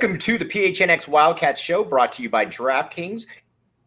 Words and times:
Welcome 0.00 0.18
to 0.20 0.38
the 0.38 0.46
PHNX 0.46 1.08
Wildcats 1.08 1.60
show 1.60 1.84
brought 1.84 2.12
to 2.12 2.22
you 2.22 2.30
by 2.30 2.46
DraftKings. 2.46 3.26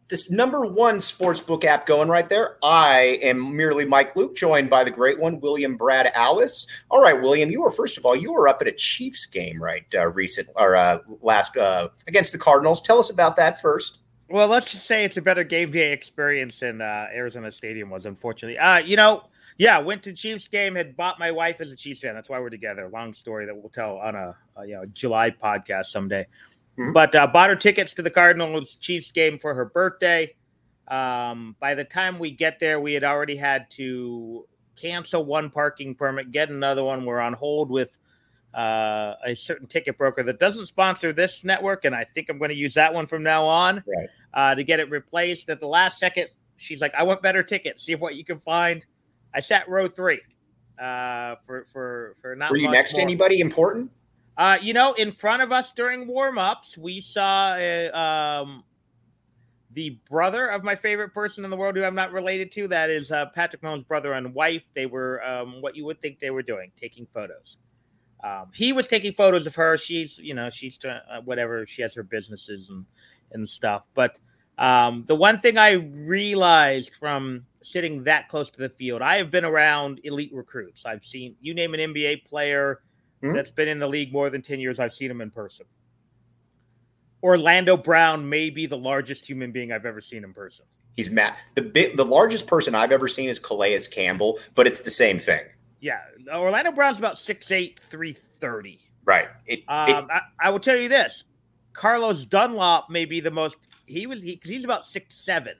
This 0.06 0.30
number 0.30 0.64
one 0.64 0.98
sportsbook 0.98 1.64
app 1.64 1.86
going 1.86 2.08
right 2.08 2.28
there. 2.28 2.56
I 2.62 3.18
am 3.20 3.56
merely 3.56 3.84
Mike 3.84 4.14
Luke, 4.14 4.36
joined 4.36 4.70
by 4.70 4.84
the 4.84 4.92
great 4.92 5.18
one, 5.18 5.40
William 5.40 5.76
Brad 5.76 6.12
Allis. 6.14 6.68
All 6.88 7.02
right, 7.02 7.20
William, 7.20 7.50
you 7.50 7.62
were 7.62 7.72
first 7.72 7.98
of 7.98 8.06
all, 8.06 8.14
you 8.14 8.32
were 8.32 8.46
up 8.46 8.60
at 8.60 8.68
a 8.68 8.72
Chiefs 8.72 9.26
game, 9.26 9.60
right? 9.60 9.84
Uh, 9.92 10.06
recent 10.06 10.48
or 10.54 10.76
uh, 10.76 10.98
last 11.20 11.56
uh, 11.56 11.88
against 12.06 12.30
the 12.30 12.38
Cardinals. 12.38 12.80
Tell 12.80 13.00
us 13.00 13.10
about 13.10 13.34
that 13.34 13.60
first. 13.60 13.98
Well, 14.30 14.46
let's 14.46 14.70
just 14.70 14.86
say 14.86 15.02
it's 15.02 15.16
a 15.16 15.22
better 15.22 15.42
game 15.42 15.72
day 15.72 15.90
experience 15.92 16.60
than 16.60 16.80
uh, 16.80 17.08
Arizona 17.12 17.50
Stadium 17.50 17.90
was, 17.90 18.06
unfortunately. 18.06 18.56
Uh, 18.56 18.78
you 18.78 18.94
know, 18.94 19.24
yeah, 19.56 19.78
went 19.78 20.02
to 20.04 20.12
Chiefs 20.12 20.48
game. 20.48 20.74
Had 20.74 20.96
bought 20.96 21.18
my 21.18 21.30
wife 21.30 21.60
as 21.60 21.70
a 21.70 21.76
Chiefs 21.76 22.00
fan. 22.00 22.14
That's 22.14 22.28
why 22.28 22.40
we're 22.40 22.50
together. 22.50 22.88
Long 22.92 23.14
story 23.14 23.46
that 23.46 23.56
we'll 23.56 23.70
tell 23.70 23.98
on 23.98 24.14
a, 24.14 24.36
a 24.56 24.66
you 24.66 24.74
know 24.74 24.84
July 24.92 25.30
podcast 25.30 25.86
someday. 25.86 26.26
Mm-hmm. 26.78 26.92
But 26.92 27.14
uh, 27.14 27.26
bought 27.28 27.50
her 27.50 27.56
tickets 27.56 27.94
to 27.94 28.02
the 28.02 28.10
Cardinals 28.10 28.74
Chiefs 28.76 29.12
game 29.12 29.38
for 29.38 29.54
her 29.54 29.66
birthday. 29.66 30.34
Um, 30.88 31.56
by 31.60 31.74
the 31.74 31.84
time 31.84 32.18
we 32.18 32.30
get 32.30 32.58
there, 32.58 32.80
we 32.80 32.94
had 32.94 33.04
already 33.04 33.36
had 33.36 33.70
to 33.72 34.46
cancel 34.76 35.24
one 35.24 35.50
parking 35.50 35.94
permit, 35.94 36.32
get 36.32 36.50
another 36.50 36.82
one. 36.82 37.04
We're 37.04 37.20
on 37.20 37.32
hold 37.32 37.70
with 37.70 37.96
uh, 38.52 39.14
a 39.24 39.34
certain 39.34 39.66
ticket 39.66 39.96
broker 39.96 40.22
that 40.24 40.38
doesn't 40.38 40.66
sponsor 40.66 41.12
this 41.12 41.44
network, 41.44 41.84
and 41.84 41.94
I 41.94 42.04
think 42.04 42.28
I'm 42.28 42.38
going 42.38 42.50
to 42.50 42.56
use 42.56 42.74
that 42.74 42.92
one 42.92 43.06
from 43.06 43.22
now 43.22 43.44
on 43.44 43.84
right. 43.86 44.08
uh, 44.34 44.54
to 44.56 44.64
get 44.64 44.80
it 44.80 44.90
replaced. 44.90 45.48
At 45.48 45.60
the 45.60 45.68
last 45.68 45.98
second, 45.98 46.28
she's 46.56 46.80
like, 46.80 46.94
"I 46.94 47.04
want 47.04 47.22
better 47.22 47.44
tickets. 47.44 47.84
See 47.84 47.94
what 47.94 48.16
you 48.16 48.24
can 48.24 48.40
find." 48.40 48.84
I 49.34 49.40
sat 49.40 49.68
row 49.68 49.88
three 49.88 50.20
uh, 50.78 51.36
for 51.46 51.64
for 51.66 52.16
for 52.20 52.36
not. 52.36 52.50
Were 52.50 52.56
you 52.56 52.70
next 52.70 52.92
more. 52.92 53.00
to 53.00 53.02
anybody 53.02 53.40
important? 53.40 53.90
Uh, 54.36 54.58
you 54.60 54.74
know, 54.74 54.92
in 54.94 55.12
front 55.12 55.42
of 55.42 55.52
us 55.52 55.72
during 55.72 56.06
warm 56.06 56.38
ups, 56.38 56.76
we 56.76 57.00
saw 57.00 57.52
uh, 57.52 58.42
um, 58.42 58.64
the 59.74 59.98
brother 60.10 60.48
of 60.48 60.64
my 60.64 60.74
favorite 60.74 61.10
person 61.14 61.44
in 61.44 61.50
the 61.50 61.56
world 61.56 61.76
who 61.76 61.84
I'm 61.84 61.94
not 61.94 62.12
related 62.12 62.50
to. 62.52 62.66
That 62.68 62.90
is 62.90 63.12
uh, 63.12 63.26
Patrick 63.26 63.62
Mahomes' 63.62 63.86
brother 63.86 64.14
and 64.14 64.34
wife. 64.34 64.64
They 64.74 64.86
were 64.86 65.24
um, 65.24 65.62
what 65.62 65.76
you 65.76 65.84
would 65.84 66.00
think 66.00 66.18
they 66.18 66.30
were 66.30 66.42
doing, 66.42 66.72
taking 66.80 67.06
photos. 67.14 67.58
Um, 68.24 68.50
he 68.54 68.72
was 68.72 68.88
taking 68.88 69.12
photos 69.12 69.46
of 69.46 69.54
her. 69.54 69.76
She's, 69.76 70.18
you 70.18 70.34
know, 70.34 70.50
she's 70.50 70.78
uh, 70.84 71.20
whatever. 71.24 71.66
She 71.66 71.82
has 71.82 71.94
her 71.94 72.02
businesses 72.02 72.70
and 72.70 72.84
and 73.32 73.48
stuff. 73.48 73.86
But 73.94 74.18
um, 74.58 75.04
the 75.06 75.14
one 75.14 75.38
thing 75.38 75.58
I 75.58 75.72
realized 75.72 76.94
from 76.94 77.44
sitting 77.64 78.04
that 78.04 78.28
close 78.28 78.50
to 78.50 78.60
the 78.60 78.68
field, 78.68 79.02
I 79.02 79.16
have 79.16 79.30
been 79.30 79.44
around 79.44 80.00
elite 80.04 80.32
recruits. 80.32 80.84
I've 80.84 81.04
seen 81.04 81.36
you 81.40 81.54
name 81.54 81.74
an 81.74 81.80
NBA 81.80 82.24
player 82.24 82.80
mm-hmm. 83.22 83.34
that's 83.34 83.50
been 83.50 83.68
in 83.68 83.78
the 83.78 83.88
league 83.88 84.12
more 84.12 84.30
than 84.30 84.42
10 84.42 84.60
years, 84.60 84.78
I've 84.78 84.92
seen 84.92 85.10
him 85.10 85.20
in 85.20 85.30
person. 85.30 85.66
Orlando 87.22 87.76
Brown 87.76 88.28
may 88.28 88.50
be 88.50 88.66
the 88.66 88.76
largest 88.76 89.26
human 89.26 89.50
being 89.50 89.72
I've 89.72 89.86
ever 89.86 90.00
seen 90.00 90.24
in 90.24 90.34
person. 90.34 90.66
He's 90.94 91.10
mad. 91.10 91.34
The 91.54 91.62
big, 91.62 91.96
the 91.96 92.04
largest 92.04 92.46
person 92.46 92.74
I've 92.74 92.92
ever 92.92 93.08
seen 93.08 93.28
is 93.28 93.38
Calais 93.38 93.80
Campbell, 93.90 94.38
but 94.54 94.66
it's 94.66 94.82
the 94.82 94.90
same 94.90 95.18
thing. 95.18 95.42
Yeah, 95.80 96.00
Orlando 96.32 96.70
Brown's 96.70 96.98
about 96.98 97.16
6'8", 97.16 97.78
330. 97.78 98.80
Right. 99.04 99.28
It, 99.46 99.64
um, 99.68 99.88
it, 99.88 100.06
I, 100.10 100.20
I, 100.40 100.50
will 100.50 100.60
tell 100.60 100.76
you 100.76 100.88
this: 100.88 101.24
Carlos 101.72 102.26
Dunlap 102.26 102.90
may 102.90 103.04
be 103.04 103.20
the 103.20 103.30
most. 103.30 103.56
He 103.86 104.06
was 104.06 104.20
because 104.20 104.48
he, 104.48 104.56
he's 104.56 104.64
about 104.64 104.84
six 104.84 105.16
seven. 105.16 105.54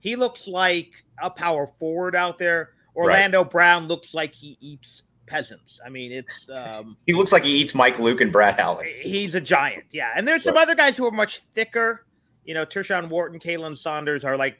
He 0.00 0.16
looks 0.16 0.46
like 0.46 0.92
a 1.20 1.30
power 1.30 1.66
forward 1.66 2.14
out 2.14 2.38
there. 2.38 2.70
Orlando 2.94 3.42
right. 3.42 3.50
Brown 3.50 3.88
looks 3.88 4.14
like 4.14 4.34
he 4.34 4.56
eats 4.60 5.02
peasants. 5.26 5.80
I 5.84 5.88
mean, 5.88 6.12
it's 6.12 6.48
um, 6.54 6.96
he 7.06 7.12
looks 7.12 7.32
like 7.32 7.44
he 7.44 7.52
eats 7.52 7.74
Mike 7.74 7.98
Luke 7.98 8.20
and 8.20 8.32
Brad 8.32 8.58
Allis. 8.58 9.00
He's 9.00 9.34
a 9.34 9.40
giant, 9.40 9.84
yeah. 9.90 10.12
And 10.16 10.26
there's 10.26 10.42
some 10.42 10.54
right. 10.54 10.62
other 10.62 10.74
guys 10.74 10.96
who 10.96 11.06
are 11.06 11.12
much 11.12 11.38
thicker. 11.54 12.04
You 12.44 12.54
know, 12.54 12.64
Tershawn 12.64 13.08
Wharton, 13.08 13.38
Khalen 13.38 13.76
Saunders 13.76 14.24
are 14.24 14.36
like 14.36 14.58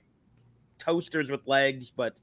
toasters 0.78 1.30
with 1.30 1.46
legs, 1.46 1.90
but 1.90 2.16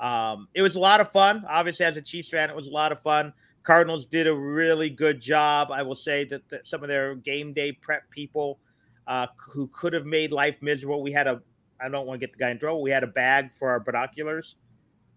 um, 0.00 0.48
it 0.54 0.62
was 0.62 0.74
a 0.74 0.80
lot 0.80 1.00
of 1.00 1.12
fun. 1.12 1.44
Obviously, 1.48 1.86
as 1.86 1.96
a 1.96 2.02
Chiefs 2.02 2.28
fan, 2.28 2.50
it 2.50 2.56
was 2.56 2.66
a 2.66 2.72
lot 2.72 2.92
of 2.92 3.00
fun. 3.00 3.32
Cardinals 3.62 4.06
did 4.06 4.26
a 4.26 4.34
really 4.34 4.90
good 4.90 5.20
job. 5.20 5.70
I 5.70 5.82
will 5.82 5.94
say 5.94 6.24
that, 6.24 6.48
that 6.48 6.66
some 6.66 6.82
of 6.82 6.88
their 6.88 7.14
game 7.14 7.52
day 7.52 7.70
prep 7.70 8.10
people 8.10 8.58
uh, 9.06 9.28
who 9.36 9.68
could 9.68 9.92
have 9.92 10.06
made 10.06 10.32
life 10.32 10.56
miserable. 10.60 11.02
We 11.02 11.12
had 11.12 11.28
a, 11.28 11.40
I 11.82 11.88
don't 11.88 12.06
want 12.06 12.20
to 12.20 12.26
get 12.26 12.32
the 12.32 12.38
guy 12.38 12.50
in 12.50 12.58
trouble. 12.58 12.82
We 12.82 12.90
had 12.90 13.02
a 13.02 13.08
bag 13.08 13.50
for 13.58 13.70
our 13.70 13.80
binoculars. 13.80 14.56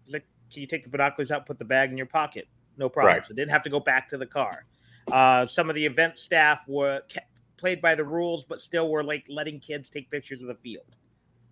like, 0.08 0.24
can 0.52 0.60
you 0.60 0.66
take 0.66 0.84
the 0.84 0.90
binoculars 0.90 1.30
out, 1.30 1.46
put 1.46 1.58
the 1.58 1.64
bag 1.64 1.90
in 1.90 1.96
your 1.96 2.06
pocket? 2.06 2.48
No 2.76 2.88
problem. 2.88 3.16
Right. 3.16 3.24
So 3.24 3.34
didn't 3.34 3.50
have 3.50 3.62
to 3.64 3.70
go 3.70 3.80
back 3.80 4.08
to 4.10 4.18
the 4.18 4.26
car. 4.26 4.64
Uh, 5.10 5.46
some 5.46 5.68
of 5.68 5.74
the 5.74 5.84
event 5.86 6.18
staff 6.18 6.66
were 6.66 7.00
kept, 7.08 7.30
played 7.56 7.80
by 7.80 7.94
the 7.94 8.04
rules, 8.04 8.44
but 8.44 8.60
still 8.60 8.90
were 8.90 9.02
like 9.02 9.24
letting 9.28 9.60
kids 9.60 9.88
take 9.88 10.10
pictures 10.10 10.42
of 10.42 10.48
the 10.48 10.54
field 10.54 10.96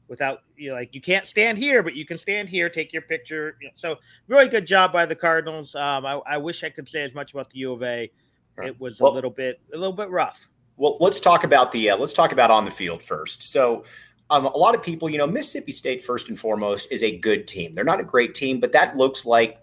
without 0.08 0.42
you 0.56 0.70
know, 0.70 0.74
like 0.74 0.94
you 0.94 1.00
can't 1.00 1.26
stand 1.26 1.56
here, 1.56 1.82
but 1.82 1.94
you 1.94 2.04
can 2.04 2.18
stand 2.18 2.48
here, 2.48 2.68
take 2.68 2.92
your 2.92 3.02
picture. 3.02 3.56
So 3.74 3.96
really 4.28 4.48
good 4.48 4.66
job 4.66 4.92
by 4.92 5.06
the 5.06 5.14
Cardinals. 5.14 5.74
Um, 5.74 6.04
I, 6.04 6.20
I, 6.26 6.36
wish 6.36 6.62
I 6.62 6.70
could 6.70 6.88
say 6.88 7.02
as 7.02 7.14
much 7.14 7.32
about 7.32 7.50
the 7.50 7.58
U 7.60 7.72
of 7.72 7.82
A. 7.82 8.10
It 8.62 8.78
was 8.80 9.00
well, 9.00 9.12
a 9.12 9.14
little 9.14 9.30
bit 9.30 9.60
a 9.72 9.76
little 9.76 9.94
bit 9.94 10.10
rough. 10.10 10.48
Well, 10.76 10.96
let's 11.00 11.20
talk 11.20 11.44
about 11.44 11.72
the 11.72 11.90
uh, 11.90 11.96
let's 11.96 12.12
talk 12.12 12.32
about 12.32 12.50
on 12.50 12.64
the 12.64 12.70
field 12.70 13.02
first. 13.02 13.42
So. 13.42 13.84
Um, 14.30 14.46
a 14.46 14.56
lot 14.56 14.74
of 14.74 14.82
people, 14.82 15.10
you 15.10 15.18
know, 15.18 15.26
Mississippi 15.26 15.72
State 15.72 16.04
first 16.04 16.28
and 16.28 16.38
foremost 16.38 16.88
is 16.90 17.02
a 17.02 17.18
good 17.18 17.46
team. 17.46 17.74
They're 17.74 17.84
not 17.84 18.00
a 18.00 18.04
great 18.04 18.34
team, 18.34 18.58
but 18.58 18.72
that 18.72 18.96
looks 18.96 19.26
like, 19.26 19.58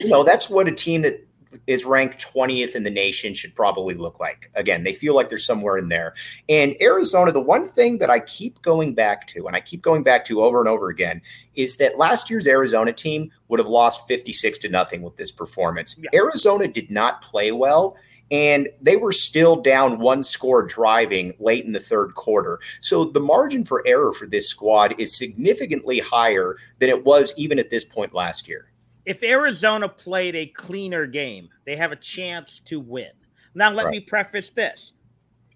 you 0.00 0.08
know, 0.08 0.22
that's 0.22 0.48
what 0.48 0.68
a 0.68 0.72
team 0.72 1.02
that 1.02 1.26
is 1.66 1.84
ranked 1.84 2.24
20th 2.34 2.74
in 2.74 2.82
the 2.82 2.90
nation 2.90 3.34
should 3.34 3.54
probably 3.54 3.94
look 3.94 4.20
like. 4.20 4.50
Again, 4.54 4.82
they 4.82 4.92
feel 4.92 5.14
like 5.14 5.28
they're 5.28 5.38
somewhere 5.38 5.78
in 5.78 5.88
there. 5.88 6.14
And 6.48 6.74
Arizona, 6.80 7.32
the 7.32 7.40
one 7.40 7.64
thing 7.64 7.98
that 7.98 8.10
I 8.10 8.20
keep 8.20 8.60
going 8.62 8.94
back 8.94 9.26
to, 9.28 9.46
and 9.46 9.56
I 9.56 9.60
keep 9.60 9.82
going 9.82 10.02
back 10.02 10.24
to 10.26 10.42
over 10.42 10.60
and 10.60 10.68
over 10.68 10.88
again, 10.88 11.22
is 11.54 11.76
that 11.78 11.98
last 11.98 12.30
year's 12.30 12.46
Arizona 12.46 12.92
team 12.92 13.30
would 13.48 13.60
have 13.60 13.68
lost 13.68 14.06
56 14.06 14.58
to 14.58 14.68
nothing 14.68 15.02
with 15.02 15.16
this 15.16 15.30
performance. 15.30 15.98
Yeah. 15.98 16.10
Arizona 16.18 16.68
did 16.68 16.90
not 16.90 17.22
play 17.22 17.52
well. 17.52 17.96
And 18.30 18.68
they 18.80 18.96
were 18.96 19.12
still 19.12 19.56
down 19.56 19.98
one 19.98 20.22
score 20.22 20.62
driving 20.62 21.34
late 21.38 21.64
in 21.64 21.72
the 21.72 21.80
third 21.80 22.14
quarter. 22.14 22.58
So 22.80 23.04
the 23.04 23.20
margin 23.20 23.64
for 23.64 23.86
error 23.86 24.12
for 24.12 24.26
this 24.26 24.48
squad 24.48 24.94
is 24.98 25.16
significantly 25.16 25.98
higher 26.00 26.56
than 26.78 26.88
it 26.88 27.04
was 27.04 27.34
even 27.36 27.58
at 27.58 27.70
this 27.70 27.84
point 27.84 28.14
last 28.14 28.48
year. 28.48 28.70
If 29.04 29.22
Arizona 29.22 29.88
played 29.88 30.34
a 30.34 30.46
cleaner 30.46 31.06
game, 31.06 31.50
they 31.66 31.76
have 31.76 31.92
a 31.92 31.96
chance 31.96 32.60
to 32.64 32.80
win. 32.80 33.10
Now, 33.54 33.70
let 33.70 33.86
right. 33.86 33.92
me 33.92 34.00
preface 34.00 34.50
this. 34.50 34.94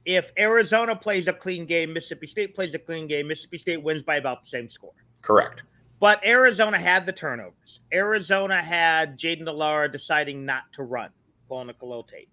If 0.05 0.33
Arizona 0.39 0.95
plays 0.95 1.29
a 1.29 1.33
clean 1.33 1.67
game, 1.67 1.93
Mississippi 1.93 2.27
State 2.27 2.55
plays 2.55 2.75
a 2.75 2.79
clean 2.79 3.07
game, 3.07 3.29
Mississippi 3.29 3.59
State 3.59 3.83
wins 3.83 4.03
by 4.03 4.17
about 4.17 4.43
the 4.43 4.49
same 4.49 4.69
score. 4.69 4.93
Correct. 5.23 5.63
But 6.01 6.25
Arizona 6.25 6.79
had 6.79 7.07
the 7.07 7.13
turnovers. 7.13 7.81
Arizona 7.93 8.63
had 8.63 9.19
Jayden 9.19 9.45
de 9.45 9.53
Laura 9.53 9.91
deciding 9.91 10.45
not 10.45 10.73
to 10.75 10.85
run, 10.85 11.11
pulling 11.49 11.71
a 11.71 11.75
Khalil 11.75 12.05
Tate. 12.05 12.29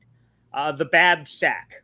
Uh, 0.56 0.72
the 0.72 0.86
bad 0.86 1.28
sack, 1.28 1.84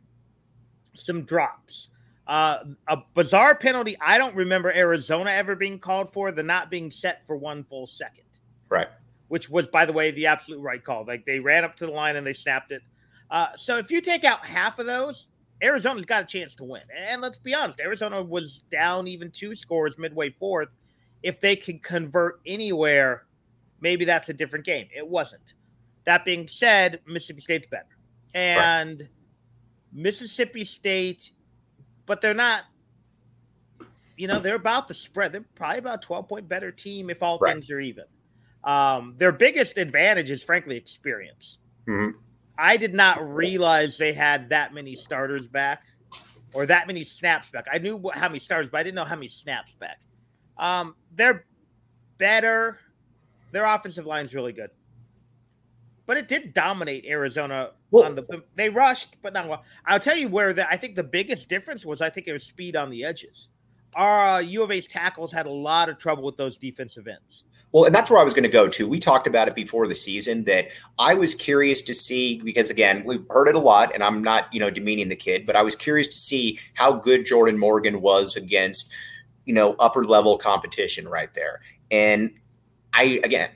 some 0.94 1.22
drops, 1.22 1.90
uh, 2.26 2.64
a 2.88 2.98
bizarre 3.14 3.54
penalty. 3.54 3.96
I 4.00 4.18
don't 4.18 4.34
remember 4.34 4.72
Arizona 4.72 5.30
ever 5.30 5.54
being 5.54 5.78
called 5.78 6.12
for, 6.12 6.32
the 6.32 6.42
not 6.42 6.70
being 6.70 6.90
set 6.90 7.24
for 7.26 7.36
one 7.36 7.62
full 7.62 7.86
second. 7.86 8.24
Right. 8.70 8.88
Which 9.28 9.50
was, 9.50 9.66
by 9.66 9.84
the 9.84 9.92
way, 9.92 10.10
the 10.10 10.26
absolute 10.26 10.60
right 10.60 10.82
call. 10.82 11.04
Like 11.04 11.26
they 11.26 11.38
ran 11.38 11.64
up 11.64 11.76
to 11.76 11.86
the 11.86 11.92
line 11.92 12.16
and 12.16 12.26
they 12.26 12.32
snapped 12.32 12.72
it. 12.72 12.82
Uh, 13.30 13.48
so 13.56 13.76
if 13.76 13.90
you 13.90 14.00
take 14.00 14.24
out 14.24 14.44
half 14.44 14.78
of 14.78 14.86
those, 14.86 15.28
Arizona's 15.62 16.06
got 16.06 16.22
a 16.22 16.26
chance 16.26 16.54
to 16.56 16.64
win. 16.64 16.82
And 17.06 17.20
let's 17.20 17.38
be 17.38 17.54
honest, 17.54 17.78
Arizona 17.78 18.22
was 18.22 18.64
down 18.70 19.06
even 19.06 19.30
two 19.30 19.54
scores 19.54 19.98
midway 19.98 20.30
fourth 20.30 20.70
if 21.22 21.40
they 21.40 21.56
can 21.56 21.78
convert 21.78 22.40
anywhere, 22.46 23.24
maybe 23.80 24.04
that's 24.04 24.28
a 24.28 24.32
different 24.32 24.64
game. 24.64 24.88
It 24.94 25.06
wasn't. 25.06 25.54
That 26.04 26.24
being 26.24 26.48
said, 26.48 27.00
Mississippi 27.06 27.40
State's 27.40 27.66
better. 27.68 27.86
And 28.34 29.00
right. 29.00 29.08
Mississippi 29.92 30.64
State, 30.64 31.30
but 32.06 32.20
they're 32.20 32.34
not, 32.34 32.64
you 34.16 34.26
know, 34.26 34.38
they're 34.38 34.54
about 34.54 34.88
the 34.88 34.94
spread. 34.94 35.32
They're 35.32 35.44
probably 35.54 35.78
about 35.78 36.02
12 36.02 36.28
point 36.28 36.48
better 36.48 36.70
team 36.70 37.10
if 37.10 37.22
all 37.22 37.38
right. 37.38 37.54
things 37.54 37.70
are 37.70 37.80
even. 37.80 38.04
Um, 38.64 39.14
their 39.18 39.32
biggest 39.32 39.76
advantage 39.78 40.30
is, 40.30 40.42
frankly, 40.42 40.76
experience. 40.76 41.58
Mm-hmm. 41.86 42.18
I 42.58 42.76
did 42.76 42.94
not 42.94 43.34
realize 43.34 43.98
they 43.98 44.12
had 44.12 44.48
that 44.50 44.72
many 44.72 44.94
starters 44.94 45.46
back 45.46 45.84
or 46.54 46.66
that 46.66 46.86
many 46.86 47.04
snaps 47.04 47.50
back. 47.50 47.66
I 47.72 47.78
knew 47.78 48.10
how 48.14 48.28
many 48.28 48.38
starters, 48.38 48.68
but 48.70 48.78
I 48.78 48.82
didn't 48.82 48.96
know 48.96 49.04
how 49.04 49.16
many 49.16 49.28
snaps 49.28 49.74
back. 49.74 50.00
Um, 50.58 50.94
they're 51.14 51.46
better. 52.18 52.78
Their 53.50 53.64
offensive 53.64 54.06
line 54.06 54.26
is 54.26 54.34
really 54.34 54.52
good, 54.52 54.70
but 56.12 56.18
it 56.18 56.28
did 56.28 56.52
dominate 56.52 57.06
Arizona 57.06 57.70
well, 57.90 58.04
on 58.04 58.14
the. 58.14 58.42
They 58.54 58.68
rushed, 58.68 59.16
but 59.22 59.32
not 59.32 59.48
well. 59.48 59.64
I'll 59.86 59.98
tell 59.98 60.14
you 60.14 60.28
where 60.28 60.52
the 60.52 60.70
I 60.70 60.76
think 60.76 60.94
the 60.94 61.02
biggest 61.02 61.48
difference 61.48 61.86
was. 61.86 62.02
I 62.02 62.10
think 62.10 62.28
it 62.28 62.34
was 62.34 62.44
speed 62.44 62.76
on 62.76 62.90
the 62.90 63.02
edges. 63.02 63.48
Our 63.94 64.34
uh, 64.34 64.38
U 64.40 64.62
of 64.62 64.70
A's 64.70 64.86
tackles 64.86 65.32
had 65.32 65.46
a 65.46 65.50
lot 65.50 65.88
of 65.88 65.96
trouble 65.96 66.22
with 66.24 66.36
those 66.36 66.58
defensive 66.58 67.08
ends. 67.08 67.44
Well, 67.72 67.86
and 67.86 67.94
that's 67.94 68.10
where 68.10 68.20
I 68.20 68.24
was 68.24 68.34
going 68.34 68.42
to 68.42 68.50
go 68.50 68.68
to. 68.68 68.86
We 68.86 69.00
talked 69.00 69.26
about 69.26 69.48
it 69.48 69.54
before 69.54 69.88
the 69.88 69.94
season 69.94 70.44
that 70.44 70.68
I 70.98 71.14
was 71.14 71.34
curious 71.34 71.80
to 71.80 71.94
see 71.94 72.42
because 72.42 72.68
again, 72.68 73.04
we've 73.06 73.24
heard 73.30 73.48
it 73.48 73.54
a 73.54 73.58
lot 73.58 73.94
and 73.94 74.04
I'm 74.04 74.22
not, 74.22 74.52
you 74.52 74.60
know, 74.60 74.68
demeaning 74.68 75.08
the 75.08 75.16
kid, 75.16 75.46
but 75.46 75.56
I 75.56 75.62
was 75.62 75.74
curious 75.74 76.08
to 76.08 76.18
see 76.18 76.58
how 76.74 76.92
good 76.92 77.24
Jordan 77.24 77.58
Morgan 77.58 78.02
was 78.02 78.36
against 78.36 78.92
you 79.46 79.54
know, 79.54 79.76
upper 79.78 80.04
level 80.04 80.36
competition 80.36 81.08
right 81.08 81.32
there. 81.32 81.62
And 81.90 82.34
I, 82.92 83.18
again, 83.24 83.48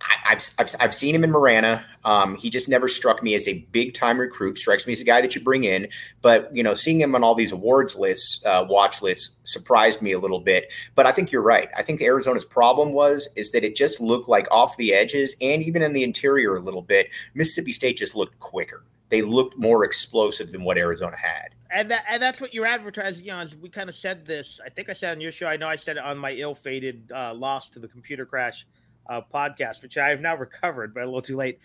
I, 0.00 0.30
have 0.30 0.50
I've, 0.58 0.74
I've 0.80 0.94
seen 0.94 1.14
him 1.14 1.24
in 1.24 1.30
Marana. 1.30 1.84
Um, 2.04 2.36
he 2.36 2.50
just 2.50 2.68
never 2.68 2.88
struck 2.88 3.22
me 3.22 3.34
as 3.34 3.46
a 3.46 3.66
big 3.72 3.94
time 3.94 4.18
recruit. 4.18 4.58
Strikes 4.58 4.86
me 4.86 4.92
as 4.92 5.00
a 5.00 5.04
guy 5.04 5.20
that 5.20 5.34
you 5.34 5.42
bring 5.42 5.64
in, 5.64 5.88
but 6.22 6.54
you 6.54 6.62
know, 6.62 6.74
seeing 6.74 7.00
him 7.00 7.14
on 7.14 7.22
all 7.22 7.34
these 7.34 7.52
awards 7.52 7.96
lists, 7.96 8.44
uh, 8.46 8.64
watch 8.68 9.02
lists, 9.02 9.36
surprised 9.44 10.02
me 10.02 10.12
a 10.12 10.18
little 10.18 10.40
bit. 10.40 10.72
But 10.94 11.06
I 11.06 11.12
think 11.12 11.30
you're 11.30 11.42
right. 11.42 11.68
I 11.76 11.82
think 11.82 12.00
Arizona's 12.00 12.44
problem 12.44 12.92
was 12.92 13.28
is 13.36 13.52
that 13.52 13.64
it 13.64 13.76
just 13.76 14.00
looked 14.00 14.28
like 14.28 14.46
off 14.50 14.76
the 14.76 14.94
edges 14.94 15.36
and 15.40 15.62
even 15.62 15.82
in 15.82 15.92
the 15.92 16.02
interior 16.02 16.56
a 16.56 16.60
little 16.60 16.82
bit. 16.82 17.08
Mississippi 17.34 17.72
State 17.72 17.96
just 17.96 18.14
looked 18.14 18.38
quicker. 18.40 18.84
They 19.08 19.22
looked 19.22 19.58
more 19.58 19.84
explosive 19.84 20.52
than 20.52 20.64
what 20.64 20.78
Arizona 20.78 21.16
had 21.16 21.54
and 21.70 21.90
that 21.90 22.04
and 22.08 22.22
that's 22.22 22.40
what 22.40 22.52
you're 22.52 22.66
advertising. 22.66 23.24
You 23.24 23.32
know, 23.32 23.44
we 23.60 23.68
kind 23.68 23.88
of 23.88 23.94
said 23.94 24.26
this. 24.26 24.60
I 24.64 24.68
think 24.68 24.88
I 24.88 24.92
said 24.92 25.12
on 25.12 25.20
your 25.20 25.32
show. 25.32 25.46
I 25.46 25.56
know 25.56 25.68
I 25.68 25.76
said 25.76 25.96
it 25.96 26.02
on 26.02 26.18
my 26.18 26.32
ill-fated 26.32 27.12
uh, 27.14 27.34
loss 27.34 27.68
to 27.70 27.78
the 27.78 27.88
computer 27.88 28.26
crash 28.26 28.66
uh, 29.08 29.20
podcast, 29.32 29.82
which 29.82 29.96
I 29.96 30.08
have 30.08 30.20
now 30.20 30.36
recovered, 30.36 30.94
but 30.94 31.02
a 31.02 31.06
little 31.06 31.22
too 31.22 31.36
late. 31.36 31.60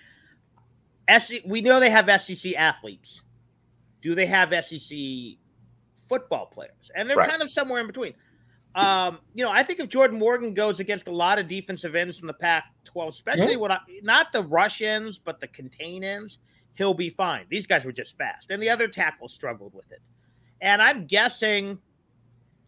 SC, 1.10 1.36
we 1.46 1.62
know 1.62 1.80
they 1.80 1.90
have 1.90 2.10
SEC 2.22 2.54
athletes. 2.56 3.22
Do 4.02 4.16
they 4.16 4.25
have 4.25 4.54
SEC 4.66 4.98
football 6.07 6.46
players? 6.48 6.92
And 6.96 7.10
they're 7.10 7.18
right. 7.18 7.30
kind 7.30 7.42
of 7.42 7.50
somewhere 7.50 7.81
in 7.81 7.88
between. 7.88 8.13
Um, 8.75 9.19
you 9.34 9.44
know, 9.46 9.52
I 9.52 9.63
think 9.63 9.80
if 9.80 9.88
Jordan 9.88 10.19
Morgan 10.19 10.54
goes 10.54 10.81
against 10.81 11.07
a 11.07 11.12
lot 11.12 11.40
of 11.40 11.48
defensive 11.48 11.96
ends 11.96 12.18
from 12.18 12.28
the 12.28 12.34
Pac-12, 12.34 13.07
especially 13.07 13.54
mm-hmm. 13.54 13.62
when 13.62 13.72
I, 13.72 13.80
not 14.04 14.34
the 14.34 14.44
rush 14.44 14.81
ends, 14.81 15.18
but 15.18 15.40
the 15.40 15.48
contain 15.48 16.04
ends, 16.04 16.40
he'll 16.74 16.94
be 16.94 17.10
fine. 17.10 17.46
These 17.50 17.68
guys 17.68 17.86
were 17.86 17.94
just 17.94 18.18
fast, 18.18 18.51
and 18.51 18.62
the 18.62 18.69
other 18.69 18.90
tackles 18.90 19.34
struggled 19.34 19.74
with 19.74 19.92
it. 19.94 20.01
And 20.60 20.81
I'm 20.81 21.08
guessing 21.08 21.80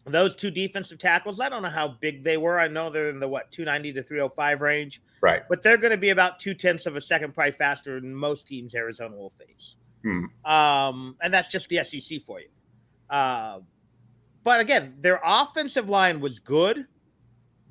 those 0.08 0.36
two 0.36 0.50
defensive 0.50 0.98
tackles, 0.98 1.40
I 1.40 1.48
don't 1.48 1.62
know 1.62 1.70
how 1.70 1.88
big 1.88 2.24
they 2.24 2.36
were. 2.36 2.58
I 2.58 2.68
know 2.68 2.90
they're 2.90 3.10
in 3.10 3.20
the 3.20 3.28
what 3.28 3.50
290 3.50 3.92
to 3.94 4.02
305 4.02 4.60
range. 4.60 5.02
Right. 5.20 5.42
But 5.48 5.62
they're 5.62 5.76
going 5.76 5.90
to 5.90 5.96
be 5.96 6.10
about 6.10 6.38
two 6.38 6.54
tenths 6.54 6.86
of 6.86 6.96
a 6.96 7.00
second, 7.00 7.34
probably 7.34 7.52
faster 7.52 8.00
than 8.00 8.14
most 8.14 8.46
teams 8.46 8.74
Arizona 8.74 9.16
will 9.16 9.30
face. 9.30 9.76
Hmm. 10.02 10.24
Um, 10.44 11.16
and 11.22 11.32
that's 11.32 11.50
just 11.50 11.68
the 11.68 11.82
SEC 11.84 12.22
for 12.22 12.40
you. 12.40 12.48
Uh, 13.10 13.60
but 14.44 14.60
again, 14.60 14.94
their 15.00 15.20
offensive 15.24 15.88
line 15.88 16.20
was 16.20 16.38
good, 16.38 16.86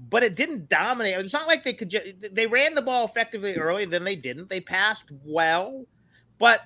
but 0.10 0.24
it 0.24 0.36
didn't 0.36 0.70
dominate. 0.70 1.16
It's 1.16 1.34
not 1.34 1.48
like 1.48 1.64
they 1.64 1.74
could. 1.74 1.90
Ju- 1.90 2.14
they 2.32 2.46
ran 2.46 2.74
the 2.74 2.82
ball 2.82 3.06
effectively 3.06 3.56
early, 3.56 3.86
then 3.86 4.04
they 4.04 4.16
didn't. 4.16 4.50
They 4.50 4.62
passed 4.62 5.06
well. 5.24 5.86
But 6.38 6.62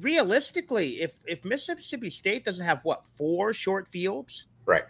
realistically, 0.00 1.00
if 1.00 1.12
if 1.26 1.44
Mississippi 1.44 2.10
State 2.10 2.44
doesn't 2.44 2.64
have 2.64 2.84
what 2.84 3.06
four 3.16 3.52
short 3.52 3.88
fields, 3.88 4.46
right? 4.66 4.84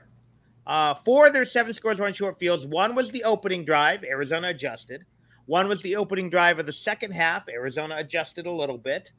Uh, 0.66 0.94
four 0.94 1.26
of 1.26 1.32
their 1.32 1.44
seven 1.44 1.72
scores 1.74 1.98
were 1.98 2.06
on 2.06 2.12
short 2.12 2.38
fields. 2.38 2.66
One 2.66 2.94
was 2.94 3.10
the 3.10 3.24
opening 3.24 3.64
drive. 3.64 4.02
Arizona 4.04 4.48
adjusted. 4.48 5.04
One 5.46 5.68
was 5.68 5.82
the 5.82 5.96
opening 5.96 6.30
drive 6.30 6.58
of 6.58 6.66
the 6.66 6.72
second 6.72 7.12
half. 7.12 7.48
Arizona 7.48 7.96
adjusted 7.98 8.46
a 8.46 8.50
little 8.50 8.78
bit. 8.78 9.12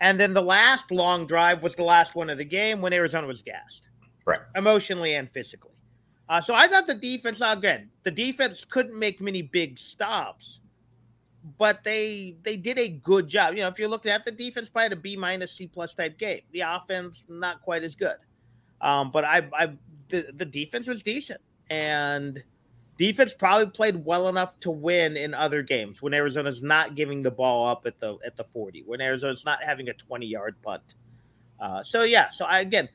And 0.00 0.18
then 0.18 0.34
the 0.34 0.42
last 0.42 0.90
long 0.90 1.26
drive 1.26 1.62
was 1.62 1.74
the 1.74 1.82
last 1.82 2.14
one 2.14 2.30
of 2.30 2.38
the 2.38 2.44
game 2.44 2.80
when 2.80 2.92
Arizona 2.92 3.26
was 3.26 3.42
gassed, 3.42 3.88
right? 4.24 4.40
Emotionally 4.54 5.14
and 5.14 5.30
physically. 5.30 5.72
Uh, 6.28 6.40
so 6.40 6.54
I 6.54 6.66
thought 6.66 6.86
the 6.86 6.94
defense, 6.94 7.40
again, 7.40 7.90
the 8.02 8.10
defense 8.10 8.64
couldn't 8.64 8.98
make 8.98 9.20
many 9.20 9.42
big 9.42 9.78
stops, 9.78 10.60
but 11.58 11.84
they 11.84 12.36
they 12.42 12.56
did 12.56 12.78
a 12.78 12.88
good 12.88 13.28
job. 13.28 13.54
You 13.54 13.60
know, 13.60 13.68
if 13.68 13.78
you're 13.78 13.88
looking 13.88 14.10
at 14.10 14.24
the 14.24 14.32
defense, 14.32 14.68
probably 14.68 14.96
a 14.96 15.00
B 15.00 15.16
minus 15.16 15.52
C 15.52 15.68
plus 15.68 15.94
type 15.94 16.18
game. 16.18 16.40
The 16.52 16.60
offense 16.60 17.24
not 17.28 17.62
quite 17.62 17.84
as 17.84 17.94
good, 17.94 18.16
um, 18.80 19.12
but 19.12 19.24
I, 19.24 19.48
I 19.52 19.72
the, 20.08 20.26
the 20.34 20.44
defense 20.44 20.86
was 20.86 21.02
decent, 21.02 21.40
and 21.70 22.42
defense 22.98 23.32
probably 23.32 23.66
played 23.66 24.04
well 24.04 24.28
enough 24.28 24.58
to 24.60 24.70
win 24.70 25.16
in 25.16 25.34
other 25.34 25.62
games 25.62 26.00
when 26.00 26.14
Arizona's 26.14 26.62
not 26.62 26.94
giving 26.94 27.22
the 27.22 27.30
ball 27.30 27.68
up 27.68 27.86
at 27.86 27.98
the 28.00 28.16
at 28.24 28.36
the 28.36 28.44
40, 28.44 28.84
when 28.86 29.00
Arizona's 29.00 29.44
not 29.44 29.62
having 29.62 29.88
a 29.88 29.94
20 29.94 30.26
yard 30.26 30.56
punt. 30.62 30.94
Uh, 31.60 31.82
so 31.82 32.02
yeah, 32.02 32.30
so 32.30 32.44
I, 32.44 32.60
again, 32.60 32.88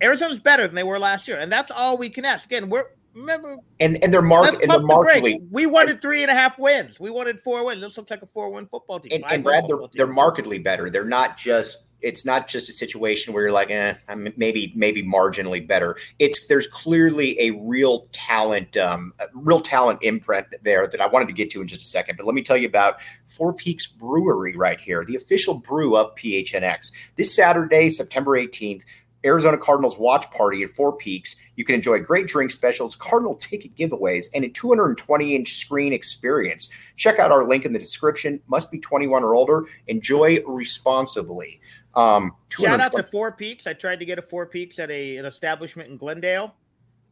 Arizona's 0.00 0.40
better 0.40 0.66
than 0.66 0.74
they 0.74 0.82
were 0.82 0.98
last 0.98 1.28
year, 1.28 1.38
and 1.38 1.50
that's 1.50 1.70
all 1.70 1.96
we 1.96 2.10
can 2.10 2.24
ask. 2.24 2.46
Again, 2.46 2.68
we're 2.68 2.86
remember 3.14 3.56
and 3.80 4.02
and 4.02 4.12
they're 4.12 4.22
mark 4.22 4.60
and 4.60 4.70
they're 4.70 4.80
markedly 4.80 5.38
the 5.38 5.48
we 5.50 5.66
wanted 5.66 6.02
three 6.02 6.22
and 6.22 6.30
a 6.30 6.34
half 6.34 6.58
wins. 6.58 6.98
We 6.98 7.10
wanted 7.10 7.40
four 7.40 7.64
wins. 7.64 7.80
This 7.80 7.96
looks 7.96 8.10
like 8.10 8.22
a 8.22 8.26
four 8.26 8.50
win 8.50 8.66
football 8.66 9.00
team. 9.00 9.12
And, 9.12 9.24
and 9.28 9.44
Brad, 9.44 9.66
they're 9.68 9.78
they're 9.94 10.06
markedly 10.06 10.58
better. 10.58 10.90
They're 10.90 11.04
not 11.04 11.36
just 11.36 11.84
it's 12.04 12.24
not 12.24 12.46
just 12.46 12.68
a 12.68 12.72
situation 12.72 13.32
where 13.32 13.44
you're 13.44 13.52
like, 13.52 13.70
eh, 13.70 13.94
I'm 14.08 14.32
maybe 14.36 14.72
maybe 14.76 15.02
marginally 15.02 15.66
better. 15.66 15.96
It's 16.18 16.46
there's 16.46 16.66
clearly 16.66 17.40
a 17.40 17.50
real 17.52 18.06
talent, 18.12 18.76
um, 18.76 19.14
real 19.32 19.60
talent 19.60 20.00
imprint 20.02 20.46
there 20.62 20.86
that 20.86 21.00
I 21.00 21.06
wanted 21.06 21.26
to 21.28 21.34
get 21.34 21.50
to 21.52 21.62
in 21.62 21.66
just 21.66 21.82
a 21.82 21.86
second. 21.86 22.16
But 22.16 22.26
let 22.26 22.34
me 22.34 22.42
tell 22.42 22.56
you 22.56 22.68
about 22.68 22.96
Four 23.26 23.54
Peaks 23.54 23.86
Brewery 23.86 24.54
right 24.56 24.78
here, 24.78 25.04
the 25.04 25.16
official 25.16 25.54
brew 25.54 25.96
of 25.96 26.14
PHNX. 26.14 26.92
This 27.16 27.34
Saturday, 27.34 27.88
September 27.88 28.38
18th, 28.38 28.82
Arizona 29.24 29.56
Cardinals 29.56 29.98
watch 29.98 30.30
party 30.30 30.62
at 30.62 30.70
Four 30.70 30.96
Peaks. 30.96 31.34
You 31.56 31.64
can 31.64 31.74
enjoy 31.74 32.00
great 32.00 32.26
drink 32.26 32.50
specials, 32.50 32.94
Cardinal 32.94 33.36
ticket 33.36 33.74
giveaways, 33.74 34.26
and 34.34 34.44
a 34.44 34.48
220 34.48 35.34
inch 35.34 35.52
screen 35.52 35.92
experience. 35.92 36.68
Check 36.96 37.18
out 37.18 37.32
our 37.32 37.48
link 37.48 37.64
in 37.64 37.72
the 37.72 37.78
description. 37.78 38.40
Must 38.46 38.70
be 38.70 38.78
21 38.78 39.24
or 39.24 39.34
older. 39.34 39.64
Enjoy 39.86 40.40
responsibly. 40.46 41.60
Um, 41.96 42.32
Shout 42.48 42.80
out 42.80 42.92
to 42.92 43.02
Four 43.02 43.32
Peaks. 43.32 43.66
I 43.66 43.72
tried 43.72 44.00
to 44.00 44.04
get 44.04 44.18
a 44.18 44.22
Four 44.22 44.46
Peaks 44.46 44.78
at 44.78 44.90
a, 44.90 45.16
an 45.16 45.26
establishment 45.26 45.90
in 45.90 45.96
Glendale. 45.96 46.54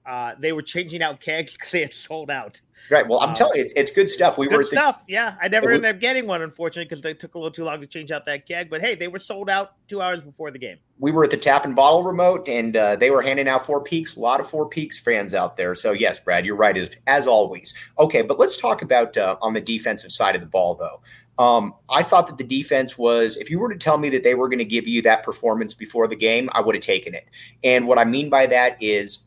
Uh, 0.04 0.34
they 0.38 0.52
were 0.52 0.62
changing 0.62 1.02
out 1.02 1.20
kegs 1.20 1.52
because 1.56 1.70
they 1.70 1.80
had 1.82 1.92
sold 1.92 2.30
out. 2.30 2.60
Right. 2.90 3.06
Well, 3.06 3.20
I'm 3.20 3.28
um, 3.28 3.34
telling 3.34 3.56
you, 3.56 3.62
it's, 3.62 3.72
it's 3.76 3.90
good 3.92 4.08
stuff. 4.08 4.36
We 4.36 4.48
good 4.48 4.56
were 4.56 4.62
stuff. 4.64 5.06
The, 5.06 5.12
yeah, 5.12 5.36
I 5.40 5.46
never 5.46 5.70
ended 5.70 5.94
up 5.94 6.00
getting 6.00 6.26
one, 6.26 6.42
unfortunately, 6.42 6.86
because 6.86 7.00
they 7.00 7.14
took 7.14 7.36
a 7.36 7.38
little 7.38 7.52
too 7.52 7.62
long 7.62 7.80
to 7.80 7.86
change 7.86 8.10
out 8.10 8.26
that 8.26 8.44
keg. 8.44 8.70
But 8.70 8.80
hey, 8.80 8.96
they 8.96 9.06
were 9.06 9.20
sold 9.20 9.48
out 9.48 9.74
two 9.86 10.00
hours 10.00 10.20
before 10.20 10.50
the 10.50 10.58
game. 10.58 10.78
We 10.98 11.12
were 11.12 11.22
at 11.22 11.30
the 11.30 11.36
tap 11.36 11.64
and 11.64 11.76
bottle 11.76 12.02
remote, 12.02 12.48
and 12.48 12.76
uh, 12.76 12.96
they 12.96 13.10
were 13.10 13.22
handing 13.22 13.46
out 13.46 13.64
Four 13.64 13.84
Peaks. 13.84 14.16
A 14.16 14.20
lot 14.20 14.40
of 14.40 14.48
Four 14.48 14.68
Peaks 14.68 14.98
fans 14.98 15.32
out 15.32 15.56
there. 15.56 15.76
So 15.76 15.92
yes, 15.92 16.18
Brad, 16.18 16.44
you're 16.44 16.56
right 16.56 16.76
as, 16.76 16.90
as 17.06 17.28
always. 17.28 17.72
Okay, 18.00 18.22
but 18.22 18.38
let's 18.38 18.56
talk 18.56 18.82
about 18.82 19.16
uh, 19.16 19.36
on 19.40 19.52
the 19.52 19.60
defensive 19.60 20.10
side 20.10 20.34
of 20.34 20.40
the 20.40 20.48
ball, 20.48 20.74
though. 20.74 21.00
Um, 21.42 21.74
I 21.90 22.04
thought 22.04 22.28
that 22.28 22.38
the 22.38 22.44
defense 22.44 22.96
was, 22.96 23.36
if 23.36 23.50
you 23.50 23.58
were 23.58 23.68
to 23.68 23.76
tell 23.76 23.98
me 23.98 24.08
that 24.10 24.22
they 24.22 24.36
were 24.36 24.48
going 24.48 24.60
to 24.60 24.64
give 24.64 24.86
you 24.86 25.02
that 25.02 25.24
performance 25.24 25.74
before 25.74 26.06
the 26.06 26.14
game, 26.14 26.48
I 26.52 26.60
would 26.60 26.76
have 26.76 26.84
taken 26.84 27.14
it. 27.14 27.26
And 27.64 27.88
what 27.88 27.98
I 27.98 28.04
mean 28.04 28.30
by 28.30 28.46
that 28.46 28.80
is 28.80 29.24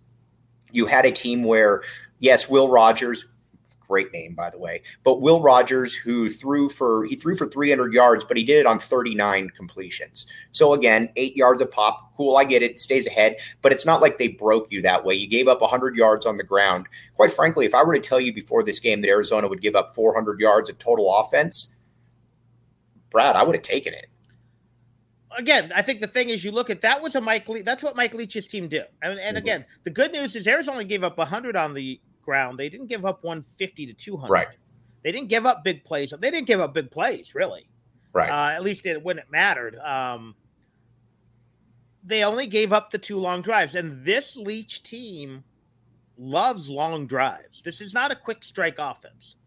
you 0.72 0.86
had 0.86 1.05
a 1.05 1.12
team 1.12 1.43
where, 1.43 1.84
yes, 2.19 2.48
Will 2.48 2.69
Rogers, 2.69 3.25
great 3.86 4.13
name 4.13 4.34
by 4.34 4.50
the 4.50 4.57
way, 4.57 4.81
but 5.03 5.19
Will 5.19 5.41
Rogers 5.41 5.93
who 5.93 6.29
threw 6.29 6.69
for 6.69 7.03
he 7.03 7.17
threw 7.17 7.36
for 7.36 7.48
300 7.48 7.91
yards, 7.91 8.24
but 8.24 8.38
he 8.38 8.45
did 8.45 8.62
it 8.62 8.65
on 8.65 8.79
39 8.79 9.50
completions. 9.50 10.25
So 10.51 10.74
again, 10.74 11.10
eight 11.17 11.36
yards 11.36 11.62
a 11.62 11.65
pop. 11.65 12.15
Cool, 12.15 12.38
I 12.38 12.45
get 12.45 12.63
it. 12.63 12.79
Stays 12.79 13.07
ahead, 13.07 13.36
but 13.62 13.74
it's 13.74 13.86
not 13.86 14.01
like 14.01 14.17
they 14.17 14.29
broke 14.29 14.72
you 14.72 14.81
that 14.84 15.03
way. 15.03 15.15
You 15.15 15.27
gave 15.27 15.50
up 15.50 15.60
100 15.60 15.98
yards 15.98 16.25
on 16.25 16.38
the 16.38 16.43
ground. 16.43 16.88
Quite 17.17 17.34
frankly, 17.34 17.65
if 17.65 17.75
I 17.75 17.84
were 17.84 17.93
to 17.93 18.00
tell 18.00 18.22
you 18.22 18.31
before 18.31 18.63
this 18.63 18.79
game 18.79 19.01
that 19.01 19.10
Arizona 19.10 19.50
would 19.50 19.62
give 19.62 19.75
up 19.75 19.93
400 19.93 20.39
yards 20.39 20.69
of 20.69 20.79
total 20.79 21.13
offense, 21.13 21.75
Brad, 23.15 23.38
I 23.38 23.43
would 23.43 23.55
have 23.55 23.62
taken 23.62 23.93
it. 23.93 24.07
Again, 25.38 25.72
I 25.74 25.81
think 25.81 26.01
the 26.01 26.07
thing 26.07 26.27
is, 26.27 26.43
you 26.43 26.51
look 26.51 26.69
at 26.69 26.81
that 26.81 27.01
was 27.01 27.15
a 27.15 27.22
Mike. 27.22 27.48
Le- 27.48 27.63
that's 27.63 27.81
what 27.81 27.95
Mike 27.95 28.13
Leach's 28.13 28.45
team 28.45 28.67
did. 28.67 28.88
And, 29.01 29.17
and 29.17 29.38
mm-hmm. 29.38 29.38
again, 29.38 29.65
the 29.86 29.89
good 29.89 30.12
news 30.12 30.36
is 30.36 30.45
Arizona 30.45 30.74
only 30.74 30.84
gave 30.84 31.01
up 31.01 31.17
100 31.17 31.55
on 31.55 31.74
the 31.74 32.01
ground. 32.22 32.60
They 32.60 32.67
didn't 32.67 32.88
give 32.88 33.05
up 33.05 33.24
150 33.24 33.86
to 33.86 33.93
200. 33.93 34.29
Right. 34.29 34.48
They 35.01 35.13
didn't 35.13 35.29
give 35.29 35.45
up 35.45 35.63
big 35.63 35.86
plays. 35.86 36.13
They 36.19 36.29
didn't 36.29 36.45
give 36.45 36.60
up 36.60 36.74
big 36.74 36.91
plays, 36.91 37.34
really. 37.34 37.69
Right. 38.12 38.29
Uh, 38.29 38.53
at 38.53 38.63
least 38.63 38.86
it, 38.86 39.01
when 39.01 39.17
it 39.17 39.27
mattered. 39.31 39.77
Um, 39.77 40.36
they 42.03 42.25
only 42.25 42.48
gave 42.48 42.74
up 42.74 42.89
the 42.89 42.98
two 42.98 43.17
long 43.17 43.41
drives, 43.41 43.75
and 43.75 44.03
this 44.03 44.36
Leach 44.36 44.84
team 44.84 45.41
loves 46.17 46.69
long 46.69 47.07
drives. 47.07 47.62
This 47.62 47.79
is 47.79 47.93
not 47.93 48.12
a 48.12 48.15
quick 48.17 48.43
strike 48.43 48.75
offense. 48.77 49.38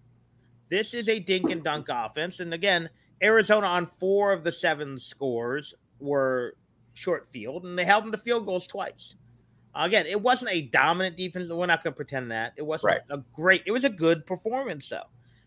This 0.71 0.95
is 0.95 1.11
a 1.11 1.21
dink 1.21 1.51
and 1.51 1.63
dunk 1.63 1.89
offense, 1.91 2.41
and 2.41 2.55
again, 2.55 2.89
Arizona 3.23 3.67
on 3.67 3.87
four 3.87 4.33
of 4.33 4.45
the 4.45 4.53
seven 4.53 4.99
scores 4.99 5.75
were 6.01 6.55
short 6.95 7.27
field, 7.29 7.65
and 7.65 7.79
they 7.79 7.85
held 7.85 8.05
them 8.05 8.13
to 8.13 8.19
field 8.19 8.47
goals 8.47 8.67
twice. 8.67 9.15
Again, 9.75 10.07
it 10.07 10.21
wasn't 10.21 10.51
a 10.51 10.63
dominant 10.63 11.17
defense. 11.17 11.49
We're 11.49 11.67
not 11.67 11.85
going 11.85 11.93
to 11.93 11.97
pretend 11.97 12.31
that 12.33 12.53
it 12.57 12.63
wasn't 12.63 12.95
right. 12.95 13.01
a 13.11 13.23
great. 13.35 13.63
It 13.67 13.71
was 13.71 13.85
a 13.85 13.91
good 13.91 14.27
performance, 14.27 14.89
though, 14.89 15.05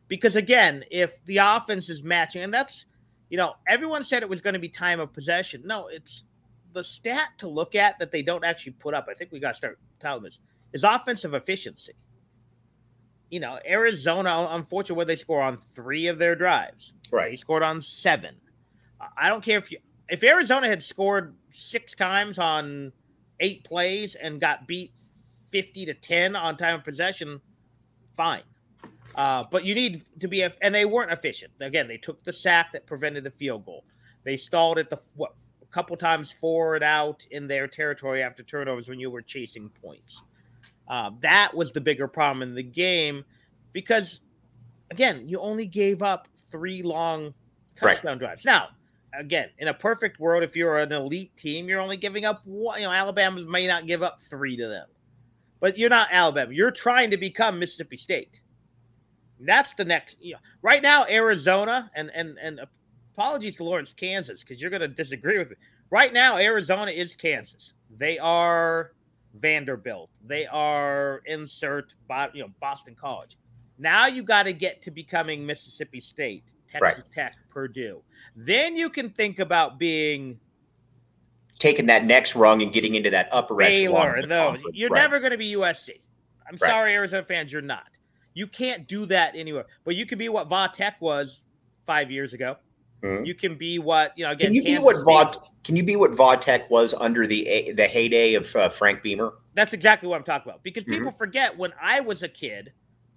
because 0.07 0.35
again, 0.35 0.85
if 0.89 1.23
the 1.25 1.37
offense 1.37 1.89
is 1.89 2.03
matching, 2.03 2.43
and 2.43 2.53
that's 2.53 2.85
you 3.29 3.37
know, 3.37 3.55
everyone 3.65 4.03
said 4.03 4.23
it 4.23 4.29
was 4.29 4.41
going 4.41 4.53
to 4.55 4.59
be 4.59 4.69
time 4.69 4.99
of 4.99 5.13
possession. 5.13 5.63
No, 5.65 5.87
it's 5.87 6.25
the 6.73 6.83
stat 6.83 7.29
to 7.37 7.47
look 7.47 7.75
at 7.75 7.97
that 7.99 8.11
they 8.11 8.21
don't 8.21 8.43
actually 8.43 8.73
put 8.73 8.93
up. 8.93 9.07
I 9.09 9.13
think 9.13 9.31
we 9.31 9.39
got 9.39 9.51
to 9.51 9.57
start 9.57 9.79
telling 9.99 10.23
this 10.23 10.39
is 10.73 10.83
offensive 10.83 11.33
efficiency 11.33 11.93
you 13.31 13.39
know, 13.39 13.57
Arizona, 13.67 14.49
unfortunately, 14.51 14.97
where 14.97 15.05
they 15.05 15.15
score 15.15 15.41
on 15.41 15.57
three 15.73 16.07
of 16.07 16.19
their 16.19 16.35
drives. 16.35 16.93
Right. 17.11 17.31
They 17.31 17.37
scored 17.37 17.63
on 17.63 17.81
seven. 17.81 18.35
I 19.17 19.29
don't 19.29 19.43
care 19.43 19.57
if 19.57 19.71
you 19.71 19.79
if 20.09 20.23
Arizona 20.23 20.67
had 20.67 20.83
scored 20.83 21.35
six 21.49 21.95
times 21.95 22.37
on 22.37 22.91
eight 23.39 23.63
plays 23.63 24.15
and 24.15 24.39
got 24.39 24.67
beat 24.67 24.91
50 25.51 25.85
to 25.85 25.93
10 25.93 26.35
on 26.35 26.57
time 26.57 26.75
of 26.75 26.83
possession, 26.83 27.39
fine. 28.13 28.43
Uh, 29.15 29.45
but 29.49 29.63
you 29.63 29.73
need 29.73 30.03
to 30.19 30.27
be, 30.27 30.45
and 30.61 30.75
they 30.75 30.85
weren't 30.85 31.11
efficient. 31.11 31.53
Again, 31.61 31.87
they 31.87 31.97
took 31.97 32.23
the 32.23 32.33
sack 32.33 32.73
that 32.73 32.85
prevented 32.85 33.23
the 33.23 33.31
field 33.31 33.65
goal. 33.65 33.85
They 34.23 34.37
stalled 34.37 34.77
at 34.77 34.89
the 34.89 34.99
what 35.15 35.33
a 35.61 35.65
couple 35.67 35.95
times 35.95 36.31
forward 36.31 36.83
out 36.83 37.25
in 37.31 37.47
their 37.47 37.67
territory 37.67 38.21
after 38.21 38.43
turnovers 38.43 38.89
when 38.89 38.99
you 38.99 39.09
were 39.09 39.21
chasing 39.21 39.69
points. 39.81 40.21
Uh, 40.87 41.11
that 41.21 41.55
was 41.55 41.71
the 41.71 41.81
bigger 41.81 42.07
problem 42.07 42.41
in 42.41 42.55
the 42.55 42.63
game 42.63 43.23
because, 43.73 44.21
again, 44.89 45.27
you 45.27 45.39
only 45.39 45.65
gave 45.65 46.01
up 46.01 46.27
three 46.49 46.81
long 46.81 47.33
touchdown 47.75 48.13
right. 48.13 48.19
drives. 48.19 48.45
Now, 48.45 48.69
again, 49.17 49.49
in 49.59 49.69
a 49.69 49.73
perfect 49.73 50.19
world, 50.19 50.43
if 50.43 50.55
you're 50.55 50.77
an 50.77 50.91
elite 50.91 51.35
team, 51.37 51.67
you're 51.67 51.79
only 51.79 51.97
giving 51.97 52.25
up 52.25 52.41
one. 52.45 52.81
You 52.81 52.87
know, 52.87 52.93
Alabama 52.93 53.41
may 53.41 53.67
not 53.67 53.87
give 53.87 54.03
up 54.03 54.21
three 54.21 54.57
to 54.57 54.67
them, 54.67 54.87
but 55.59 55.77
you're 55.77 55.89
not 55.89 56.09
Alabama. 56.11 56.53
You're 56.53 56.71
trying 56.71 57.09
to 57.11 57.17
become 57.17 57.59
Mississippi 57.59 57.97
State. 57.97 58.41
That's 59.39 59.73
the 59.73 59.85
next. 59.85 60.17
You 60.21 60.33
know, 60.33 60.39
right 60.61 60.81
now, 60.81 61.05
Arizona 61.07 61.89
and 61.95 62.11
and 62.13 62.37
and 62.41 62.59
apologies 63.13 63.57
to 63.57 63.63
Lawrence, 63.63 63.93
Kansas, 63.93 64.41
because 64.41 64.61
you're 64.61 64.69
going 64.69 64.81
to 64.81 64.87
disagree 64.87 65.37
with 65.37 65.51
me. 65.51 65.55
Right 65.89 66.13
now, 66.13 66.37
Arizona 66.37 66.91
is 66.91 67.15
Kansas. 67.15 67.73
They 67.97 68.17
are 68.19 68.93
Vanderbilt. 69.33 70.09
They 70.25 70.45
are 70.45 71.21
insert, 71.25 71.95
you 72.33 72.41
know, 72.41 72.49
Boston 72.59 72.95
College. 72.99 73.37
Now 73.77 74.07
you 74.07 74.21
got 74.23 74.43
to 74.43 74.53
get 74.53 74.81
to 74.83 74.91
becoming 74.91 75.45
Mississippi 75.45 75.99
State, 75.99 76.53
Texas 76.67 77.03
right. 77.03 77.11
Tech, 77.11 77.35
Purdue. 77.49 78.01
Then 78.35 78.75
you 78.75 78.89
can 78.89 79.09
think 79.09 79.39
about 79.39 79.79
being 79.79 80.39
taking 81.57 81.87
that 81.87 82.05
next 82.05 82.35
rung 82.35 82.61
and 82.61 82.71
getting 82.71 82.95
into 82.95 83.09
that 83.11 83.29
upper 83.31 83.55
Baylor 83.55 84.15
and 84.15 84.29
those. 84.29 84.61
You're 84.73 84.89
right. 84.89 85.01
never 85.01 85.19
going 85.19 85.31
to 85.31 85.37
be 85.37 85.53
USC. 85.53 85.99
I'm 86.47 86.57
right. 86.59 86.69
sorry, 86.69 86.93
Arizona 86.93 87.23
fans, 87.23 87.51
you're 87.51 87.61
not. 87.61 87.87
You 88.33 88.47
can't 88.47 88.87
do 88.87 89.05
that 89.07 89.35
anywhere. 89.35 89.65
But 89.83 89.95
you 89.95 90.05
could 90.05 90.17
be 90.17 90.29
what 90.29 90.47
Va 90.47 90.69
Tech 90.73 91.01
was 91.01 91.43
five 91.85 92.11
years 92.11 92.33
ago. 92.33 92.57
Mm-hmm. 93.03 93.25
You 93.25 93.33
can 93.33 93.55
be 93.55 93.79
what 93.79 94.13
you 94.15 94.25
know. 94.25 94.31
Again, 94.31 94.47
can 94.47 94.53
you 94.53 94.63
Kansas 94.63 94.79
be 94.79 94.83
what 94.83 94.95
Vod? 94.97 95.47
Can 95.63 95.75
you 95.75 95.83
be 95.83 95.95
what 95.95 96.11
Vodtech 96.11 96.69
was 96.69 96.93
under 96.93 97.25
the 97.25 97.73
the 97.75 97.87
heyday 97.87 98.35
of 98.35 98.55
uh, 98.55 98.69
Frank 98.69 99.01
Beamer? 99.01 99.33
That's 99.55 99.73
exactly 99.73 100.07
what 100.07 100.17
I'm 100.17 100.23
talking 100.23 100.49
about. 100.49 100.63
Because 100.63 100.83
mm-hmm. 100.83 100.93
people 100.93 101.11
forget 101.11 101.57
when 101.57 101.73
I 101.81 101.99
was 101.99 102.21
a 102.21 102.27
kid, 102.27 102.73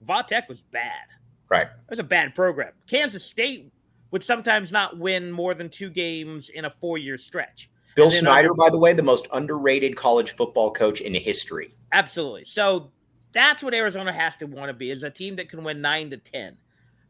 Vodtech 0.07 0.49
was 0.49 0.63
bad. 0.63 1.07
Right, 1.51 1.67
it 1.67 1.91
was 1.91 1.99
a 1.99 2.05
bad 2.05 2.35
program. 2.35 2.73
Kansas 2.87 3.25
State 3.25 3.71
would 4.11 4.23
sometimes 4.23 4.73
not 4.73 4.99
win 4.99 5.31
more 5.31 5.55
than 5.55 5.69
two 5.69 5.91
games 5.91 6.49
in 6.49 6.65
a 6.65 6.71
four 6.71 6.97
year 6.97 7.19
stretch. 7.19 7.71
Bill 7.95 8.11
Snyder, 8.11 8.55
by 8.55 8.71
the 8.71 8.79
way, 8.79 8.93
the 8.93 9.03
most 9.03 9.29
underrated 9.33 9.97
college 9.97 10.31
football 10.31 10.73
coach 10.73 11.01
in 11.01 11.15
history. 11.15 11.75
Absolutely. 11.93 12.45
So 12.45 12.91
that's 13.33 13.63
what 13.63 13.75
Arizona 13.75 14.13
has 14.13 14.37
to 14.39 14.47
want 14.47 14.69
to 14.69 14.73
be: 14.73 14.91
is 14.91 15.03
a 15.03 15.11
team 15.11 15.37
that 15.37 15.51
can 15.51 15.63
win 15.63 15.83
nine 15.83 16.11
to 16.11 16.17
ten. 16.17 16.57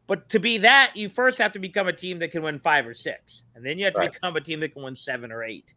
But 0.07 0.29
to 0.29 0.39
be 0.39 0.59
that, 0.59 0.91
you 0.95 1.09
first 1.09 1.37
have 1.39 1.51
to 1.53 1.59
become 1.59 1.87
a 1.87 1.93
team 1.93 2.19
that 2.19 2.31
can 2.31 2.43
win 2.43 2.59
five 2.59 2.85
or 2.85 2.93
six, 2.93 3.43
and 3.55 3.65
then 3.65 3.79
you 3.79 3.85
have 3.85 3.93
to 3.95 3.99
right. 3.99 4.13
become 4.13 4.35
a 4.35 4.41
team 4.41 4.59
that 4.59 4.73
can 4.73 4.83
win 4.83 4.95
seven 4.95 5.31
or 5.31 5.43
eight. 5.43 5.73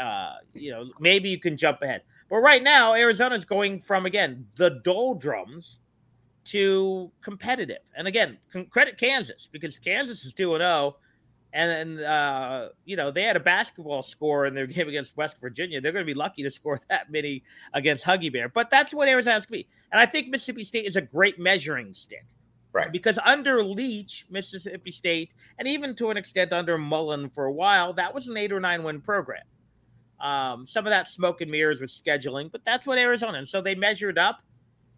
Uh, 0.00 0.34
you 0.54 0.70
know, 0.70 0.90
maybe 0.98 1.28
you 1.28 1.38
can 1.38 1.56
jump 1.56 1.82
ahead. 1.82 2.02
But 2.30 2.38
right 2.38 2.62
now, 2.62 2.94
Arizona's 2.94 3.44
going 3.44 3.80
from 3.80 4.06
again 4.06 4.46
the 4.56 4.80
doldrums 4.82 5.78
to 6.44 7.10
competitive. 7.22 7.82
And 7.96 8.08
again, 8.08 8.38
credit 8.70 8.96
Kansas 8.96 9.48
because 9.50 9.78
Kansas 9.78 10.24
is 10.24 10.32
two 10.32 10.54
and 10.54 10.62
zero, 10.62 10.70
oh, 10.70 10.96
and 11.52 12.00
uh, 12.00 12.68
you 12.86 12.96
know 12.96 13.10
they 13.10 13.24
had 13.24 13.36
a 13.36 13.40
basketball 13.40 14.02
score 14.02 14.46
in 14.46 14.54
their 14.54 14.66
game 14.68 14.88
against 14.88 15.16
West 15.18 15.38
Virginia. 15.38 15.82
They're 15.82 15.92
going 15.92 16.06
to 16.06 16.10
be 16.10 16.18
lucky 16.18 16.42
to 16.44 16.50
score 16.50 16.80
that 16.88 17.12
many 17.12 17.42
against 17.74 18.06
Huggy 18.06 18.32
Bear. 18.32 18.48
But 18.48 18.70
that's 18.70 18.94
what 18.94 19.06
Arizona's 19.06 19.44
going 19.44 19.62
to 19.62 19.66
be. 19.66 19.68
And 19.92 20.00
I 20.00 20.06
think 20.06 20.28
Mississippi 20.28 20.64
State 20.64 20.86
is 20.86 20.96
a 20.96 21.02
great 21.02 21.38
measuring 21.38 21.92
stick 21.92 22.24
Right. 22.72 22.92
Because 22.92 23.18
under 23.24 23.64
Leach, 23.64 24.26
Mississippi 24.30 24.92
State, 24.92 25.34
and 25.58 25.66
even 25.66 25.94
to 25.96 26.10
an 26.10 26.16
extent 26.16 26.52
under 26.52 26.78
Mullen 26.78 27.28
for 27.30 27.46
a 27.46 27.52
while, 27.52 27.92
that 27.94 28.14
was 28.14 28.28
an 28.28 28.36
eight 28.36 28.52
or 28.52 28.60
nine 28.60 28.84
win 28.84 29.00
program. 29.00 29.42
Um, 30.20 30.66
some 30.66 30.86
of 30.86 30.90
that 30.90 31.08
smoke 31.08 31.40
and 31.40 31.50
mirrors 31.50 31.80
with 31.80 31.90
scheduling, 31.90 32.52
but 32.52 32.62
that's 32.62 32.86
what 32.86 32.98
Arizona. 32.98 33.38
And 33.38 33.48
so 33.48 33.60
they 33.60 33.74
measured 33.74 34.18
up, 34.18 34.40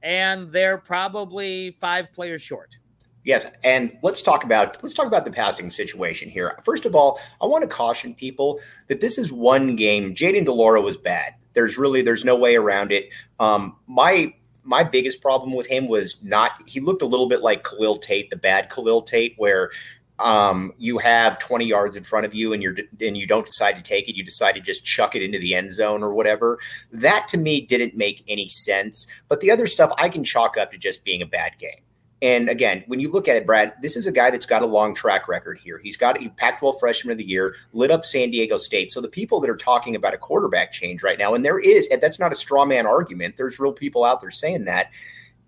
and 0.03 0.53
they're 0.53 0.79
probably 0.79 1.71
five 1.81 2.13
players 2.13 2.43
short. 2.43 2.77
Yes, 3.25 3.47
and 3.63 3.97
let's 4.03 4.21
talk 4.21 4.43
about 4.43 4.83
let's 4.83 4.95
talk 4.95 5.07
about 5.07 5.25
the 5.25 5.31
passing 5.31 5.71
situation 5.71 6.29
here. 6.29 6.59
First 6.65 6.87
of 6.87 6.97
all, 6.97 7.21
I 7.41 7.47
want 7.47 7.63
to 7.63 7.69
caution 7.69 8.15
people 8.15 8.59
that 8.89 9.01
this 9.01 9.17
is 9.17 9.33
one 9.33 9.77
game. 9.77 10.13
Jayden 10.13 10.45
de 10.45 10.53
Laura 10.53 10.81
was 10.81 10.97
bad. 10.97 11.35
There's 11.53 11.79
really 11.79 12.03
there's 12.03 12.25
no 12.25 12.35
way 12.35 12.57
around 12.57 12.91
it. 12.91 13.11
Um, 13.39 13.77
my 13.87 14.35
my 14.65 14.85
biggest 14.85 15.21
problem 15.21 15.53
with 15.53 15.67
him 15.69 15.89
was 15.89 16.23
not 16.23 16.53
he 16.67 16.81
looked 16.81 17.03
a 17.03 17.07
little 17.07 17.29
bit 17.29 17.43
like 17.43 17.65
Khalil 17.65 17.97
Tate, 17.97 18.31
the 18.31 18.37
bad 18.37 18.71
Khalil 18.71 19.03
Tate, 19.03 19.35
where 19.37 19.71
um, 20.19 20.73
you 20.79 20.99
have 20.99 21.39
20 21.39 21.65
yards 21.65 21.97
in 21.97 22.05
front 22.05 22.27
of 22.27 22.35
you 22.35 22.53
and 22.53 22.63
you're 22.63 22.77
and 23.01 23.17
you 23.17 23.27
don't 23.27 23.47
decide 23.47 23.77
to 23.77 23.83
take 23.83 24.09
it, 24.09 24.17
you 24.17 24.25
decide 24.25 24.55
to 24.55 24.61
just 24.61 24.85
chuck 24.85 25.17
it 25.17 25.23
into 25.23 25.39
the 25.39 25.55
end 25.55 25.73
zone 25.73 26.03
or 26.03 26.15
whatever. 26.15 26.59
That 26.93 27.27
to 27.29 27.39
me 27.39 27.61
didn't 27.61 27.97
make 27.97 28.23
any 28.29 28.49
sense. 28.49 29.07
But 29.29 29.41
the 29.41 29.51
other 29.51 29.67
stuff 29.67 29.93
I 29.99 30.09
can 30.09 30.23
chalk 30.25 30.57
up 30.57 30.71
to 30.73 30.79
just 30.79 31.05
being 31.05 31.23
a 31.23 31.27
bad 31.27 31.59
game. 31.59 31.83
And 32.23 32.49
again, 32.49 32.85
when 32.87 33.01
you 33.01 33.11
look 33.11 33.27
at 33.27 33.37
it, 33.37 33.45
Brad, 33.45 33.75
this 33.83 33.97
is 33.97 34.07
a 34.07 34.13
guy 34.13 34.31
that's 34.31 34.47
got 34.47 34.63
a 34.63 34.67
long 34.67 34.95
track 34.95 35.27
record 35.27 35.59
here. 35.59 35.79
He's 35.79 35.97
got 35.97 36.23
a 36.23 36.29
Pac 36.31 36.61
12 36.61 36.79
freshman 36.79 37.11
of 37.11 37.19
the 37.19 37.25
year, 37.25 37.57
lit 37.73 37.91
up 37.91 38.05
San 38.05 38.31
Diego 38.31 38.57
State. 38.57 38.93
So 38.93 39.01
the 39.01 39.09
people 39.09 39.41
that 39.41 39.51
are 39.51 39.57
talking 39.57 39.97
about 39.97 40.15
a 40.15 40.19
quarterback 40.19 40.71
change 40.71 41.03
right 41.03 41.19
now, 41.19 41.35
and 41.35 41.45
there 41.45 41.59
is, 41.59 41.89
and 41.89 42.01
that's 42.01 42.21
not 42.21 42.31
a 42.31 42.37
straw 42.37 42.65
man 42.65 42.87
argument, 42.87 43.37
there's 43.37 43.59
real 43.59 43.73
people 43.73 44.05
out 44.05 44.21
there 44.21 44.31
saying 44.31 44.67
that. 44.67 44.93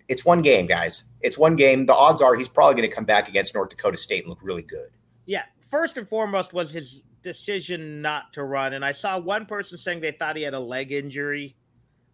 It's 0.09 0.25
one 0.25 0.43
game, 0.43 0.67
guys. 0.67 1.05
It's 1.21 1.39
one 1.39 1.57
game. 1.57 1.87
The 1.87 1.95
odds 1.95 2.21
are 2.21 2.35
he's 2.35 2.49
probably 2.49 2.75
going 2.75 2.91
to 2.91 2.95
come 2.95 3.07
back 3.07 3.29
against 3.29 3.55
North 3.55 3.71
Dakota 3.71 3.97
State 3.97 4.25
and 4.25 4.29
look 4.29 4.41
really 4.43 4.63
good. 4.63 4.91
Yeah. 5.27 5.45
First 5.71 5.97
and 5.97 6.07
foremost 6.07 6.53
was 6.53 6.73
his 6.73 7.03
decision 7.23 8.03
not 8.03 8.33
to 8.35 8.45
run. 8.45 8.75
And 8.75 8.85
I 8.85 8.93
saw 8.93 9.19
one 9.19 9.47
person 9.47 9.79
saying 9.79 10.01
they 10.01 10.13
thought 10.13 10.37
he 10.37 10.43
had 10.43 10.55
a 10.55 10.61
leg 10.61 10.93
injury. 10.93 11.57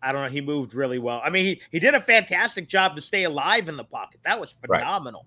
I 0.03 0.13
don't 0.13 0.23
know. 0.23 0.29
He 0.29 0.41
moved 0.41 0.75
really 0.75 0.99
well. 0.99 1.21
I 1.23 1.31
mean, 1.31 1.45
he, 1.45 1.61
he 1.71 1.79
did 1.79 1.95
a 1.95 2.01
fantastic 2.01 2.69
job 2.69 2.97
to 2.97 3.03
stay 3.03 3.25
alive 3.25 3.69
in 3.69 3.77
the 3.77 3.85
pocket. 3.85 4.21
That 4.25 4.41
was 4.41 4.53
phenomenal. 4.53 5.27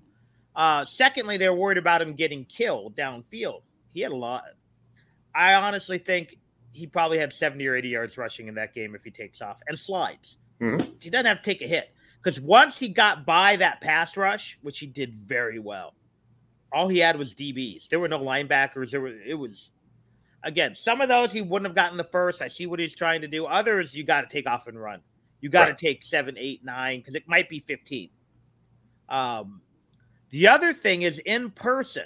Right. 0.55 0.81
Uh, 0.81 0.85
secondly, 0.85 1.37
they're 1.37 1.53
worried 1.53 1.77
about 1.77 2.01
him 2.01 2.13
getting 2.13 2.45
killed 2.45 2.95
downfield. 2.95 3.61
He 3.93 4.01
had 4.01 4.11
a 4.11 4.15
lot. 4.15 4.43
I 5.35 5.55
honestly 5.55 5.97
think 5.97 6.37
he 6.71 6.87
probably 6.87 7.19
had 7.19 7.31
70 7.31 7.65
or 7.67 7.75
80 7.75 7.87
yards 7.87 8.17
rushing 8.17 8.47
in 8.47 8.55
that 8.55 8.73
game 8.73 8.95
if 8.95 9.03
he 9.03 9.11
takes 9.11 9.41
off 9.41 9.59
and 9.67 9.77
slides. 9.77 10.37
Mm-hmm. 10.59 10.91
He 10.99 11.09
doesn't 11.09 11.25
have 11.25 11.41
to 11.41 11.43
take 11.43 11.61
a 11.61 11.67
hit 11.67 11.91
because 12.21 12.39
once 12.39 12.79
he 12.79 12.87
got 12.89 13.25
by 13.25 13.55
that 13.57 13.81
pass 13.81 14.17
rush, 14.17 14.57
which 14.61 14.79
he 14.79 14.87
did 14.87 15.13
very 15.13 15.59
well, 15.59 15.93
all 16.71 16.87
he 16.87 16.99
had 16.99 17.17
was 17.17 17.33
DBs. 17.33 17.89
There 17.89 17.99
were 17.99 18.07
no 18.07 18.19
linebackers. 18.19 18.91
There 18.91 19.01
were 19.01 19.15
it 19.25 19.35
was 19.35 19.71
again, 20.43 20.75
some 20.75 21.01
of 21.01 21.09
those 21.09 21.31
he 21.31 21.41
wouldn't 21.41 21.67
have 21.67 21.75
gotten 21.75 21.97
the 21.97 22.03
first. 22.03 22.41
I 22.41 22.47
see 22.47 22.65
what 22.65 22.79
he's 22.79 22.95
trying 22.95 23.21
to 23.21 23.27
do. 23.27 23.45
Others, 23.45 23.95
you 23.95 24.03
got 24.03 24.21
to 24.21 24.27
take 24.27 24.47
off 24.47 24.67
and 24.67 24.79
run. 24.79 25.01
You 25.41 25.49
got 25.49 25.65
to 25.65 25.71
right. 25.71 25.77
take 25.77 26.03
seven, 26.03 26.35
eight, 26.37 26.63
nine, 26.63 26.99
because 26.99 27.15
it 27.15 27.27
might 27.27 27.49
be 27.49 27.59
15. 27.59 28.09
Um, 29.09 29.61
the 30.29 30.47
other 30.47 30.73
thing 30.73 31.01
is 31.01 31.19
in 31.25 31.51
person, 31.51 32.05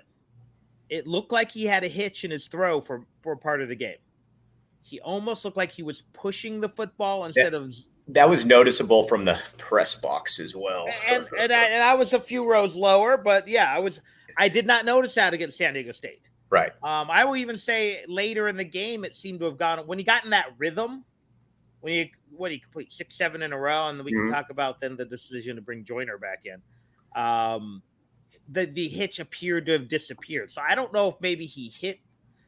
it 0.90 1.08
looked 1.08 1.32
like 1.32 1.52
he 1.52 1.66
had 1.66 1.84
a 1.84 1.88
hitch 1.88 2.24
in 2.24 2.32
his 2.32 2.48
throw 2.48 2.82
for, 2.82 3.06
for 3.22 3.36
part 3.36 3.62
of 3.62 3.68
the 3.68 3.76
game. 3.76 3.98
He 4.82 5.00
almost 5.02 5.44
looked 5.44 5.58
like 5.58 5.72
he 5.72 5.84
was 5.84 6.04
pushing 6.14 6.62
the 6.62 6.70
football 6.70 7.26
instead 7.26 7.54
of. 7.54 7.74
That 8.08 8.30
was 8.30 8.46
noticeable 8.46 9.04
from 9.04 9.26
the 9.26 9.38
press 9.58 9.96
box 9.96 10.40
as 10.40 10.56
well. 10.56 10.88
And, 11.10 11.28
and, 11.38 11.52
I, 11.52 11.64
and 11.66 11.84
I 11.84 11.94
was 11.94 12.14
a 12.14 12.20
few 12.20 12.50
rows 12.50 12.76
lower, 12.76 13.18
but 13.18 13.48
yeah, 13.48 13.72
I 13.72 13.80
was. 13.80 14.00
I 14.38 14.48
did 14.48 14.66
not 14.66 14.86
notice 14.86 15.16
that 15.16 15.34
against 15.34 15.58
San 15.58 15.74
Diego 15.74 15.92
State. 15.92 16.30
Right. 16.50 16.72
Um, 16.84 17.10
I 17.12 17.26
will 17.26 17.36
even 17.36 17.58
say 17.58 18.04
later 18.08 18.48
in 18.48 18.56
the 18.56 18.64
game, 18.64 19.04
it 19.04 19.16
seemed 19.16 19.40
to 19.40 19.46
have 19.46 19.58
gone 19.58 19.80
when 19.80 19.98
he 19.98 20.04
got 20.04 20.24
in 20.24 20.32
that 20.32 20.48
rhythm. 20.58 21.04
When 21.82 21.94
he 21.94 22.12
what 22.32 22.52
he 22.52 22.60
complete 22.60 22.92
six, 22.92 23.16
seven 23.16 23.42
in 23.42 23.54
a 23.54 23.58
row, 23.58 23.88
and 23.88 24.04
we 24.04 24.12
mm-hmm. 24.12 24.32
can 24.32 24.34
talk 24.34 24.50
about 24.50 24.80
then 24.80 24.96
the 24.96 25.06
decision 25.06 25.56
to 25.58 25.62
bring 25.62 25.84
Joyner 25.84 26.18
back 26.18 26.44
in. 26.46 26.62
Um, 27.22 27.84
the 28.50 28.66
the 28.66 28.88
hitch 28.88 29.20
appeared 29.20 29.66
to 29.68 29.74
have 29.74 29.88
disappeared. 29.88 30.52
So 30.52 30.62
I 30.68 30.76
don't 30.76 30.94
know 30.94 31.10
if 31.10 31.16
maybe 31.20 31.46
he 31.46 31.70
hit, 31.70 32.00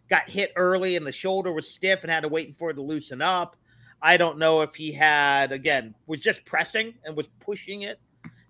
got 0.09 0.29
hit 0.29 0.51
early, 0.55 0.95
and 0.95 1.05
the 1.05 1.11
shoulder 1.11 1.51
was 1.51 1.69
stiff 1.69 2.03
and 2.03 2.11
had 2.11 2.21
to 2.21 2.27
wait 2.27 2.57
for 2.57 2.71
it 2.71 2.75
to 2.75 2.81
loosen 2.81 3.21
up. 3.21 3.55
I 4.01 4.17
don't 4.17 4.37
know 4.37 4.61
if 4.61 4.75
he 4.75 4.91
had 4.91 5.51
again 5.51 5.93
was 6.07 6.21
just 6.21 6.45
pressing 6.45 6.93
and 7.03 7.15
was 7.15 7.27
pushing 7.39 7.81
it 7.81 7.99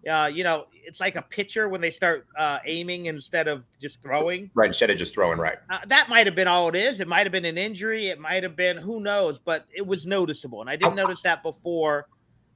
uh, 0.07 0.29
you 0.31 0.43
know, 0.43 0.67
it's 0.73 0.99
like 0.99 1.15
a 1.15 1.21
pitcher 1.21 1.67
when 1.67 1.81
they 1.81 1.91
start 1.91 2.25
uh, 2.37 2.59
aiming 2.65 3.07
instead 3.07 3.47
of 3.47 3.63
just 3.79 4.01
throwing. 4.01 4.49
Right, 4.53 4.67
instead 4.67 4.89
of 4.89 4.97
just 4.97 5.13
throwing, 5.13 5.37
right. 5.37 5.57
Uh, 5.69 5.79
that 5.87 6.09
might 6.09 6.25
have 6.25 6.35
been 6.35 6.47
all 6.47 6.69
it 6.69 6.75
is. 6.75 6.99
It 6.99 7.07
might 7.07 7.23
have 7.23 7.31
been 7.31 7.45
an 7.45 7.57
injury. 7.57 8.07
It 8.07 8.19
might 8.19 8.43
have 8.43 8.55
been 8.55 8.77
who 8.77 9.01
knows, 9.01 9.39
but 9.39 9.65
it 9.75 9.85
was 9.85 10.05
noticeable, 10.05 10.61
and 10.61 10.69
I 10.69 10.75
didn't 10.75 10.93
oh. 10.93 11.03
notice 11.03 11.21
that 11.23 11.43
before. 11.43 12.07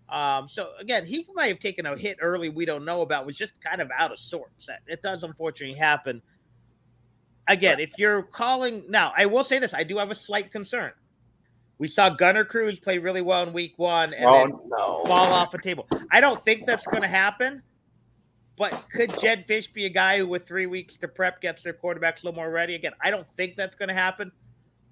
Um, 0.09 0.47
so 0.47 0.71
again, 0.79 1.05
he 1.05 1.25
might 1.33 1.47
have 1.47 1.59
taken 1.59 1.85
a 1.85 1.97
hit 1.97 2.17
early. 2.21 2.50
We 2.50 2.65
don't 2.65 2.85
know 2.85 3.01
about. 3.01 3.25
Was 3.25 3.35
just 3.35 3.53
kind 3.62 3.81
of 3.81 3.89
out 3.97 4.12
of 4.12 4.19
sorts. 4.19 4.67
That 4.67 4.79
it 4.88 5.01
does 5.01 5.23
unfortunately 5.23 5.77
happen. 5.77 6.21
Again, 7.47 7.81
if 7.81 7.91
you're 7.97 8.23
calling 8.23 8.85
now, 8.88 9.12
I 9.17 9.25
will 9.25 9.43
say 9.43 9.59
this: 9.59 9.73
I 9.73 9.83
do 9.83 9.97
have 9.97 10.12
a 10.12 10.15
slight 10.15 10.51
concern. 10.51 10.91
We 11.77 11.87
saw 11.87 12.09
Gunner 12.09 12.45
Cruz 12.45 12.79
play 12.79 12.97
really 12.97 13.21
well 13.21 13.43
in 13.43 13.53
week 13.53 13.73
one 13.77 14.13
and 14.13 14.25
oh, 14.25 14.67
no. 14.67 15.03
fall 15.05 15.33
off 15.33 15.51
the 15.51 15.57
table. 15.57 15.87
I 16.11 16.21
don't 16.21 16.41
think 16.43 16.65
that's 16.65 16.85
going 16.85 17.01
to 17.01 17.07
happen. 17.07 17.61
But 18.57 18.85
could 18.91 19.17
Jedd 19.19 19.47
Fisch 19.47 19.73
be 19.73 19.85
a 19.85 19.89
guy 19.89 20.19
who, 20.19 20.27
with 20.27 20.47
three 20.47 20.67
weeks 20.67 20.95
to 20.97 21.07
prep, 21.07 21.41
gets 21.41 21.63
their 21.63 21.73
quarterbacks 21.73 22.21
a 22.21 22.27
little 22.27 22.33
more 22.33 22.51
ready? 22.51 22.75
Again, 22.75 22.93
I 23.01 23.09
don't 23.09 23.25
think 23.25 23.55
that's 23.55 23.75
going 23.75 23.89
to 23.89 23.95
happen. 23.95 24.31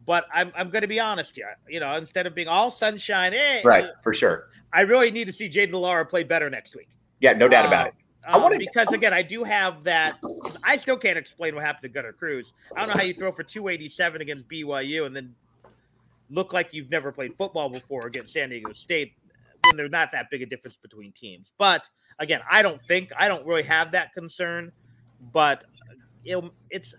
But 0.07 0.25
I'm, 0.33 0.51
I'm 0.55 0.71
going 0.71 0.81
to 0.81 0.87
be 0.87 0.99
honest 0.99 1.35
here. 1.35 1.55
You 1.69 1.79
know, 1.79 1.95
instead 1.95 2.25
of 2.25 2.33
being 2.33 2.47
all 2.47 2.71
sunshine, 2.71 3.33
hey, 3.33 3.61
right, 3.63 3.89
for 4.01 4.13
sure. 4.13 4.49
I 4.73 4.81
really 4.81 5.11
need 5.11 5.25
to 5.25 5.33
see 5.33 5.47
Jayden 5.47 5.71
de 5.71 5.77
Laura 5.77 6.05
play 6.05 6.23
better 6.23 6.49
next 6.49 6.75
week. 6.75 6.89
Yeah, 7.19 7.33
no 7.33 7.47
doubt 7.47 7.65
about 7.65 7.87
it. 7.87 7.93
Uh, 8.27 8.31
I 8.33 8.37
wanted 8.37 8.59
because 8.59 8.91
again, 8.91 9.13
I 9.13 9.21
do 9.21 9.43
have 9.43 9.83
that. 9.83 10.17
I 10.63 10.77
still 10.77 10.97
can't 10.97 11.17
explain 11.17 11.53
what 11.53 11.63
happened 11.63 11.83
to 11.83 11.89
Gunner 11.89 12.13
Cruz. 12.13 12.53
I 12.75 12.79
don't 12.79 12.89
know 12.89 12.95
how 12.95 13.03
you 13.05 13.13
throw 13.13 13.31
for 13.31 13.43
287 13.43 14.21
against 14.21 14.47
BYU 14.47 15.05
and 15.05 15.15
then 15.15 15.35
look 16.31 16.53
like 16.53 16.69
you've 16.71 16.89
never 16.89 17.11
played 17.11 17.35
football 17.35 17.69
before 17.69 18.07
against 18.07 18.33
San 18.33 18.49
Diego 18.49 18.73
State 18.73 19.13
when 19.65 19.77
there's 19.77 19.91
not 19.91 20.11
that 20.13 20.27
big 20.31 20.41
a 20.41 20.45
difference 20.45 20.77
between 20.77 21.11
teams. 21.11 21.51
But 21.57 21.87
again, 22.19 22.41
I 22.49 22.61
don't 22.61 22.81
think 22.81 23.11
I 23.17 23.27
don't 23.27 23.45
really 23.45 23.63
have 23.63 23.91
that 23.91 24.13
concern. 24.13 24.71
But 25.33 25.65
it, 26.25 26.43
it's 26.69 26.95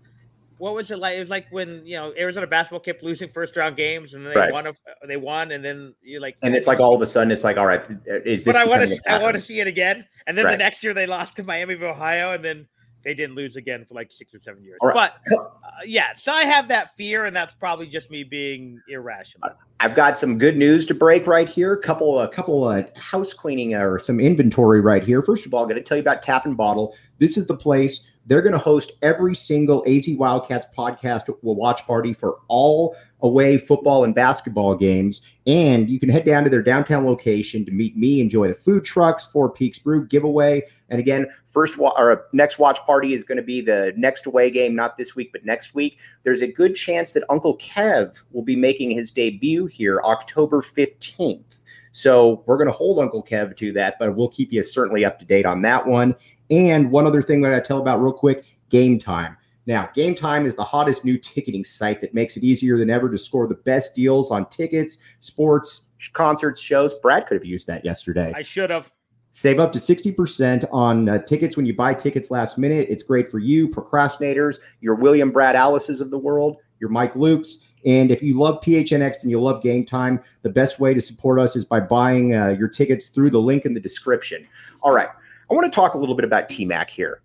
what 0.58 0.74
was 0.74 0.92
it 0.92 0.98
like? 0.98 1.16
It 1.16 1.20
was 1.20 1.30
like 1.30 1.46
when 1.50 1.84
you 1.84 1.96
know 1.96 2.12
Arizona 2.16 2.46
basketball 2.46 2.80
kept 2.80 3.02
losing 3.02 3.28
first 3.28 3.56
round 3.56 3.76
games, 3.76 4.14
and 4.14 4.24
then 4.24 4.32
they 4.32 4.40
right. 4.40 4.52
won. 4.52 4.68
A, 4.68 4.74
they 5.08 5.16
won, 5.16 5.50
and 5.50 5.64
then 5.64 5.92
you're 6.02 6.20
like, 6.20 6.36
and 6.42 6.54
it's 6.54 6.68
like 6.68 6.78
all 6.78 6.94
of 6.94 7.02
a 7.02 7.06
sudden, 7.06 7.32
it's 7.32 7.42
like, 7.42 7.56
all 7.56 7.66
right, 7.66 7.84
is 8.06 8.44
this? 8.44 8.54
But 8.54 8.56
I 8.56 8.64
want 8.64 8.88
to, 8.88 9.00
I 9.10 9.20
want 9.20 9.34
to 9.34 9.40
see 9.40 9.58
it 9.58 9.66
again, 9.66 10.04
and 10.26 10.38
then 10.38 10.44
right. 10.44 10.52
the 10.52 10.58
next 10.58 10.84
year 10.84 10.94
they 10.94 11.06
lost 11.06 11.34
to 11.36 11.42
Miami 11.42 11.74
of 11.74 11.82
Ohio, 11.82 12.32
and 12.32 12.44
then 12.44 12.68
they 13.02 13.14
didn't 13.14 13.36
lose 13.36 13.56
again 13.56 13.84
for 13.84 13.94
like 13.94 14.10
six 14.10 14.34
or 14.34 14.40
seven 14.40 14.62
years. 14.64 14.78
Right. 14.82 14.94
But 14.94 15.36
uh, 15.36 15.48
yeah, 15.84 16.12
so 16.14 16.32
I 16.32 16.44
have 16.44 16.68
that 16.68 16.96
fear, 16.96 17.24
and 17.24 17.34
that's 17.34 17.54
probably 17.54 17.86
just 17.86 18.10
me 18.10 18.24
being 18.24 18.80
irrational. 18.88 19.50
I've 19.80 19.94
got 19.94 20.18
some 20.18 20.38
good 20.38 20.56
news 20.56 20.86
to 20.86 20.94
break 20.94 21.26
right 21.26 21.48
here. 21.48 21.76
Couple, 21.76 22.20
a 22.20 22.28
couple 22.28 22.68
of 22.68 22.96
house 22.96 23.32
cleaning 23.32 23.74
or 23.74 23.98
some 23.98 24.20
inventory 24.20 24.80
right 24.80 25.02
here. 25.02 25.22
First 25.22 25.46
of 25.46 25.54
all, 25.54 25.62
I'm 25.62 25.68
going 25.68 25.80
to 25.80 25.82
tell 25.82 25.96
you 25.96 26.02
about 26.02 26.22
Tap 26.22 26.46
and 26.46 26.56
Bottle. 26.56 26.94
This 27.18 27.36
is 27.36 27.46
the 27.46 27.56
place 27.56 28.00
they're 28.26 28.42
going 28.42 28.52
to 28.52 28.58
host 28.58 28.92
every 29.02 29.34
single 29.34 29.84
AZ 29.86 30.08
Wildcats 30.08 30.66
podcast 30.76 31.34
watch 31.42 31.86
party 31.86 32.12
for 32.12 32.38
all 32.48 32.96
away 33.20 33.56
football 33.56 34.04
and 34.04 34.14
basketball 34.14 34.74
games. 34.74 35.22
And 35.46 35.88
you 35.88 35.98
can 35.98 36.08
head 36.08 36.24
down 36.24 36.44
to 36.44 36.50
their 36.50 36.62
downtown 36.62 37.06
location 37.06 37.64
to 37.64 37.72
meet 37.72 37.96
me, 37.96 38.20
enjoy 38.20 38.48
the 38.48 38.54
food 38.54 38.84
trucks, 38.84 39.26
Four 39.26 39.50
Peaks 39.50 39.78
Brew 39.78 40.06
giveaway. 40.06 40.62
And 40.88 41.00
again, 41.00 41.26
first 41.46 41.78
wa- 41.78 41.94
or 41.96 42.12
uh, 42.12 42.16
next 42.32 42.58
watch 42.58 42.78
party 42.80 43.14
is 43.14 43.24
going 43.24 43.36
to 43.36 43.42
be 43.42 43.60
the 43.60 43.92
next 43.96 44.26
away 44.26 44.50
game, 44.50 44.74
not 44.74 44.96
this 44.96 45.16
week, 45.16 45.30
but 45.32 45.44
next 45.44 45.74
week. 45.74 46.00
There's 46.22 46.42
a 46.42 46.48
good 46.48 46.74
chance 46.74 47.12
that 47.12 47.24
Uncle 47.28 47.56
Kev 47.58 48.22
will 48.32 48.42
be 48.42 48.56
making 48.56 48.90
his 48.90 49.10
debut 49.10 49.66
here 49.66 50.00
October 50.04 50.60
15th. 50.60 51.62
So 51.92 52.42
we're 52.46 52.56
going 52.56 52.68
to 52.68 52.72
hold 52.72 52.98
Uncle 52.98 53.22
Kev 53.22 53.54
to 53.56 53.72
that, 53.74 53.96
but 53.98 54.16
we'll 54.16 54.28
keep 54.28 54.52
you 54.52 54.64
certainly 54.64 55.04
up 55.04 55.18
to 55.18 55.24
date 55.24 55.44
on 55.44 55.62
that 55.62 55.86
one. 55.86 56.14
And 56.50 56.90
one 56.90 57.06
other 57.06 57.22
thing 57.22 57.40
that 57.42 57.54
I 57.54 57.60
tell 57.60 57.78
about 57.78 58.02
real 58.02 58.12
quick 58.12 58.44
game 58.68 58.98
time. 58.98 59.36
Now, 59.66 59.90
Game 59.94 60.14
Time 60.14 60.44
is 60.44 60.56
the 60.56 60.64
hottest 60.64 61.04
new 61.04 61.16
ticketing 61.16 61.64
site 61.64 62.00
that 62.00 62.14
makes 62.14 62.36
it 62.36 62.42
easier 62.42 62.78
than 62.78 62.90
ever 62.90 63.08
to 63.08 63.18
score 63.18 63.46
the 63.46 63.54
best 63.54 63.94
deals 63.94 64.30
on 64.30 64.48
tickets, 64.48 64.98
sports, 65.20 65.82
concerts, 66.12 66.60
shows. 66.60 66.94
Brad 66.94 67.26
could 67.26 67.36
have 67.36 67.44
used 67.44 67.66
that 67.68 67.84
yesterday. 67.84 68.32
I 68.34 68.42
should 68.42 68.70
have. 68.70 68.90
Save 69.34 69.60
up 69.60 69.72
to 69.72 69.78
60% 69.78 70.68
on 70.72 71.08
uh, 71.08 71.18
tickets 71.20 71.56
when 71.56 71.64
you 71.64 71.74
buy 71.74 71.94
tickets 71.94 72.30
last 72.30 72.58
minute. 72.58 72.86
It's 72.90 73.02
great 73.02 73.30
for 73.30 73.38
you, 73.38 73.66
procrastinators, 73.66 74.58
your 74.82 74.94
William 74.94 75.30
Brad 75.30 75.56
Allis's 75.56 76.02
of 76.02 76.10
the 76.10 76.18
world, 76.18 76.58
your 76.80 76.90
Mike 76.90 77.14
Lukes. 77.14 77.60
And 77.86 78.10
if 78.10 78.22
you 78.22 78.38
love 78.38 78.60
PHNX 78.60 79.22
and 79.22 79.30
you 79.30 79.40
love 79.40 79.62
Game 79.62 79.86
Time, 79.86 80.20
the 80.42 80.50
best 80.50 80.80
way 80.80 80.92
to 80.92 81.00
support 81.00 81.40
us 81.40 81.56
is 81.56 81.64
by 81.64 81.80
buying 81.80 82.34
uh, 82.34 82.48
your 82.48 82.68
tickets 82.68 83.08
through 83.08 83.30
the 83.30 83.40
link 83.40 83.64
in 83.64 83.72
the 83.72 83.80
description. 83.80 84.46
All 84.82 84.92
right. 84.92 85.08
I 85.52 85.54
want 85.54 85.70
to 85.70 85.76
talk 85.76 85.92
a 85.92 85.98
little 85.98 86.14
bit 86.14 86.24
about 86.24 86.48
TMAC 86.48 86.88
here. 86.88 87.20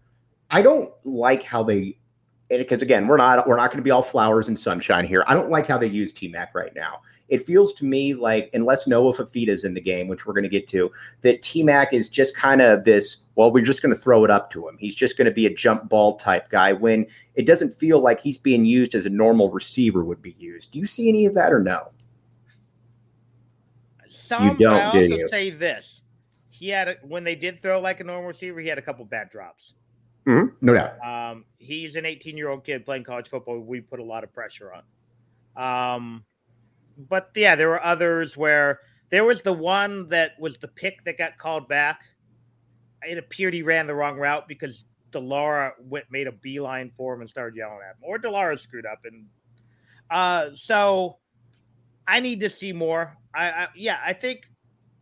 I 0.52 0.62
don't 0.62 0.92
like 1.06 1.44
how 1.44 1.64
they 1.64 1.98
because 2.50 2.82
again, 2.82 3.08
we're 3.08 3.16
not 3.16 3.48
we're 3.48 3.56
not 3.56 3.72
going 3.72 3.78
to 3.78 3.84
be 3.84 3.92
all 3.92 4.02
flowers 4.02 4.50
and 4.50 4.60
sunshine 4.60 5.06
here. 5.06 5.24
I 5.28 5.34
don't 5.34 5.50
like 5.50 5.66
how 5.66 5.78
they 5.78 5.88
use 5.88 6.12
TMAC 6.12 6.48
right 6.54 6.76
now. 6.76 7.02
It 7.30 7.40
feels 7.40 7.72
to 7.74 7.86
me 7.86 8.14
like 8.14 8.50
unless 8.54 8.86
Noah 8.86 9.14
Fifita's 9.14 9.64
in 9.64 9.74
the 9.74 9.82
game, 9.82 10.10
which 10.10 10.26
we're 10.26 10.34
going 10.34 10.44
to 10.44 10.50
get 10.50 10.68
to, 10.68 10.92
that 11.22 11.42
TMAC 11.42 11.94
is 11.94 12.10
just 12.10 12.36
kind 12.36 12.62
of 12.62 12.84
this. 12.84 13.18
Well, 13.36 13.50
we're 13.50 13.64
just 13.64 13.82
going 13.82 13.96
to 13.96 14.00
throw 14.00 14.26
it 14.26 14.32
up 14.32 14.52
to 14.52 14.68
him. 14.68 14.78
He's 14.78 14.96
just 14.96 15.18
going 15.18 15.26
to 15.26 15.32
be 15.32 15.46
a 15.46 15.54
jump 15.54 15.88
ball 15.88 16.18
type 16.18 16.50
guy. 16.50 16.74
When 16.74 17.06
it 17.36 17.46
doesn't 17.46 17.74
feel 17.74 18.02
like 18.02 18.20
he's 18.20 18.38
being 18.38 18.66
used 18.66 18.94
as 18.94 19.06
a 19.06 19.10
normal 19.10 19.52
receiver 19.52 20.04
would 20.04 20.22
be 20.22 20.32
used. 20.32 20.72
Do 20.72 20.80
you 20.80 20.86
see 20.86 21.08
any 21.08 21.26
of 21.26 21.34
that 21.36 21.54
or 21.54 21.62
no? 21.62 21.92
Some, 24.10 24.50
you 24.50 24.58
don't. 24.58 24.76
I 24.76 24.86
also 24.88 25.00
do 25.00 25.16
you? 25.16 25.30
say 25.30 25.50
this: 25.50 26.02
he 26.58 26.70
had 26.70 26.88
a, 26.88 26.96
when 27.04 27.24
they 27.24 27.36
did 27.36 27.62
throw 27.62 27.80
like 27.80 28.00
a 28.00 28.04
normal 28.04 28.28
receiver, 28.28 28.60
he 28.60 28.68
had 28.68 28.78
a 28.78 28.82
couple 28.82 29.06
bad 29.06 29.30
drops. 29.30 29.76
Mm-hmm. 30.26 30.56
No 30.66 30.74
doubt. 30.74 31.00
Um, 31.06 31.46
he's 31.58 31.96
an 31.96 32.06
18 32.06 32.36
year 32.36 32.50
old 32.50 32.66
kid 32.66 32.86
playing 32.86 33.04
college 33.04 33.30
football. 33.30 33.60
We 33.60 33.82
put 33.82 34.00
a 34.00 34.04
lot 34.04 34.24
of 34.24 34.34
pressure 34.34 34.74
on. 34.74 34.84
Um, 35.56 36.24
but 37.10 37.30
yeah, 37.36 37.56
there 37.56 37.70
were 37.70 37.84
others 37.84 38.36
where 38.36 38.80
there 39.10 39.24
was 39.24 39.42
the 39.42 39.54
one 39.54 40.10
that 40.10 40.32
was 40.40 40.58
the 40.58 40.68
pick 40.68 41.04
that 41.06 41.18
got 41.18 41.38
called 41.38 41.68
back. 41.68 42.02
it 43.08 43.18
appeared 43.18 43.54
he 43.54 43.62
ran 43.62 43.88
the 43.88 43.96
wrong 43.96 44.18
route 44.18 44.48
because 44.48 44.86
de 45.12 45.20
Laura 45.20 45.74
went 45.80 46.06
made 46.12 46.28
a 46.28 46.32
beeline 46.32 46.92
for 46.98 47.14
him 47.14 47.22
and 47.22 47.30
started 47.30 47.56
yelling 47.56 47.80
at 47.88 47.96
him, 47.96 48.02
or 48.02 48.18
de 48.18 48.30
Laura 48.30 48.58
screwed 48.58 48.86
up, 48.86 49.00
and 49.06 49.26
uh, 50.10 50.50
so 50.56 51.18
I 52.08 52.20
need 52.20 52.40
to 52.42 52.50
see 52.50 52.74
more. 52.74 53.16
I, 53.34 53.50
I 53.50 53.68
yeah, 53.76 54.00
I 54.06 54.14
think 54.14 54.50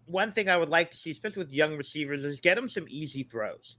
one 0.05 0.31
thing 0.31 0.49
I 0.49 0.57
would 0.57 0.69
like 0.69 0.91
to 0.91 0.97
see, 0.97 1.11
especially 1.11 1.43
with 1.43 1.53
young 1.53 1.77
receivers, 1.77 2.23
is 2.23 2.39
get 2.39 2.55
them 2.55 2.69
some 2.69 2.85
easy 2.89 3.23
throws. 3.23 3.77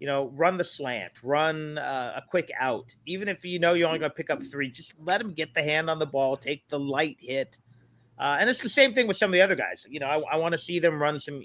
You 0.00 0.08
know, 0.08 0.32
run 0.34 0.56
the 0.56 0.64
slant, 0.64 1.12
run 1.22 1.78
uh, 1.78 2.14
a 2.16 2.22
quick 2.28 2.50
out. 2.58 2.92
Even 3.06 3.28
if 3.28 3.44
you 3.44 3.60
know 3.60 3.74
you're 3.74 3.86
only 3.86 4.00
going 4.00 4.10
to 4.10 4.14
pick 4.16 4.30
up 4.30 4.44
three, 4.44 4.70
just 4.70 4.94
let 4.98 5.18
them 5.18 5.32
get 5.32 5.54
the 5.54 5.62
hand 5.62 5.88
on 5.88 6.00
the 6.00 6.06
ball, 6.06 6.36
take 6.36 6.66
the 6.68 6.78
light 6.78 7.18
hit. 7.20 7.58
Uh, 8.18 8.36
and 8.40 8.50
it's 8.50 8.60
the 8.60 8.68
same 8.68 8.92
thing 8.92 9.06
with 9.06 9.16
some 9.16 9.30
of 9.30 9.32
the 9.32 9.40
other 9.40 9.54
guys. 9.54 9.86
You 9.88 10.00
know, 10.00 10.06
I, 10.06 10.34
I 10.34 10.36
want 10.36 10.52
to 10.52 10.58
see 10.58 10.80
them 10.80 11.00
run 11.00 11.20
some, 11.20 11.44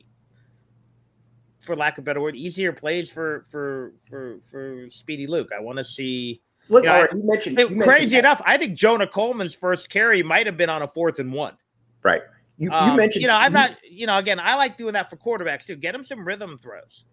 for 1.61 1.75
lack 1.75 1.99
of 1.99 2.03
a 2.03 2.05
better 2.05 2.19
word, 2.19 2.35
easier 2.35 2.73
plays 2.73 3.11
for 3.11 3.45
for 3.49 3.93
for 4.09 4.39
for 4.49 4.89
Speedy 4.89 5.27
Luke. 5.27 5.49
I 5.55 5.61
want 5.61 5.77
to 5.77 5.83
see. 5.83 6.41
Look, 6.69 6.83
you, 6.83 6.89
know, 6.89 7.01
right, 7.01 7.13
you 7.13 7.23
mentioned, 7.23 7.59
you 7.59 7.65
mentioned 7.65 7.83
crazy 7.83 8.17
enough. 8.17 8.41
I 8.43 8.57
think 8.57 8.75
Jonah 8.75 9.07
Coleman's 9.07 9.53
first 9.53 9.89
carry 9.89 10.21
might 10.23 10.45
have 10.45 10.57
been 10.57 10.69
on 10.69 10.81
a 10.81 10.87
fourth 10.87 11.19
and 11.19 11.31
one. 11.31 11.55
Right. 12.03 12.21
You, 12.57 12.71
Um, 12.71 12.91
you 12.91 12.97
mentioned, 12.97 13.21
you 13.21 13.27
know, 13.27 13.37
I'm 13.37 13.53
not, 13.53 13.75
you 13.83 14.07
know, 14.07 14.17
again, 14.17 14.39
I 14.39 14.55
like 14.55 14.77
doing 14.77 14.93
that 14.93 15.09
for 15.09 15.15
quarterbacks 15.17 15.65
too. 15.65 15.75
Get 15.75 15.91
them 15.91 16.03
some 16.03 16.25
rhythm 16.25 16.57
throws. 16.61 17.05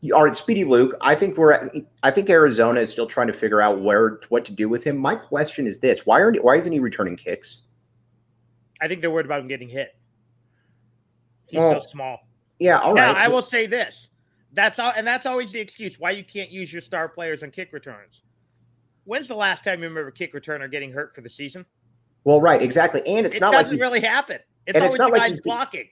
You 0.00 0.16
are 0.16 0.32
Speedy 0.34 0.64
Luke. 0.64 0.96
I 1.00 1.14
think 1.14 1.36
we're. 1.36 1.52
At, 1.52 1.72
I 2.02 2.10
think 2.10 2.28
Arizona 2.28 2.80
is 2.80 2.90
still 2.90 3.06
trying 3.06 3.28
to 3.28 3.32
figure 3.32 3.60
out 3.60 3.80
where 3.80 4.18
what 4.30 4.44
to 4.46 4.52
do 4.52 4.68
with 4.68 4.82
him. 4.82 4.96
My 4.96 5.14
question 5.14 5.64
is 5.64 5.78
this: 5.78 6.04
Why 6.04 6.20
aren't? 6.20 6.42
Why 6.42 6.56
isn't 6.56 6.72
he 6.72 6.80
returning 6.80 7.14
kicks? 7.14 7.62
I 8.80 8.88
think 8.88 9.00
they're 9.00 9.12
worried 9.12 9.26
about 9.26 9.40
him 9.42 9.46
getting 9.46 9.68
hit. 9.68 9.94
He's 11.46 11.58
Well, 11.60 11.80
so 11.80 11.86
small. 11.86 12.26
Yeah, 12.58 12.78
all 12.80 12.94
now, 12.94 13.12
right. 13.12 13.24
I 13.24 13.28
will 13.28 13.42
say 13.42 13.68
this. 13.68 14.08
That's 14.54 14.80
all, 14.80 14.92
and 14.96 15.06
that's 15.06 15.24
always 15.24 15.52
the 15.52 15.60
excuse 15.60 16.00
why 16.00 16.10
you 16.10 16.24
can't 16.24 16.50
use 16.50 16.72
your 16.72 16.82
star 16.82 17.08
players 17.08 17.44
on 17.44 17.52
kick 17.52 17.72
returns. 17.72 18.22
When's 19.04 19.28
the 19.28 19.36
last 19.36 19.62
time 19.62 19.78
you 19.78 19.88
remember 19.88 20.08
a 20.08 20.12
kick 20.12 20.34
returner 20.34 20.68
getting 20.68 20.90
hurt 20.90 21.14
for 21.14 21.20
the 21.20 21.28
season? 21.30 21.64
Well, 22.24 22.40
right, 22.40 22.60
exactly, 22.60 23.02
and 23.06 23.24
it's 23.24 23.36
it 23.36 23.40
not 23.40 23.52
like 23.52 23.60
it 23.60 23.62
doesn't 23.62 23.74
he's- 23.76 23.80
really 23.80 24.00
happen. 24.00 24.40
It's 24.66 24.76
and 24.76 24.82
always 24.82 24.94
it's 24.94 24.98
not 24.98 25.06
the 25.06 25.12
like 25.12 25.20
guys 25.20 25.30
he's- 25.30 25.40
blocking. 25.42 25.88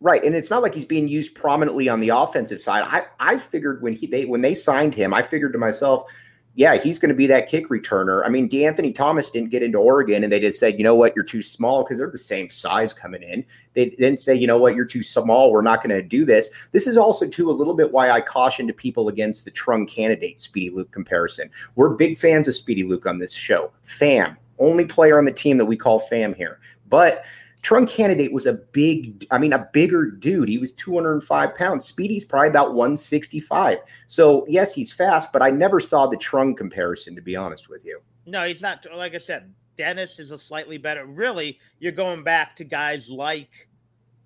right, 0.00 0.24
and 0.24 0.34
it's 0.34 0.50
not 0.50 0.62
like 0.62 0.74
he's 0.74 0.84
being 0.84 1.08
used 1.08 1.34
prominently 1.34 1.88
on 1.88 2.00
the 2.00 2.10
offensive 2.10 2.60
side. 2.60 2.84
I 2.86 3.02
I 3.20 3.38
figured 3.38 3.82
when 3.82 3.92
he 3.94 4.06
they 4.06 4.24
when 4.24 4.40
they 4.40 4.54
signed 4.54 4.94
him, 4.94 5.12
I 5.12 5.22
figured 5.22 5.52
to 5.52 5.58
myself, 5.58 6.10
yeah, 6.56 6.76
he's 6.76 6.98
going 7.00 7.08
to 7.08 7.16
be 7.16 7.26
that 7.26 7.48
kick 7.48 7.68
returner. 7.68 8.22
I 8.24 8.28
mean, 8.28 8.48
De'Anthony 8.48 8.94
Thomas 8.94 9.28
didn't 9.28 9.50
get 9.50 9.64
into 9.64 9.78
Oregon, 9.78 10.22
and 10.22 10.32
they 10.32 10.38
just 10.38 10.58
said, 10.60 10.78
you 10.78 10.84
know 10.84 10.94
what, 10.94 11.16
you're 11.16 11.24
too 11.24 11.42
small 11.42 11.82
because 11.82 11.98
they're 11.98 12.08
the 12.10 12.16
same 12.16 12.48
size 12.48 12.94
coming 12.94 13.24
in. 13.24 13.44
They 13.74 13.86
didn't 13.90 14.18
say, 14.18 14.36
you 14.36 14.46
know 14.46 14.56
what, 14.56 14.76
you're 14.76 14.84
too 14.84 15.02
small. 15.02 15.50
We're 15.50 15.62
not 15.62 15.82
going 15.82 15.90
to 15.96 16.00
do 16.00 16.24
this. 16.24 16.68
This 16.70 16.86
is 16.86 16.96
also 16.96 17.26
too 17.28 17.50
a 17.50 17.52
little 17.52 17.74
bit 17.74 17.90
why 17.90 18.08
I 18.10 18.20
cautioned 18.20 18.74
people 18.76 19.08
against 19.08 19.44
the 19.44 19.50
Trung 19.50 19.88
Canidate 19.88 20.40
Speedy 20.40 20.70
Luke 20.70 20.92
comparison. 20.92 21.50
We're 21.74 21.88
big 21.90 22.16
fans 22.16 22.46
of 22.46 22.54
Speedy 22.54 22.84
Luke 22.84 23.04
on 23.04 23.18
this 23.18 23.34
show. 23.34 23.72
Fam, 23.82 24.36
only 24.60 24.84
player 24.84 25.18
on 25.18 25.24
the 25.24 25.32
team 25.32 25.58
that 25.58 25.64
we 25.64 25.76
call 25.76 25.98
fam 25.98 26.34
here, 26.34 26.60
but. 26.88 27.24
Trung 27.64 27.88
Canidate 27.88 28.32
was 28.32 28.44
a 28.44 28.52
big, 28.52 29.24
I 29.30 29.38
mean, 29.38 29.54
a 29.54 29.68
bigger 29.72 30.10
dude. 30.10 30.50
He 30.50 30.58
was 30.58 30.70
205 30.72 31.54
pounds. 31.54 31.84
Speedy's 31.86 32.22
probably 32.22 32.48
about 32.48 32.74
165. 32.74 33.78
So, 34.06 34.44
yes, 34.48 34.74
he's 34.74 34.92
fast, 34.92 35.32
but 35.32 35.40
I 35.40 35.50
never 35.50 35.80
saw 35.80 36.06
the 36.06 36.18
Trung 36.18 36.54
comparison, 36.54 37.14
to 37.16 37.22
be 37.22 37.34
honest 37.34 37.70
with 37.70 37.82
you. 37.84 38.00
No, 38.26 38.46
he's 38.46 38.60
not. 38.60 38.84
Like 38.94 39.14
I 39.14 39.18
said, 39.18 39.52
Dennis 39.76 40.18
is 40.18 40.30
a 40.30 40.36
slightly 40.36 40.76
better. 40.76 41.06
Really, 41.06 41.58
you're 41.78 41.92
going 41.92 42.22
back 42.22 42.54
to 42.56 42.64
guys 42.64 43.08
like 43.08 43.68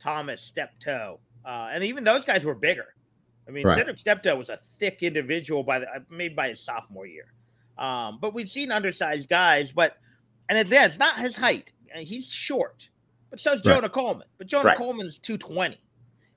Thomas 0.01 0.43
Steptoe, 0.43 1.21
uh, 1.45 1.69
and 1.73 1.85
even 1.85 2.03
those 2.03 2.25
guys 2.25 2.45
were 2.45 2.55
bigger. 2.57 2.95
I 3.47 3.51
mean, 3.51 3.67
Right. 3.67 3.79
Cedric 3.79 3.99
Steptoe 3.99 4.37
was 4.37 4.51
a 4.51 4.59
thick 4.79 5.03
individual 5.03 5.63
by 5.63 5.79
the 5.79 5.87
maybe 6.11 6.35
by 6.35 6.51
his 6.51 6.61
sophomore 6.61 7.07
year. 7.07 7.33
Um, 7.79 8.19
but 8.21 8.35
we've 8.35 8.49
seen 8.51 8.71
undersized 8.73 9.29
guys, 9.29 9.73
but 9.73 9.97
and 10.49 10.59
it's, 10.59 10.71
yeah, 10.71 10.87
it's 10.87 10.99
not 10.99 11.19
his 11.19 11.37
height. 11.37 11.73
Uh, 11.95 12.01
He's 12.01 12.27
short, 12.27 12.89
but 13.31 13.41
so's 13.41 13.65
Right. 13.65 13.75
Jonah 13.75 13.89
Coleman. 13.89 14.27
But 14.39 14.47
Jonah 14.47 14.69
Right. 14.69 14.77
Coleman's 14.77 15.19
220. 15.19 15.81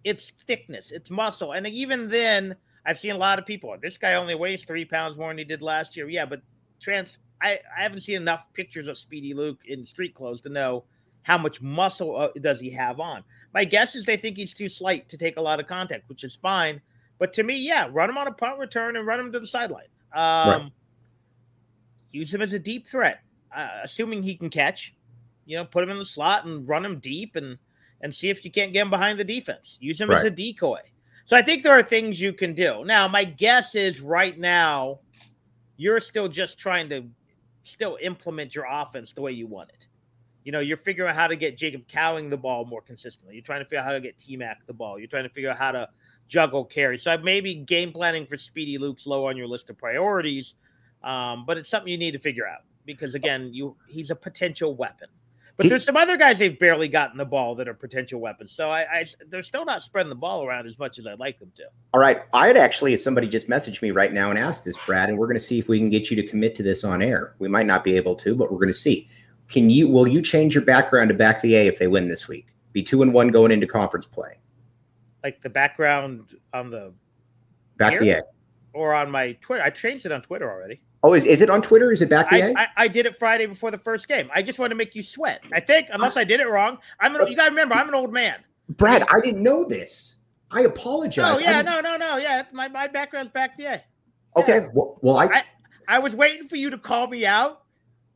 It's 0.03 0.31
thickness, 0.31 0.91
it's 0.91 1.09
muscle. 1.09 1.51
And 1.53 1.67
even 1.67 2.09
then, 2.09 2.55
I've 2.85 2.99
seen 2.99 3.11
a 3.11 3.17
lot 3.17 3.37
of 3.39 3.45
people. 3.45 3.75
This 3.81 3.97
guy 3.97 4.15
only 4.15 4.33
weighs 4.35 4.65
three 4.65 4.85
pounds 4.85 5.17
more 5.17 5.29
than 5.29 5.37
he 5.37 5.43
did 5.43 5.61
last 5.61 5.95
year. 5.95 6.09
Yeah, 6.09 6.25
but 6.25 6.41
trans 6.79 7.19
I, 7.41 7.59
I 7.77 7.83
haven't 7.83 8.01
seen 8.01 8.17
enough 8.17 8.45
pictures 8.53 8.87
of 8.87 8.97
Speedy 8.97 9.33
Luke 9.33 9.59
in 9.65 9.85
street 9.85 10.13
clothes 10.15 10.41
to 10.41 10.49
know 10.49 10.83
how 11.23 11.37
much 11.37 11.61
muscle 11.61 12.15
uh, 12.15 12.29
does 12.39 12.59
he 12.59 12.69
have 12.71 12.99
on. 12.99 13.23
My 13.53 13.63
guess 13.65 13.95
is 13.95 14.05
they 14.05 14.17
think 14.17 14.37
he's 14.37 14.53
too 14.53 14.69
slight 14.69 15.07
to 15.09 15.17
take 15.17 15.37
a 15.37 15.41
lot 15.41 15.59
of 15.59 15.67
contact, 15.67 16.09
which 16.09 16.23
is 16.23 16.35
fine. 16.35 16.81
But 17.19 17.33
to 17.33 17.43
me, 17.43 17.55
yeah, 17.57 17.87
run 17.91 18.09
him 18.09 18.17
on 18.17 18.27
a 18.27 18.31
punt 18.31 18.57
return 18.57 18.95
and 18.95 19.05
run 19.05 19.19
him 19.19 19.31
to 19.31 19.39
the 19.39 19.45
sideline. 19.47 19.85
Um, 20.13 20.71
Use 22.11 22.33
him 22.33 22.41
as 22.41 22.51
a 22.53 22.59
deep 22.59 22.87
threat, 22.87 23.21
uh, 23.55 23.69
assuming 23.83 24.21
he 24.23 24.35
can 24.35 24.49
catch. 24.49 24.93
You 25.45 25.57
know, 25.57 25.65
put 25.65 25.83
him 25.83 25.89
in 25.89 25.97
the 25.97 26.05
slot 26.05 26.45
and 26.45 26.67
run 26.67 26.85
him 26.85 26.99
deep, 26.99 27.35
and 27.35 27.57
and 28.01 28.13
see 28.13 28.29
if 28.29 28.43
you 28.43 28.51
can't 28.51 28.73
get 28.73 28.81
him 28.81 28.89
behind 28.89 29.19
the 29.19 29.23
defense. 29.23 29.77
Use 29.79 29.99
him 29.99 30.11
as 30.11 30.23
a 30.23 30.29
decoy. 30.29 30.79
So 31.25 31.37
I 31.37 31.41
think 31.41 31.63
there 31.63 31.77
are 31.77 31.83
things 31.83 32.19
you 32.19 32.33
can 32.33 32.53
do. 32.53 32.83
Now, 32.83 33.07
my 33.07 33.23
guess 33.23 33.75
is 33.75 34.01
right 34.01 34.37
now 34.37 34.99
you're 35.77 35.99
still 35.99 36.27
just 36.27 36.57
trying 36.57 36.89
to 36.89 37.03
still 37.63 37.97
implement 38.01 38.53
your 38.55 38.65
offense 38.69 39.13
the 39.13 39.21
way 39.21 39.31
you 39.31 39.47
want 39.47 39.69
it. 39.69 39.87
You 40.43 40.51
know, 40.51 40.59
you're 40.59 40.77
figuring 40.77 41.09
out 41.09 41.15
how 41.15 41.27
to 41.27 41.35
get 41.35 41.57
Jacob 41.57 41.87
Cowing 41.87 42.29
the 42.29 42.37
ball 42.37 42.65
more 42.65 42.81
consistently. 42.81 43.35
You're 43.35 43.43
trying 43.43 43.61
to 43.61 43.65
figure 43.65 43.79
out 43.79 43.85
how 43.85 43.91
to 43.91 44.01
get 44.01 44.17
T 44.17 44.35
Mac 44.35 44.65
the 44.65 44.73
ball. 44.73 44.97
You're 44.97 45.07
trying 45.07 45.23
to 45.23 45.29
figure 45.29 45.51
out 45.51 45.57
how 45.57 45.71
to 45.71 45.87
juggle 46.27 46.65
carry. 46.65 46.97
So 46.97 47.15
maybe 47.17 47.55
game 47.55 47.91
planning 47.91 48.25
for 48.25 48.37
Speedy 48.37 48.77
Luke's 48.77 49.05
low 49.05 49.27
on 49.27 49.37
your 49.37 49.47
list 49.47 49.69
of 49.69 49.77
priorities, 49.77 50.55
um, 51.03 51.45
but 51.45 51.57
it's 51.57 51.69
something 51.69 51.91
you 51.91 51.97
need 51.97 52.11
to 52.11 52.19
figure 52.19 52.47
out 52.47 52.61
because 52.85 53.15
again, 53.15 53.53
you 53.53 53.75
he's 53.87 54.09
a 54.09 54.15
potential 54.15 54.75
weapon. 54.75 55.09
But 55.57 55.65
He- 55.65 55.69
there's 55.69 55.85
some 55.85 55.97
other 55.97 56.17
guys 56.17 56.39
they've 56.39 56.57
barely 56.57 56.87
gotten 56.87 57.17
the 57.17 57.25
ball 57.25 57.55
that 57.55 57.67
are 57.67 57.73
potential 57.73 58.19
weapons. 58.19 58.51
So 58.51 58.69
I, 58.69 58.81
I 58.81 59.05
they're 59.27 59.43
still 59.43 59.65
not 59.65 59.81
spreading 59.81 60.09
the 60.09 60.15
ball 60.15 60.43
around 60.45 60.67
as 60.67 60.79
much 60.79 60.97
as 60.97 61.05
I'd 61.05 61.19
like 61.19 61.39
them 61.39 61.51
to. 61.57 61.63
All 61.93 61.99
right. 62.01 62.21
I 62.33 62.47
had 62.47 62.57
actually, 62.57 62.95
somebody 62.97 63.27
just 63.27 63.49
messaged 63.49 63.81
me 63.81 63.91
right 63.91 64.13
now 64.13 64.29
and 64.29 64.39
asked 64.39 64.65
this, 64.65 64.77
Brad, 64.85 65.09
and 65.09 65.17
we're 65.17 65.27
going 65.27 65.37
to 65.37 65.43
see 65.43 65.59
if 65.59 65.67
we 65.67 65.77
can 65.77 65.89
get 65.89 66.09
you 66.09 66.15
to 66.21 66.25
commit 66.27 66.55
to 66.55 66.63
this 66.63 66.83
on 66.83 67.01
air. 67.01 67.35
We 67.39 67.47
might 67.47 67.65
not 67.65 67.83
be 67.83 67.95
able 67.97 68.15
to, 68.15 68.35
but 68.35 68.51
we're 68.51 68.59
going 68.59 68.69
to 68.69 68.73
see. 68.73 69.07
Can 69.47 69.69
you, 69.69 69.87
will 69.87 70.07
you 70.07 70.21
change 70.21 70.55
your 70.55 70.63
background 70.63 71.09
to 71.09 71.13
back 71.13 71.41
the 71.41 71.55
A 71.55 71.67
if 71.67 71.77
they 71.77 71.87
win 71.87 72.07
this 72.07 72.27
week? 72.27 72.47
Be 72.71 72.81
two 72.81 73.01
and 73.01 73.13
one 73.13 73.27
going 73.27 73.51
into 73.51 73.67
conference 73.67 74.05
play. 74.05 74.39
Like 75.23 75.41
the 75.41 75.49
background 75.49 76.35
on 76.53 76.69
the 76.69 76.93
Back 77.77 77.99
the 77.99 78.11
A. 78.11 78.21
or 78.73 78.93
on 78.93 79.11
my 79.11 79.33
Twitter. 79.41 79.63
I 79.63 79.69
changed 79.69 80.05
it 80.05 80.11
on 80.11 80.21
Twitter 80.21 80.49
already. 80.49 80.81
Oh, 81.03 81.13
is, 81.13 81.25
is 81.25 81.41
it 81.41 81.49
on 81.49 81.61
Twitter? 81.61 81.91
Is 81.91 82.01
it 82.01 82.09
back 82.09 82.29
the 82.29 82.67
I, 82.77 82.87
did 82.87 83.05
it 83.05 83.17
Friday 83.17 83.47
before 83.47 83.71
the 83.71 83.77
first 83.77 84.07
game. 84.07 84.29
I 84.35 84.43
just 84.43 84.59
want 84.59 84.69
to 84.71 84.75
make 84.75 84.93
you 84.93 85.01
sweat. 85.01 85.43
I 85.51 85.59
think, 85.59 85.87
unless 85.91 86.15
I 86.15 86.23
did 86.23 86.39
it 86.39 86.47
wrong. 86.47 86.77
I'm 86.99 87.15
an, 87.15 87.27
you 87.27 87.35
gotta 87.35 87.49
remember, 87.49 87.73
I'm 87.75 87.87
an 87.87 87.95
old 87.95 88.13
man. 88.13 88.35
Brad, 88.69 89.03
I 89.09 89.19
didn't 89.19 89.41
know 89.41 89.65
this. 89.65 90.17
I 90.51 90.61
apologize. 90.61 91.37
Oh 91.37 91.39
yeah, 91.39 91.59
I- 91.59 91.61
no, 91.63 91.79
no, 91.79 91.97
no, 91.97 92.17
yeah. 92.17 92.43
My 92.51 92.67
my 92.67 92.87
background's 92.87 93.31
back 93.31 93.57
there. 93.57 93.81
Okay. 94.37 94.67
Well, 94.73 94.99
well 95.01 95.17
I, 95.17 95.25
I- 95.25 95.43
I 95.87 95.99
was 95.99 96.15
waiting 96.15 96.47
for 96.47 96.55
you 96.55 96.69
to 96.69 96.77
call 96.77 97.07
me 97.07 97.25
out, 97.25 97.63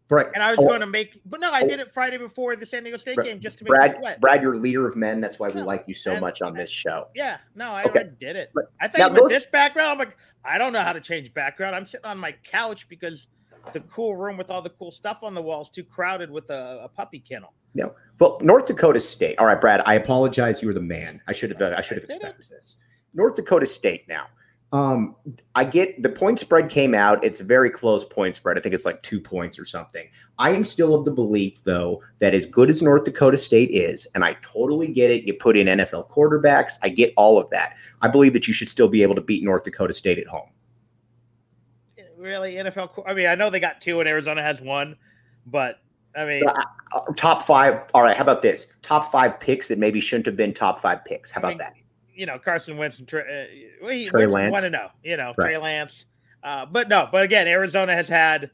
Brad, 0.08 0.28
and 0.36 0.44
I 0.44 0.52
was 0.52 0.60
oh, 0.60 0.68
going 0.68 0.82
to 0.82 0.86
make. 0.86 1.20
But 1.26 1.39
no, 1.39 1.52
I 1.52 1.63
did 1.63 1.80
it 1.80 1.91
Friday 1.94 2.18
before 2.18 2.56
the 2.56 2.65
San 2.65 2.84
Diego 2.84 2.98
State 2.98 3.15
Brad- 3.15 3.28
game 3.28 3.39
just 3.39 3.58
to 3.60 3.63
make 3.63 3.70
Brad, 3.70 3.96
sweat. 3.98 4.22
Brad, 4.22 4.41
you're 4.41 4.56
leader 4.58 4.88
of 4.88 4.96
men. 4.96 5.20
That's 5.20 5.39
why 5.39 5.48
we 5.50 5.62
like 5.62 5.86
you 5.88 5.94
so 5.96 6.12
And- 6.12 6.22
much 6.22 6.41
on 6.41 6.54
this 6.54 6.70
show. 6.70 7.08
Yeah, 7.15 7.38
no, 7.56 7.72
I 7.72 7.84
Okay. 7.84 8.00
already 8.02 8.15
did 8.20 8.36
it. 8.36 8.52
But 8.54 8.65
I 8.80 8.88
think 8.88 9.00
now 9.00 9.10
those- 9.10 9.30
this 9.30 9.46
background. 9.48 9.91
I'm 9.91 9.98
like, 9.98 10.15
I 10.44 10.58
don't 10.60 10.74
know 10.74 10.82
how 10.82 10.94
to 10.94 11.02
change 11.02 11.34
background. 11.34 11.76
I'm 11.76 11.86
sitting 11.88 12.06
on 12.06 12.20
my 12.20 12.34
couch 12.44 12.88
because 12.88 13.28
the 13.74 13.80
cool 13.82 14.15
room 14.15 14.38
with 14.38 14.52
all 14.52 14.62
the 14.62 14.70
cool 14.70 14.91
stuff 14.91 15.24
on 15.24 15.34
the 15.34 15.41
walls 15.41 15.72
too 15.72 15.84
crowded 15.84 16.30
with 16.30 16.52
a, 16.52 16.82
a 16.84 16.88
puppy 16.88 17.20
kennel. 17.20 17.54
No. 17.74 17.96
Well, 18.20 18.38
North 18.41 18.65
Dakota 18.65 19.00
State. 19.00 19.39
All 19.39 19.48
right, 19.48 19.60
Brad. 19.60 19.82
I 19.88 19.96
apologize. 19.96 20.62
You 20.62 20.68
were 20.68 20.74
the 20.76 20.82
man. 20.82 21.20
I 21.28 21.34
should 21.34 21.50
have. 21.50 21.60
I 21.62 21.82
should 21.82 21.98
have 21.98 22.06
I 22.06 22.08
did 22.08 22.12
it. 22.12 22.15
expected 22.15 22.46
this. 22.50 22.78
North 23.15 23.36
Dakota 23.36 23.65
State. 23.65 24.08
Now, 24.08 24.28
um, 24.71 25.15
I 25.54 25.63
get 25.63 26.01
the 26.01 26.10
point 26.10 26.39
spread 26.39 26.69
came 26.69 26.93
out. 26.93 27.23
It's 27.23 27.39
a 27.39 27.43
very 27.43 27.69
close 27.69 28.04
point 28.04 28.36
spread. 28.36 28.58
I 28.58 28.62
think 28.62 28.75
it's 28.75 28.86
like 28.86 29.01
two 29.04 29.21
points 29.21 29.58
or 29.58 29.65
something. 29.65 30.08
I 30.38 30.51
am 30.51 30.63
still 30.63 30.93
of 30.93 31.06
the 31.06 31.12
belief, 31.12 31.63
though, 31.63 32.01
that 32.19 32.34
as 32.34 32.45
good 32.45 32.69
as 32.69 32.82
North 32.82 33.06
Dakota 33.06 33.38
State 33.38 33.69
is, 33.71 34.08
and 34.15 34.23
I 34.25 34.34
totally 34.41 34.88
get 34.88 35.12
it. 35.12 35.23
You 35.23 35.34
put 35.34 35.56
in 35.56 35.67
NFL 35.67 36.10
quarterbacks. 36.10 36.73
I 36.82 36.89
get 36.89 37.13
all 37.15 37.38
of 37.38 37.49
that. 37.51 37.78
I 38.01 38.08
believe 38.08 38.34
that 38.34 38.47
you 38.47 38.54
should 38.54 38.67
still 38.67 38.88
be 38.89 39.01
able 39.01 39.15
to 39.15 39.21
beat 39.21 39.43
North 39.43 39.63
Dakota 39.63 39.93
State 39.93 40.19
at 40.19 40.28
home. 40.28 40.49
Really, 42.17 42.56
NFL. 42.56 43.04
I 43.08 43.13
mean, 43.13 43.28
I 43.28 43.36
know 43.36 43.49
they 43.49 43.60
got 43.60 43.82
two 43.82 43.99
and 43.99 44.10
Arizona 44.10 44.41
has 44.41 44.60
one, 44.60 44.95
but 45.45 45.80
I 46.17 46.25
mean, 46.25 46.43
Uh, 46.47 47.01
top 47.15 47.43
five. 47.43 47.82
All 47.93 48.01
right. 48.01 48.15
How 48.15 48.23
about 48.23 48.41
this? 48.41 48.67
Top 48.82 49.12
five 49.12 49.39
picks 49.39 49.67
that 49.67 49.78
maybe 49.78 49.99
shouldn't 49.99 50.25
have 50.25 50.36
been 50.36 50.54
top 50.54 50.80
five 50.80 51.06
picks. 51.06 51.30
How 51.30 51.39
I 51.39 51.41
about 51.41 51.49
mean, 51.49 51.58
that? 51.60 51.73
You 52.15 52.25
know, 52.25 52.39
Carson 52.39 52.78
Wentz 52.78 52.99
and 52.99 53.08
Trey, 53.08 53.21
uh, 53.82 53.86
Trey 54.10 54.25
Wentz 54.28 54.34
Lance. 54.34 54.51
want 54.51 54.63
to 54.65 54.69
know, 54.69 54.88
you 55.04 55.17
know, 55.17 55.34
Right. 55.38 55.45
Trey 55.47 55.58
Lance. 55.58 56.06
Uh, 56.43 56.65
but 56.65 56.89
no, 56.89 57.08
but 57.12 57.23
again, 57.23 57.47
Arizona 57.47 57.93
has 57.93 58.08
had 58.08 58.51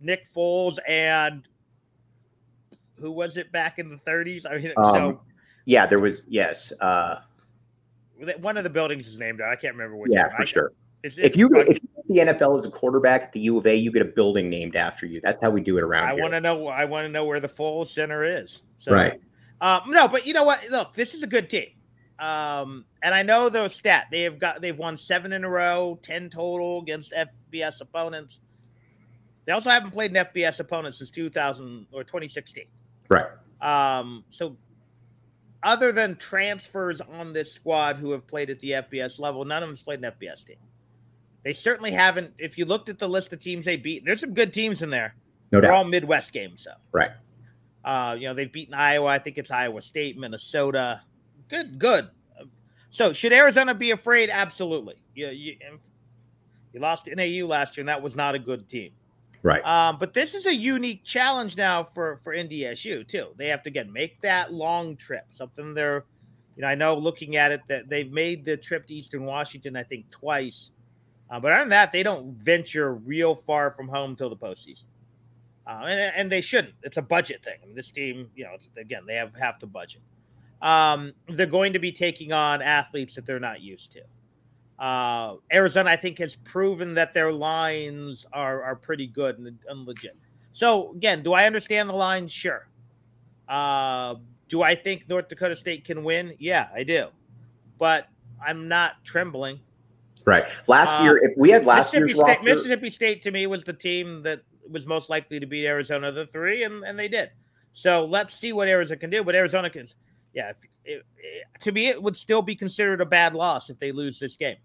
Nick 0.00 0.26
Foles 0.34 0.78
and 0.86 1.46
who 3.00 3.10
was 3.10 3.36
it 3.36 3.52
back 3.52 3.78
in 3.78 3.90
the 3.90 3.96
30s? 3.96 4.46
I 4.50 4.56
mean, 4.58 4.72
so 4.76 4.82
Um, 4.82 5.20
Yeah, 5.64 5.86
there 5.86 5.98
was 6.00 6.22
yes. 6.28 6.72
Uh, 6.80 7.20
one 8.40 8.56
of 8.56 8.64
the 8.64 8.70
buildings 8.70 9.08
is 9.08 9.18
named. 9.18 9.40
I 9.42 9.56
can't 9.56 9.74
remember 9.74 9.96
which. 9.96 10.12
Yeah, 10.12 10.22
one. 10.28 10.36
for 10.36 10.42
I, 10.42 10.44
sure. 10.44 10.72
It's, 11.02 11.18
If 11.18 11.36
you 11.36 11.48
if 11.54 11.78
you 11.82 11.88
the 12.08 12.18
NFL 12.32 12.58
as 12.58 12.64
a 12.66 12.70
quarterback 12.70 13.22
at 13.22 13.32
the 13.32 13.40
U 13.40 13.58
of 13.58 13.66
A, 13.66 13.74
you 13.74 13.90
get 13.92 14.00
a 14.02 14.06
building 14.06 14.48
named 14.48 14.76
after 14.76 15.06
you. 15.06 15.20
That's 15.22 15.40
how 15.40 15.50
we 15.50 15.60
do 15.60 15.76
it 15.76 15.82
around 15.82 16.08
I 16.08 16.14
here. 16.14 16.22
want 16.22 16.32
to 16.34 16.40
know. 16.40 16.68
I 16.68 16.84
want 16.84 17.04
to 17.04 17.08
know 17.08 17.24
where 17.24 17.40
the 17.40 17.48
full 17.48 17.84
center 17.84 18.22
is. 18.24 18.62
So, 18.78 18.92
Right. 18.92 19.20
Um, 19.60 19.82
no, 19.88 20.06
but 20.06 20.26
you 20.26 20.32
know 20.34 20.44
what? 20.44 20.60
Look, 20.70 20.94
this 20.94 21.14
is 21.14 21.22
a 21.22 21.26
good 21.26 21.48
team. 21.50 21.68
Um, 22.18 22.84
and 23.02 23.14
I 23.14 23.22
know 23.22 23.48
the 23.48 23.68
stat 23.68 24.06
they 24.10 24.22
have 24.22 24.38
got. 24.38 24.60
They've 24.60 24.76
won 24.76 24.96
seven 24.96 25.32
in 25.32 25.44
a 25.44 25.48
row, 25.48 25.98
ten 26.02 26.30
total 26.30 26.80
against 26.80 27.12
FBS 27.12 27.80
opponents. 27.80 28.40
They 29.44 29.52
also 29.52 29.70
haven't 29.70 29.92
played 29.92 30.16
an 30.16 30.24
FBS 30.26 30.58
opponent 30.60 30.94
since 30.94 31.10
2000 31.10 31.86
or 31.92 32.02
2016. 32.02 32.64
Right. 33.08 33.26
Um, 33.60 34.24
so 34.30 34.56
other 35.62 35.92
than 35.92 36.16
transfers 36.16 37.00
on 37.00 37.32
this 37.32 37.52
squad 37.52 37.96
who 37.96 38.10
have 38.12 38.26
played 38.26 38.50
at 38.50 38.58
the 38.60 38.70
FBS 38.72 39.18
level, 39.20 39.44
none 39.44 39.62
of 39.62 39.68
them's 39.68 39.82
played 39.82 40.02
an 40.04 40.12
FBS 40.20 40.44
team. 40.46 40.56
They 41.44 41.52
certainly 41.52 41.92
haven't. 41.92 42.32
If 42.38 42.58
you 42.58 42.64
looked 42.64 42.88
at 42.88 42.98
the 42.98 43.08
list 43.08 43.32
of 43.32 43.38
teams 43.38 43.64
they 43.64 43.76
beat, 43.76 44.04
there's 44.04 44.20
some 44.20 44.34
good 44.34 44.52
teams 44.52 44.82
in 44.82 44.90
there. 44.90 45.14
No 45.52 45.60
They're 45.60 45.70
doubt. 45.70 45.76
all 45.76 45.84
Midwest 45.84 46.32
games, 46.32 46.64
though. 46.64 46.72
Right. 46.90 47.12
Uh, 47.84 48.16
you 48.18 48.26
know, 48.26 48.34
they've 48.34 48.52
beaten 48.52 48.74
Iowa. 48.74 49.06
I 49.06 49.20
think 49.20 49.38
it's 49.38 49.52
Iowa 49.52 49.80
State, 49.80 50.18
Minnesota. 50.18 51.02
Good, 51.48 51.78
good. 51.78 52.10
So, 52.90 53.12
should 53.12 53.32
Arizona 53.32 53.74
be 53.74 53.90
afraid? 53.90 54.30
Absolutely. 54.30 54.96
You, 55.14 55.28
you, 55.28 55.56
you 56.72 56.80
lost 56.80 57.08
NAU 57.14 57.46
last 57.46 57.76
year, 57.76 57.82
and 57.82 57.88
that 57.88 58.02
was 58.02 58.14
not 58.14 58.34
a 58.34 58.38
good 58.38 58.68
team. 58.68 58.92
Right. 59.42 59.64
Um, 59.64 59.98
but 59.98 60.12
this 60.12 60.34
is 60.34 60.46
a 60.46 60.54
unique 60.54 61.04
challenge 61.04 61.56
now 61.56 61.84
for 61.84 62.16
for 62.24 62.34
NDSU 62.34 63.06
too. 63.06 63.28
They 63.36 63.48
have 63.48 63.62
to 63.62 63.70
again 63.70 63.92
make 63.92 64.20
that 64.20 64.52
long 64.52 64.96
trip. 64.96 65.24
Something 65.30 65.72
they're, 65.72 66.04
you 66.56 66.62
know, 66.62 66.68
I 66.68 66.74
know 66.74 66.96
looking 66.96 67.36
at 67.36 67.52
it 67.52 67.60
that 67.68 67.88
they've 67.88 68.10
made 68.10 68.44
the 68.44 68.56
trip 68.56 68.86
to 68.88 68.94
Eastern 68.94 69.24
Washington, 69.24 69.76
I 69.76 69.84
think 69.84 70.10
twice. 70.10 70.70
Uh, 71.30 71.38
but 71.38 71.52
other 71.52 71.60
than 71.60 71.68
that, 71.70 71.92
they 71.92 72.02
don't 72.02 72.32
venture 72.32 72.94
real 72.94 73.34
far 73.34 73.70
from 73.70 73.88
home 73.88 74.16
till 74.16 74.30
the 74.30 74.36
postseason. 74.36 74.86
Uh, 75.66 75.82
and, 75.84 76.12
and 76.16 76.32
they 76.32 76.40
shouldn't. 76.40 76.74
It's 76.82 76.96
a 76.96 77.02
budget 77.02 77.44
thing. 77.44 77.58
I 77.62 77.66
mean, 77.66 77.74
this 77.74 77.90
team, 77.90 78.30
you 78.36 78.44
know, 78.44 78.50
it's, 78.54 78.68
again, 78.76 79.02
they 79.06 79.14
have 79.14 79.34
half 79.34 79.58
the 79.58 79.66
budget. 79.66 80.02
Um, 80.62 81.12
they're 81.28 81.46
going 81.46 81.72
to 81.72 81.78
be 81.78 81.92
taking 81.92 82.32
on 82.32 82.62
athletes 82.62 83.14
that 83.14 83.26
they're 83.26 83.40
not 83.40 83.60
used 83.60 83.92
to. 83.92 84.02
Uh, 84.82 85.36
Arizona, 85.52 85.90
I 85.90 85.96
think, 85.96 86.18
has 86.18 86.36
proven 86.36 86.94
that 86.94 87.14
their 87.14 87.32
lines 87.32 88.26
are 88.32 88.62
are 88.62 88.76
pretty 88.76 89.06
good 89.06 89.38
and, 89.38 89.58
and 89.68 89.86
legit. 89.86 90.16
So 90.52 90.92
again, 90.92 91.22
do 91.22 91.32
I 91.32 91.46
understand 91.46 91.88
the 91.88 91.94
lines? 91.94 92.32
Sure. 92.32 92.68
Uh, 93.48 94.16
do 94.48 94.62
I 94.62 94.74
think 94.74 95.08
North 95.08 95.28
Dakota 95.28 95.56
State 95.56 95.84
can 95.84 96.04
win? 96.04 96.34
Yeah, 96.38 96.68
I 96.74 96.82
do. 96.82 97.08
But 97.78 98.08
I'm 98.44 98.68
not 98.68 99.04
trembling. 99.04 99.60
Right. 100.24 100.44
Last 100.66 100.98
Uh, 101.00 101.04
year, 101.04 101.16
if 101.22 101.36
we 101.36 101.50
had 101.50 101.64
last 101.64 101.94
year's 101.94 102.12
State, 102.12 102.20
roster, 102.20 102.42
Mississippi 102.42 102.90
State 102.90 103.22
to 103.22 103.30
me 103.30 103.46
was 103.46 103.64
the 103.64 103.72
team 103.72 104.22
that 104.22 104.42
was 104.68 104.86
most 104.86 105.08
likely 105.08 105.38
to 105.38 105.46
beat 105.46 105.64
Arizona 105.64 106.10
the 106.10 106.26
three, 106.26 106.64
and, 106.64 106.82
and 106.84 106.98
they 106.98 107.08
did. 107.08 107.30
So 107.72 108.04
let's 108.04 108.34
see 108.34 108.52
what 108.52 108.68
Arizona 108.68 108.98
can 108.98 109.10
do. 109.10 109.22
But 109.22 109.34
Arizona 109.34 109.70
can, 109.70 109.88
yeah. 110.36 110.50
If, 110.50 110.56
it, 110.84 111.06
it- 111.18 111.60
to 111.62 111.72
me, 111.72 111.88
it 111.88 112.00
would 112.00 112.14
still 112.14 112.42
be 112.42 112.54
considered 112.54 113.00
a 113.00 113.06
bad 113.06 113.34
loss 113.34 113.70
if 113.70 113.78
they 113.80 113.90
lose 113.90 114.20
this 114.20 114.36
game. 114.36 114.56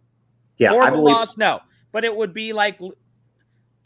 yeah, 0.58 0.70
I 0.70 0.74
Horrible 0.74 0.98
believe. 1.00 1.16
loss, 1.16 1.38
no. 1.38 1.62
But 1.92 2.04
it 2.06 2.16
would 2.16 2.34
be 2.34 2.54
like 2.54 2.80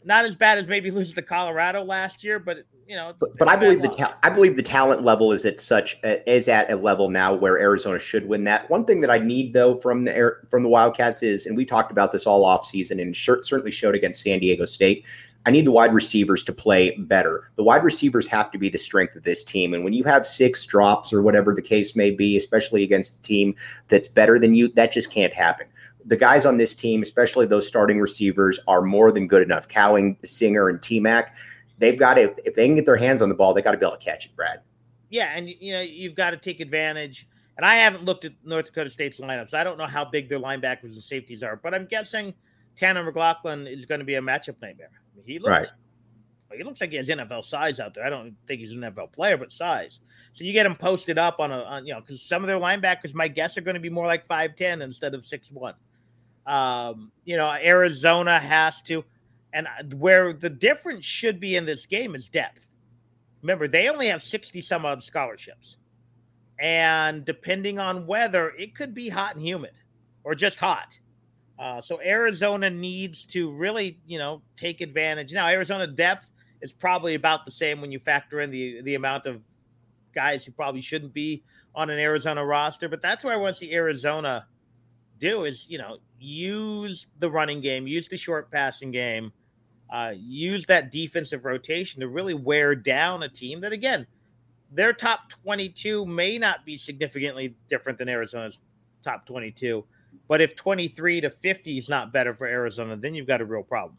not 0.04 0.24
as 0.26 0.36
bad 0.36 0.58
as 0.58 0.66
maybe 0.66 0.90
losing 0.92 1.14
to 1.14 1.22
Colorado 1.22 1.82
last 1.82 2.22
year, 2.22 2.38
but 2.38 2.58
you 2.86 2.94
know. 2.96 3.12
But, 3.18 3.30
but 3.38 3.48
I 3.48 3.54
a 3.54 3.58
believe 3.58 3.82
the 3.82 3.88
ta- 3.88 4.16
I 4.22 4.30
believe 4.30 4.56
the 4.56 4.62
talent 4.62 5.02
level 5.02 5.32
is 5.32 5.44
at 5.46 5.58
such 5.60 5.98
uh, 6.04 6.16
is 6.26 6.48
at 6.48 6.70
a 6.70 6.76
level 6.76 7.08
now 7.10 7.34
where 7.34 7.58
Arizona 7.58 7.98
should 7.98 8.28
win 8.28 8.44
that. 8.44 8.68
One 8.70 8.84
thing 8.84 9.00
that 9.00 9.10
I 9.10 9.18
need 9.18 9.52
though 9.54 9.74
from 9.76 10.04
the 10.04 10.14
Air, 10.16 10.46
from 10.50 10.62
the 10.62 10.68
Wildcats 10.68 11.22
is, 11.22 11.46
and 11.46 11.56
we 11.56 11.64
talked 11.64 11.90
about 11.90 12.12
this 12.12 12.26
all 12.26 12.44
off 12.44 12.66
season, 12.66 13.00
and 13.00 13.16
cer- 13.16 13.42
certainly 13.42 13.70
showed 13.72 13.94
against 13.94 14.22
San 14.22 14.38
Diego 14.40 14.64
State. 14.66 15.04
I 15.46 15.50
need 15.50 15.64
the 15.64 15.72
wide 15.72 15.94
receivers 15.94 16.42
to 16.44 16.52
play 16.52 16.96
better. 16.98 17.50
The 17.54 17.62
wide 17.62 17.84
receivers 17.84 18.26
have 18.26 18.50
to 18.50 18.58
be 18.58 18.68
the 18.68 18.78
strength 18.78 19.16
of 19.16 19.22
this 19.22 19.42
team, 19.42 19.72
and 19.72 19.84
when 19.84 19.92
you 19.92 20.04
have 20.04 20.26
six 20.26 20.66
drops 20.66 21.12
or 21.12 21.22
whatever 21.22 21.54
the 21.54 21.62
case 21.62 21.96
may 21.96 22.10
be, 22.10 22.36
especially 22.36 22.82
against 22.82 23.14
a 23.14 23.22
team 23.22 23.54
that's 23.88 24.08
better 24.08 24.38
than 24.38 24.54
you, 24.54 24.68
that 24.72 24.92
just 24.92 25.10
can't 25.10 25.34
happen. 25.34 25.66
The 26.04 26.16
guys 26.16 26.44
on 26.44 26.56
this 26.56 26.74
team, 26.74 27.02
especially 27.02 27.46
those 27.46 27.66
starting 27.66 28.00
receivers, 28.00 28.60
are 28.68 28.82
more 28.82 29.10
than 29.10 29.26
good 29.26 29.42
enough. 29.42 29.66
Cowing, 29.66 30.16
Singer, 30.24 30.68
and 30.68 30.82
T 30.82 31.00
Mac 31.00 31.34
they've 31.78 31.98
got 31.98 32.14
to 32.14 32.34
if 32.44 32.54
they 32.54 32.66
can 32.66 32.74
get 32.74 32.86
their 32.86 32.96
hands 32.96 33.22
on 33.22 33.28
the 33.28 33.34
ball, 33.34 33.54
they 33.54 33.62
got 33.62 33.72
to 33.72 33.78
be 33.78 33.86
able 33.86 33.96
to 33.96 34.04
catch 34.04 34.26
it, 34.26 34.36
Brad. 34.36 34.60
Yeah, 35.10 35.32
and 35.34 35.48
you 35.48 35.72
know 35.72 35.80
you've 35.80 36.14
got 36.14 36.30
to 36.30 36.36
take 36.36 36.60
advantage. 36.60 37.28
And 37.56 37.64
I 37.64 37.76
haven't 37.76 38.04
looked 38.04 38.26
at 38.26 38.32
North 38.44 38.66
Dakota 38.66 38.90
State's 38.90 39.18
lineups. 39.18 39.54
I 39.54 39.64
don't 39.64 39.78
know 39.78 39.86
how 39.86 40.04
big 40.04 40.28
their 40.28 40.38
linebackers 40.38 40.92
and 40.92 41.02
safeties 41.02 41.42
are, 41.42 41.56
but 41.56 41.72
I'm 41.72 41.86
guessing 41.86 42.34
Tanner 42.76 43.10
McLachlan 43.10 43.70
is 43.70 43.86
going 43.86 44.00
to 44.00 44.04
be 44.04 44.16
a 44.16 44.20
matchup 44.20 44.60
nightmare. 44.60 44.90
He 45.24 45.38
looks, 45.38 45.48
Right. 45.48 45.66
well, 46.50 46.58
he 46.58 46.64
looks 46.64 46.80
like 46.80 46.90
he 46.90 46.96
has 46.96 47.08
NFL 47.08 47.44
size 47.44 47.80
out 47.80 47.94
there. 47.94 48.04
I 48.04 48.10
don't 48.10 48.34
think 48.46 48.60
he's 48.60 48.72
an 48.72 48.80
NFL 48.80 49.12
player, 49.12 49.36
but 49.36 49.50
size. 49.52 50.00
So 50.32 50.44
you 50.44 50.52
get 50.52 50.66
him 50.66 50.74
posted 50.76 51.18
up 51.18 51.40
on 51.40 51.50
a, 51.50 51.58
on, 51.60 51.86
you 51.86 51.94
know, 51.94 52.00
because 52.00 52.20
some 52.22 52.42
of 52.42 52.48
their 52.48 52.58
linebackers, 52.58 53.14
my 53.14 53.28
guess, 53.28 53.56
are 53.56 53.62
going 53.62 53.74
to 53.74 53.80
be 53.80 53.88
more 53.90 54.06
like 54.06 54.26
five 54.26 54.54
ten 54.56 54.82
instead 54.82 55.14
of 55.14 55.24
six 55.24 55.50
one. 55.50 55.74
Um, 56.46 57.10
you 57.24 57.36
know, 57.36 57.50
Arizona 57.50 58.38
has 58.38 58.80
to, 58.82 59.04
and 59.52 59.66
where 59.94 60.32
the 60.32 60.50
difference 60.50 61.04
should 61.04 61.40
be 61.40 61.56
in 61.56 61.64
this 61.64 61.86
game 61.86 62.14
is 62.14 62.28
depth. 62.28 62.68
Remember, 63.42 63.66
they 63.68 63.88
only 63.88 64.08
have 64.08 64.22
60 64.22 64.60
some 64.60 64.84
odd 64.84 65.02
scholarships. 65.02 65.76
And 66.58 67.24
depending 67.24 67.78
on 67.78 68.06
weather, 68.06 68.50
it 68.58 68.74
could 68.74 68.94
be 68.94 69.08
hot 69.08 69.36
and 69.36 69.44
humid 69.44 69.72
or 70.24 70.34
just 70.34 70.58
hot. 70.58 70.98
Uh, 71.58 71.80
so 71.80 72.00
Arizona 72.02 72.68
needs 72.68 73.24
to 73.26 73.50
really, 73.50 73.98
you 74.06 74.18
know, 74.18 74.42
take 74.56 74.80
advantage. 74.80 75.32
Now, 75.32 75.48
Arizona 75.48 75.86
depth 75.86 76.30
is 76.60 76.72
probably 76.72 77.14
about 77.14 77.44
the 77.44 77.50
same 77.50 77.80
when 77.80 77.90
you 77.90 77.98
factor 77.98 78.40
in 78.40 78.50
the 78.50 78.82
the 78.82 78.94
amount 78.94 79.26
of 79.26 79.40
guys 80.14 80.44
who 80.44 80.52
probably 80.52 80.80
shouldn't 80.80 81.12
be 81.12 81.42
on 81.74 81.90
an 81.90 81.98
Arizona 81.98 82.44
roster. 82.44 82.88
But 82.88 83.02
that's 83.02 83.24
where 83.24 83.32
I 83.32 83.36
want 83.36 83.54
to 83.54 83.58
see 83.58 83.72
Arizona 83.72 84.46
do 85.18 85.44
is, 85.44 85.66
you 85.68 85.78
know, 85.78 85.98
use 86.18 87.06
the 87.18 87.30
running 87.30 87.60
game, 87.60 87.86
use 87.86 88.08
the 88.08 88.16
short 88.16 88.50
passing 88.50 88.90
game, 88.90 89.32
uh, 89.90 90.12
use 90.16 90.66
that 90.66 90.90
defensive 90.90 91.44
rotation 91.44 92.00
to 92.00 92.08
really 92.08 92.34
wear 92.34 92.74
down 92.74 93.22
a 93.22 93.28
team 93.28 93.60
that, 93.60 93.72
again, 93.72 94.06
their 94.72 94.92
top 94.92 95.30
22 95.30 96.04
may 96.06 96.38
not 96.38 96.64
be 96.64 96.76
significantly 96.76 97.54
different 97.68 97.98
than 97.98 98.08
Arizona's 98.08 98.58
top 99.02 99.26
22. 99.26 99.84
But 100.28 100.40
if 100.40 100.56
23 100.56 101.22
to 101.22 101.30
50 101.30 101.78
is 101.78 101.88
not 101.88 102.12
better 102.12 102.34
for 102.34 102.46
Arizona, 102.46 102.96
then 102.96 103.14
you've 103.14 103.26
got 103.26 103.40
a 103.40 103.44
real 103.44 103.62
problem. 103.62 103.96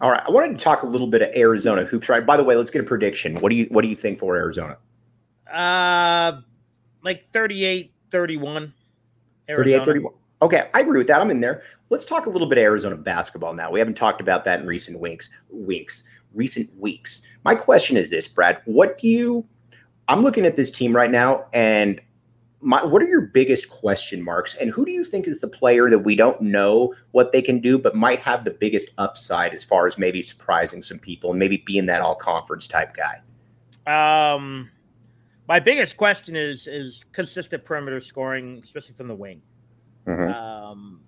All 0.00 0.10
right, 0.10 0.22
I 0.26 0.30
wanted 0.30 0.58
to 0.58 0.62
talk 0.62 0.82
a 0.82 0.86
little 0.86 1.06
bit 1.06 1.22
of 1.22 1.34
Arizona 1.34 1.84
hoops. 1.84 2.08
Right. 2.08 2.24
By 2.24 2.36
the 2.36 2.44
way, 2.44 2.54
let's 2.54 2.70
get 2.70 2.82
a 2.82 2.84
prediction. 2.84 3.40
What 3.40 3.48
do 3.48 3.56
you 3.56 3.66
What 3.70 3.82
do 3.82 3.88
you 3.88 3.96
think 3.96 4.18
for 4.18 4.36
Arizona? 4.36 4.76
Uh, 5.50 6.40
like 7.02 7.30
38 7.32 7.92
31. 8.10 8.72
38 9.48 9.84
31. 9.84 10.12
Okay, 10.42 10.68
I 10.74 10.80
agree 10.80 10.98
with 10.98 11.06
that. 11.06 11.20
I'm 11.20 11.30
in 11.30 11.40
there. 11.40 11.62
Let's 11.88 12.04
talk 12.04 12.26
a 12.26 12.30
little 12.30 12.46
bit 12.46 12.58
of 12.58 12.64
Arizona 12.64 12.96
basketball 12.96 13.54
now. 13.54 13.70
We 13.70 13.78
haven't 13.78 13.96
talked 13.96 14.20
about 14.20 14.44
that 14.44 14.60
in 14.60 14.66
recent 14.66 14.98
weeks. 14.98 15.30
Weeks, 15.50 16.04
recent 16.34 16.68
weeks. 16.78 17.22
My 17.44 17.54
question 17.54 17.96
is 17.96 18.10
this, 18.10 18.28
Brad. 18.28 18.60
What 18.66 18.98
do 18.98 19.08
you? 19.08 19.46
I'm 20.08 20.22
looking 20.22 20.44
at 20.44 20.56
this 20.56 20.70
team 20.70 20.94
right 20.94 21.10
now, 21.10 21.46
and 21.54 22.00
my, 22.60 22.84
what 22.84 23.02
are 23.02 23.06
your 23.06 23.22
biggest 23.22 23.68
question 23.68 24.22
marks? 24.22 24.54
And 24.56 24.70
who 24.70 24.84
do 24.84 24.90
you 24.90 25.04
think 25.04 25.28
is 25.28 25.40
the 25.40 25.48
player 25.48 25.90
that 25.90 25.98
we 25.98 26.16
don't 26.16 26.40
know 26.40 26.94
what 27.12 27.32
they 27.32 27.42
can 27.42 27.60
do, 27.60 27.78
but 27.78 27.94
might 27.94 28.18
have 28.20 28.44
the 28.44 28.50
biggest 28.50 28.90
upside 28.98 29.52
as 29.52 29.62
far 29.62 29.86
as 29.86 29.98
maybe 29.98 30.22
surprising 30.22 30.82
some 30.82 30.98
people 30.98 31.30
and 31.30 31.38
maybe 31.38 31.62
being 31.66 31.86
that 31.86 32.00
all 32.00 32.14
conference 32.14 32.66
type 32.66 32.94
guy? 32.96 33.20
Um, 33.86 34.70
my 35.48 35.60
biggest 35.60 35.96
question 35.96 36.34
is 36.34 36.66
is 36.66 37.04
consistent 37.12 37.64
perimeter 37.64 38.00
scoring, 38.00 38.60
especially 38.62 38.94
from 38.94 39.08
the 39.08 39.14
wing. 39.14 39.42
Mhm. 40.06 40.34
Um, 40.34 41.00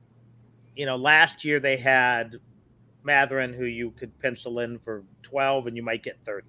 you 0.76 0.86
know, 0.86 0.96
last 0.96 1.44
year 1.44 1.58
they 1.58 1.76
had 1.76 2.38
Mathurin, 3.02 3.52
who 3.52 3.64
you 3.64 3.90
could 3.92 4.16
pencil 4.20 4.60
in 4.60 4.78
for 4.78 5.02
12 5.22 5.66
and 5.66 5.76
you 5.76 5.82
might 5.82 6.02
get 6.02 6.18
30. 6.24 6.46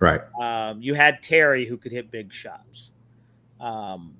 Right. 0.00 0.20
Um, 0.40 0.82
you 0.82 0.94
had 0.94 1.22
Terry, 1.22 1.64
who 1.64 1.76
could 1.76 1.92
hit 1.92 2.10
big 2.10 2.32
shots. 2.32 2.92
Um, 3.60 4.16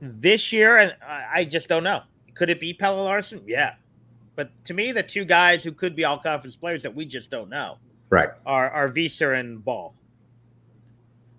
this 0.00 0.52
year, 0.52 0.78
and 0.78 0.94
I, 1.06 1.44
just 1.44 1.68
don't 1.68 1.84
know. 1.84 2.02
Could 2.34 2.50
it 2.50 2.60
be 2.60 2.74
Pelle 2.74 3.02
Larsson? 3.02 3.42
Yeah. 3.46 3.74
But 4.34 4.50
to 4.64 4.74
me, 4.74 4.92
the 4.92 5.02
two 5.02 5.24
guys 5.24 5.64
who 5.64 5.72
could 5.72 5.96
be 5.96 6.04
all 6.04 6.18
conference 6.18 6.56
players 6.56 6.82
that 6.82 6.94
we 6.94 7.06
just 7.06 7.30
don't 7.30 7.48
know 7.48 7.78
Right. 8.10 8.28
are, 8.44 8.70
are 8.70 8.90
Veesaar 8.90 9.38
and 9.38 9.64
Bal. 9.64 9.94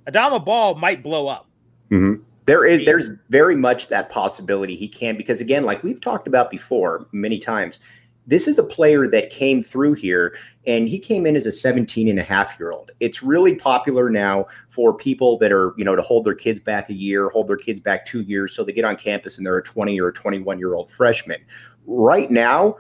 Adama 0.08 0.44
Bal 0.44 0.76
might 0.76 1.04
blow 1.04 1.28
up. 1.28 1.48
Mm-hmm. 1.92 2.24
There 2.46 2.66
is 2.66 2.82
there's 2.86 3.10
very 3.30 3.58
much 3.58 3.90
that 3.90 4.08
possibility 4.10 4.74
he 4.74 4.88
can 4.88 5.18
because 5.18 5.42
again, 5.42 5.66
like 5.66 5.84
we've 5.84 6.00
talked 6.00 6.28
about 6.28 6.50
before 6.50 7.08
many 7.12 7.40
times, 7.40 7.82
this 8.28 8.48
is 8.48 8.60
a 8.60 8.64
player 8.64 9.08
that 9.08 9.30
came 9.30 9.64
through 9.64 9.94
here 9.94 10.38
and 10.68 10.90
he 10.90 11.00
came 11.00 11.26
in 11.26 11.36
as 11.36 11.46
a 11.46 11.52
17 11.52 12.10
and 12.10 12.20
a 12.20 12.24
half 12.24 12.60
year 12.60 12.72
old. 12.72 12.92
It's 13.00 13.24
really 13.24 13.56
popular 13.56 14.10
now 14.10 14.46
for 14.68 14.94
people 14.94 15.38
that 15.38 15.52
are, 15.52 15.74
you 15.78 15.86
know, 15.86 15.96
to 15.96 16.02
hold 16.02 16.26
their 16.26 16.36
kids 16.36 16.60
back 16.60 16.90
a 16.90 16.94
year, 16.94 17.30
hold 17.30 17.48
their 17.48 17.58
kids 17.58 17.80
back 17.80 18.06
two 18.06 18.22
years 18.22 18.54
so 18.54 18.64
they 18.64 18.74
get 18.74 18.86
on 18.86 18.98
campus 18.98 19.38
and 19.38 19.46
they're 19.46 19.58
a 19.58 19.64
20 19.64 20.00
or 20.00 20.10
a 20.10 20.14
21 20.14 20.60
year 20.60 20.76
old 20.76 20.92
freshman. 20.92 21.44
Right 21.86 22.30
now, 22.30 22.76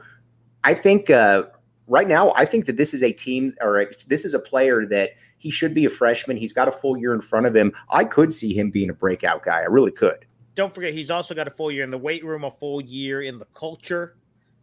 I 0.65 0.73
think, 0.73 1.09
uh, 1.09 1.43
right 1.87 2.09
now, 2.09 2.33
I 2.35 2.43
think 2.43 2.65
that 2.65 2.75
this 2.75 2.93
is 2.93 3.01
a 3.01 3.13
team 3.13 3.55
or 3.61 3.79
a, 3.79 3.87
this 4.07 4.25
is 4.25 4.33
a 4.33 4.39
player 4.39 4.85
that 4.87 5.11
he 5.37 5.49
should 5.49 5.73
be 5.73 5.85
a 5.85 5.89
freshman. 5.89 6.35
He's 6.35 6.51
got 6.51 6.67
a 6.67 6.73
full 6.73 6.97
year 6.97 7.13
in 7.13 7.21
front 7.21 7.45
of 7.45 7.55
him. 7.55 7.71
I 7.89 8.03
could 8.03 8.33
see 8.33 8.53
him 8.53 8.69
being 8.69 8.89
a 8.89 8.93
breakout 8.93 9.43
guy. 9.43 9.61
I 9.61 9.65
really 9.65 9.91
could. 9.91 10.25
Don't 10.55 10.73
forget, 10.73 10.93
he's 10.93 11.11
also 11.11 11.33
got 11.33 11.47
a 11.47 11.51
full 11.51 11.71
year 11.71 11.83
in 11.83 11.91
the 11.91 11.97
weight 11.97 12.25
room, 12.25 12.43
a 12.43 12.51
full 12.51 12.81
year 12.81 13.21
in 13.21 13.37
the 13.37 13.45
culture 13.53 14.15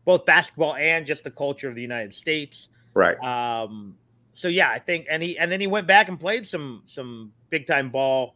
both 0.04 0.26
basketball 0.26 0.74
and 0.76 1.06
just 1.06 1.24
the 1.24 1.30
culture 1.30 1.68
of 1.68 1.74
the 1.74 1.82
United 1.82 2.14
States. 2.14 2.68
Right. 2.94 3.18
Um, 3.22 3.96
so 4.34 4.48
yeah, 4.48 4.70
I 4.70 4.78
think, 4.78 5.06
and 5.10 5.22
he 5.22 5.38
and 5.38 5.50
then 5.50 5.60
he 5.60 5.66
went 5.66 5.86
back 5.86 6.08
and 6.08 6.18
played 6.18 6.46
some 6.46 6.82
some 6.86 7.32
big 7.50 7.66
time 7.66 7.90
ball 7.90 8.34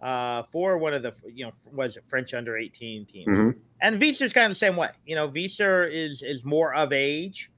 uh, 0.00 0.44
for 0.44 0.78
one 0.78 0.94
of 0.94 1.02
the 1.02 1.12
you 1.32 1.44
know 1.44 1.52
was 1.72 1.96
it 1.96 2.04
French 2.06 2.34
under 2.34 2.56
eighteen 2.56 3.04
teams. 3.04 3.36
Mm-hmm. 3.36 3.58
And 3.82 4.00
kind 4.00 4.46
of 4.46 4.50
the 4.50 4.54
same 4.54 4.76
way. 4.76 4.90
You 5.06 5.16
know, 5.16 5.28
Weiser 5.28 5.90
is 5.90 6.22
is 6.22 6.44
more 6.44 6.74
of 6.74 6.92
age. 6.92 7.50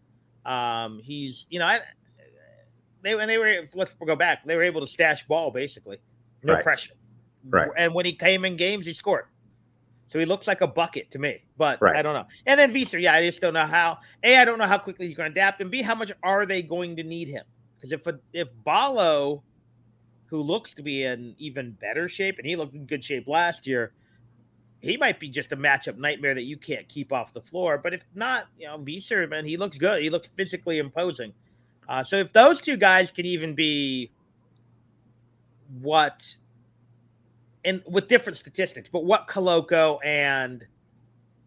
Um, 0.44 1.00
he's 1.02 1.46
you 1.50 1.58
know 1.58 1.66
I, 1.66 1.80
they 3.02 3.14
when 3.14 3.28
they 3.28 3.38
were 3.38 3.68
let's 3.74 3.94
go 3.94 4.16
back 4.16 4.44
they 4.44 4.56
were 4.56 4.62
able 4.62 4.80
to 4.80 4.86
stash 4.86 5.26
ball 5.26 5.50
basically, 5.50 5.98
no 6.42 6.54
right. 6.54 6.62
pressure. 6.62 6.94
Right. 7.48 7.68
And 7.76 7.92
when 7.92 8.06
he 8.06 8.14
came 8.14 8.44
in 8.44 8.56
games, 8.56 8.86
he 8.86 8.92
scored. 8.92 9.24
So 10.12 10.18
he 10.18 10.26
looks 10.26 10.46
like 10.46 10.60
a 10.60 10.66
bucket 10.66 11.10
to 11.12 11.18
me, 11.18 11.42
but 11.56 11.80
right. 11.80 11.96
I 11.96 12.02
don't 12.02 12.12
know. 12.12 12.26
And 12.44 12.60
then 12.60 12.70
Veesaar, 12.70 13.00
yeah, 13.00 13.14
I 13.14 13.22
just 13.22 13.40
don't 13.40 13.54
know 13.54 13.64
how. 13.64 13.96
A, 14.22 14.36
I 14.36 14.44
don't 14.44 14.58
know 14.58 14.66
how 14.66 14.76
quickly 14.76 15.06
he's 15.06 15.16
going 15.16 15.32
to 15.32 15.32
adapt, 15.32 15.62
and 15.62 15.70
B, 15.70 15.80
how 15.80 15.94
much 15.94 16.12
are 16.22 16.44
they 16.44 16.60
going 16.60 16.96
to 16.96 17.02
need 17.02 17.28
him? 17.28 17.44
Because 17.76 17.92
if 17.92 18.14
if 18.34 18.48
Ballo, 18.62 19.42
who 20.26 20.42
looks 20.42 20.74
to 20.74 20.82
be 20.82 21.04
in 21.04 21.34
even 21.38 21.70
better 21.80 22.10
shape, 22.10 22.36
and 22.36 22.46
he 22.46 22.56
looked 22.56 22.74
in 22.74 22.84
good 22.84 23.02
shape 23.02 23.26
last 23.26 23.66
year, 23.66 23.92
he 24.80 24.98
might 24.98 25.18
be 25.18 25.30
just 25.30 25.50
a 25.52 25.56
matchup 25.56 25.96
nightmare 25.96 26.34
that 26.34 26.44
you 26.44 26.58
can't 26.58 26.86
keep 26.90 27.10
off 27.10 27.32
the 27.32 27.40
floor. 27.40 27.78
But 27.78 27.94
if 27.94 28.04
not, 28.14 28.48
you 28.58 28.66
know, 28.66 28.76
Veesaar, 28.76 29.30
man, 29.30 29.46
he 29.46 29.56
looks 29.56 29.78
good. 29.78 30.02
He 30.02 30.10
looks 30.10 30.28
physically 30.36 30.76
imposing. 30.76 31.32
Uh, 31.88 32.04
so 32.04 32.16
if 32.16 32.34
those 32.34 32.60
two 32.60 32.76
guys 32.76 33.10
can 33.10 33.24
even 33.24 33.54
be 33.54 34.10
what 35.80 36.34
and 37.64 37.82
with 37.86 38.08
different 38.08 38.36
statistics, 38.36 38.88
but 38.92 39.04
what 39.04 39.28
Koloko 39.28 39.98
and 40.04 40.66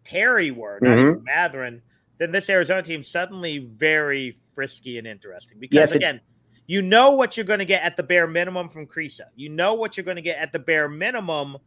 Terry 0.04 0.50
were, 0.50 0.78
not 0.80 0.96
mm-hmm. 0.96 1.24
Mathurin, 1.24 1.82
then 2.18 2.32
this 2.32 2.48
Arizona 2.48 2.82
team 2.82 3.02
suddenly 3.02 3.58
very 3.58 4.38
frisky 4.54 4.98
and 4.98 5.06
interesting. 5.06 5.58
Because 5.58 5.74
yes, 5.74 5.94
again, 5.94 6.16
it- 6.16 6.22
you 6.66 6.82
know 6.82 7.12
what 7.12 7.36
you're 7.36 7.46
going 7.46 7.60
to 7.60 7.64
get 7.64 7.82
at 7.82 7.96
the 7.96 8.02
bare 8.02 8.26
minimum 8.26 8.68
from 8.68 8.86
Kriisa. 8.86 9.26
You 9.36 9.48
know 9.48 9.74
what 9.74 9.96
you're 9.96 10.04
going 10.04 10.16
to 10.16 10.22
get 10.22 10.38
at 10.38 10.52
the 10.52 10.58
bare 10.58 10.88
minimum 10.88 11.58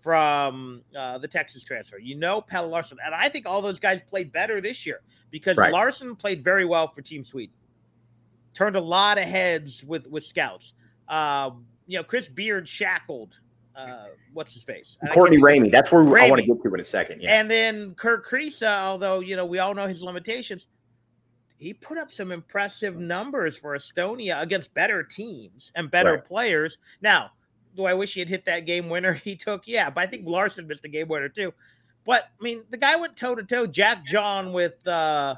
from 0.00 0.82
uh, 0.96 1.18
the 1.18 1.26
Texas 1.26 1.64
transfer. 1.64 1.98
You 1.98 2.14
know 2.14 2.40
Pelle 2.40 2.68
Larsson. 2.68 2.98
And 3.04 3.14
I 3.14 3.28
think 3.28 3.46
all 3.46 3.62
those 3.62 3.80
guys 3.80 4.00
played 4.08 4.32
better 4.32 4.60
this 4.60 4.86
year 4.86 5.00
because 5.30 5.56
right. 5.56 5.72
Larsson 5.72 6.14
played 6.14 6.44
very 6.44 6.64
well 6.64 6.88
for 6.88 7.02
Team 7.02 7.24
Sweden. 7.24 7.54
Turned 8.52 8.76
a 8.76 8.80
lot 8.80 9.18
of 9.18 9.24
heads 9.24 9.82
with 9.82 10.06
with 10.06 10.22
scouts. 10.22 10.74
Um, 11.08 11.66
you 11.86 11.98
know, 11.98 12.04
Chris 12.04 12.28
Beard 12.28 12.68
shackled 12.68 13.36
uh, 13.76 14.06
what's 14.32 14.52
his 14.52 14.62
face? 14.62 14.96
Courtney 15.12 15.38
Ramey. 15.38 15.70
That's 15.70 15.90
where 15.90 16.02
Ramey. 16.02 16.22
I 16.22 16.30
want 16.30 16.40
to 16.40 16.46
get 16.46 16.62
to 16.62 16.74
in 16.74 16.80
a 16.80 16.84
second. 16.84 17.22
Yeah. 17.22 17.38
And 17.38 17.50
then 17.50 17.94
Kerr 17.94 18.22
Kriisa, 18.22 18.78
although 18.78 19.20
you 19.20 19.36
know 19.36 19.44
we 19.46 19.58
all 19.58 19.74
know 19.74 19.86
his 19.86 20.02
limitations, 20.02 20.68
he 21.58 21.72
put 21.74 21.98
up 21.98 22.10
some 22.10 22.30
impressive 22.32 22.96
numbers 22.96 23.56
for 23.56 23.76
Estonia 23.76 24.40
against 24.40 24.72
better 24.74 25.02
teams 25.02 25.72
and 25.74 25.90
better 25.90 26.12
right. 26.12 26.24
players. 26.24 26.78
Now, 27.00 27.30
do 27.76 27.84
I 27.84 27.94
wish 27.94 28.14
he 28.14 28.20
had 28.20 28.28
hit 28.28 28.44
that 28.44 28.60
game 28.60 28.88
winner 28.88 29.12
he 29.24 29.36
took? 29.36 29.66
Yeah, 29.66 29.90
but 29.90 30.02
I 30.02 30.06
think 30.06 30.26
Larsson 30.26 30.66
missed 30.66 30.82
the 30.82 30.88
game 30.88 31.08
winner 31.08 31.28
too. 31.28 31.52
But 32.06 32.28
I 32.38 32.42
mean, 32.42 32.64
the 32.70 32.76
guy 32.76 32.96
went 32.96 33.16
toe 33.16 33.34
to 33.34 33.42
toe, 33.42 33.66
Jack 33.66 34.04
John 34.04 34.52
with 34.52 34.86
uh, 34.86 35.36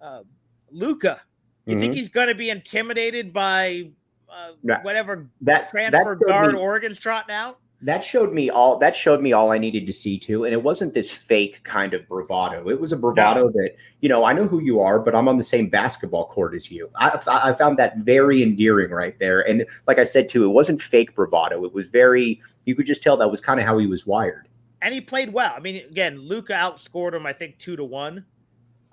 uh, 0.00 0.22
Luka. 0.70 1.20
You 1.66 1.72
mm-hmm. 1.72 1.80
think 1.80 1.94
he's 1.94 2.08
going 2.08 2.28
to 2.28 2.34
be 2.34 2.48
intimidated 2.50 3.32
by 3.32 3.90
uh, 4.28 4.52
whatever 4.82 5.28
that 5.42 5.68
transfer 5.68 6.16
that 6.18 6.26
guard 6.26 6.54
me, 6.54 6.60
Oregon's 6.60 6.98
trotting 6.98 7.34
out? 7.34 7.58
That 7.82 8.02
showed 8.02 8.32
me 8.32 8.48
all 8.48 8.78
that 8.78 8.96
showed 8.96 9.20
me 9.20 9.34
all 9.34 9.52
I 9.52 9.58
needed 9.58 9.86
to 9.86 9.92
see 9.92 10.18
too. 10.18 10.44
And 10.44 10.54
it 10.54 10.62
wasn't 10.62 10.94
this 10.94 11.10
fake 11.10 11.62
kind 11.62 11.92
of 11.92 12.08
bravado. 12.08 12.70
It 12.70 12.80
was 12.80 12.92
a 12.92 12.96
bravado 12.96 13.50
that, 13.50 13.76
you 14.00 14.08
know, 14.08 14.24
I 14.24 14.32
know 14.32 14.46
who 14.46 14.60
you 14.60 14.80
are, 14.80 14.98
but 14.98 15.14
I'm 15.14 15.28
on 15.28 15.36
the 15.36 15.44
same 15.44 15.68
basketball 15.68 16.26
court 16.26 16.54
as 16.54 16.70
you. 16.70 16.88
I, 16.96 17.18
I 17.26 17.52
found 17.52 17.78
that 17.78 17.98
very 17.98 18.42
endearing 18.42 18.90
right 18.92 19.18
there. 19.18 19.46
And 19.46 19.66
like 19.86 19.98
I 19.98 20.04
said 20.04 20.28
too, 20.28 20.44
it 20.44 20.48
wasn't 20.48 20.80
fake 20.80 21.14
bravado. 21.14 21.64
It 21.66 21.74
was 21.74 21.88
very, 21.88 22.40
you 22.64 22.74
could 22.74 22.86
just 22.86 23.02
tell 23.02 23.16
that 23.18 23.30
was 23.30 23.42
kind 23.42 23.60
of 23.60 23.66
how 23.66 23.76
he 23.76 23.86
was 23.86 24.06
wired. 24.06 24.48
And 24.80 24.94
he 24.94 25.00
played 25.02 25.32
well. 25.32 25.52
I 25.54 25.60
mean, 25.60 25.76
again, 25.76 26.18
Luka 26.18 26.54
outscored 26.54 27.12
him, 27.12 27.26
I 27.26 27.32
think, 27.34 27.58
two 27.58 27.76
to 27.76 27.84
one. 27.84 28.24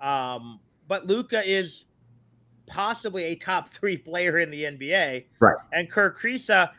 Um, 0.00 0.60
but 0.88 1.06
Luka 1.06 1.42
is 1.42 1.86
possibly 2.66 3.24
a 3.24 3.34
top 3.34 3.68
three 3.68 3.96
player 3.96 4.38
in 4.38 4.50
the 4.50 4.64
NBA. 4.64 5.24
Right. 5.40 5.56
And 5.72 5.90
Kerr 5.90 6.12
Kriisa 6.12 6.70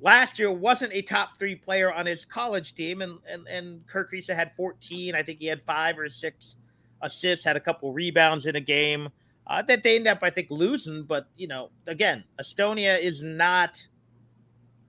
last 0.00 0.38
year 0.38 0.50
wasn't 0.50 0.92
a 0.92 1.02
top 1.02 1.38
three 1.38 1.54
player 1.54 1.92
on 1.92 2.06
his 2.06 2.24
college 2.24 2.74
team, 2.74 3.02
and 3.02 3.18
and 3.28 3.46
and 3.48 3.86
Kerr 3.86 4.08
Kriisa 4.12 4.34
had 4.34 4.52
14. 4.56 5.14
I 5.14 5.22
think 5.22 5.38
he 5.40 5.46
had 5.46 5.62
five 5.62 5.98
or 5.98 6.08
six 6.08 6.56
assists, 7.02 7.44
had 7.44 7.56
a 7.56 7.60
couple 7.60 7.92
rebounds 7.92 8.46
in 8.46 8.56
a 8.56 8.60
game. 8.60 9.08
Uh, 9.46 9.62
that 9.62 9.82
they 9.82 9.96
end 9.96 10.06
up, 10.06 10.18
I 10.22 10.30
think, 10.30 10.50
losing. 10.50 11.04
But 11.04 11.28
you 11.36 11.48
know, 11.48 11.70
again, 11.86 12.24
Estonia 12.40 13.00
is 13.00 13.22
not 13.22 13.86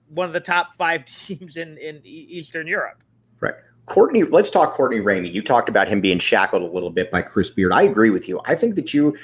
one 0.08 0.26
of 0.26 0.32
the 0.32 0.40
top 0.40 0.74
five 0.78 1.04
teams 1.04 1.56
in 1.56 1.78
in 1.78 2.00
Eastern 2.04 2.66
Europe. 2.66 3.02
Right. 3.40 3.54
Courtney, 3.86 4.22
let's 4.22 4.50
talk 4.50 4.72
Courtney 4.72 5.00
Ramey. 5.00 5.32
You 5.32 5.42
talked 5.42 5.68
about 5.68 5.88
him 5.88 6.00
being 6.00 6.20
shackled 6.20 6.62
a 6.62 6.66
little 6.66 6.90
bit 6.90 7.10
by 7.10 7.22
Chris 7.22 7.50
Beard. 7.50 7.72
I 7.72 7.82
agree 7.82 8.10
with 8.10 8.28
you. 8.28 8.40
I 8.44 8.54
think 8.54 8.76
that 8.76 8.94
you 8.94 9.16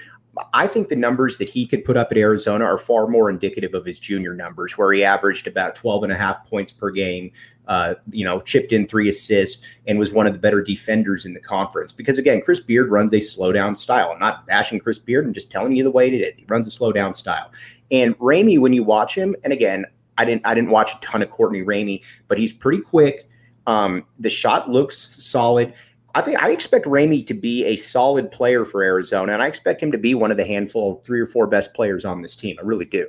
I 0.52 0.66
think 0.66 0.88
the 0.88 0.96
numbers 0.96 1.38
that 1.38 1.48
he 1.48 1.66
could 1.66 1.84
put 1.84 1.96
up 1.96 2.10
at 2.10 2.18
Arizona 2.18 2.64
are 2.64 2.78
far 2.78 3.06
more 3.06 3.30
indicative 3.30 3.74
of 3.74 3.84
his 3.84 3.98
junior 3.98 4.34
numbers, 4.34 4.76
where 4.76 4.92
he 4.92 5.04
averaged 5.04 5.46
about 5.46 5.74
12 5.74 6.04
and 6.04 6.12
a 6.12 6.16
half 6.16 6.44
points 6.46 6.72
per 6.72 6.90
game, 6.90 7.30
uh, 7.68 7.94
you 8.10 8.24
know, 8.24 8.40
chipped 8.40 8.72
in 8.72 8.86
three 8.86 9.08
assists, 9.08 9.64
and 9.86 9.98
was 9.98 10.12
one 10.12 10.26
of 10.26 10.32
the 10.32 10.38
better 10.38 10.62
defenders 10.62 11.26
in 11.26 11.34
the 11.34 11.40
conference. 11.40 11.92
Because 11.92 12.18
again, 12.18 12.40
Chris 12.42 12.60
Beard 12.60 12.90
runs 12.90 13.12
a 13.14 13.20
slow 13.20 13.52
down 13.52 13.76
style. 13.76 14.10
I'm 14.12 14.18
not 14.18 14.46
bashing 14.46 14.78
Chris 14.78 14.98
Beard, 14.98 15.24
I'm 15.24 15.32
just 15.32 15.50
telling 15.50 15.74
you 15.74 15.84
the 15.84 15.90
way 15.90 16.08
it 16.08 16.20
is. 16.20 16.34
He 16.36 16.44
runs 16.48 16.66
a 16.66 16.70
slow 16.70 16.92
down 16.92 17.14
style. 17.14 17.50
And 17.90 18.18
Ramey, 18.18 18.58
when 18.58 18.72
you 18.72 18.84
watch 18.84 19.14
him, 19.14 19.36
and 19.44 19.52
again, 19.52 19.86
I 20.18 20.24
didn't 20.24 20.46
I 20.46 20.54
didn't 20.54 20.70
watch 20.70 20.94
a 20.94 20.98
ton 21.00 21.22
of 21.22 21.30
Courtney 21.30 21.62
Ramey, 21.62 22.02
but 22.28 22.38
he's 22.38 22.52
pretty 22.52 22.82
quick. 22.82 23.28
Um, 23.66 24.04
the 24.18 24.30
shot 24.30 24.70
looks 24.70 25.22
solid. 25.22 25.74
I 26.16 26.22
think 26.22 26.42
I 26.42 26.50
expect 26.50 26.86
Ramey 26.86 27.26
to 27.26 27.34
be 27.34 27.66
a 27.66 27.76
solid 27.76 28.32
player 28.32 28.64
for 28.64 28.82
Arizona, 28.82 29.34
and 29.34 29.42
I 29.42 29.48
expect 29.48 29.82
him 29.82 29.92
to 29.92 29.98
be 29.98 30.14
one 30.14 30.30
of 30.30 30.38
the 30.38 30.46
handful, 30.46 31.02
three 31.04 31.20
or 31.20 31.26
four 31.26 31.46
best 31.46 31.74
players 31.74 32.06
on 32.06 32.22
this 32.22 32.34
team. 32.34 32.56
I 32.58 32.64
really 32.64 32.86
do. 32.86 33.06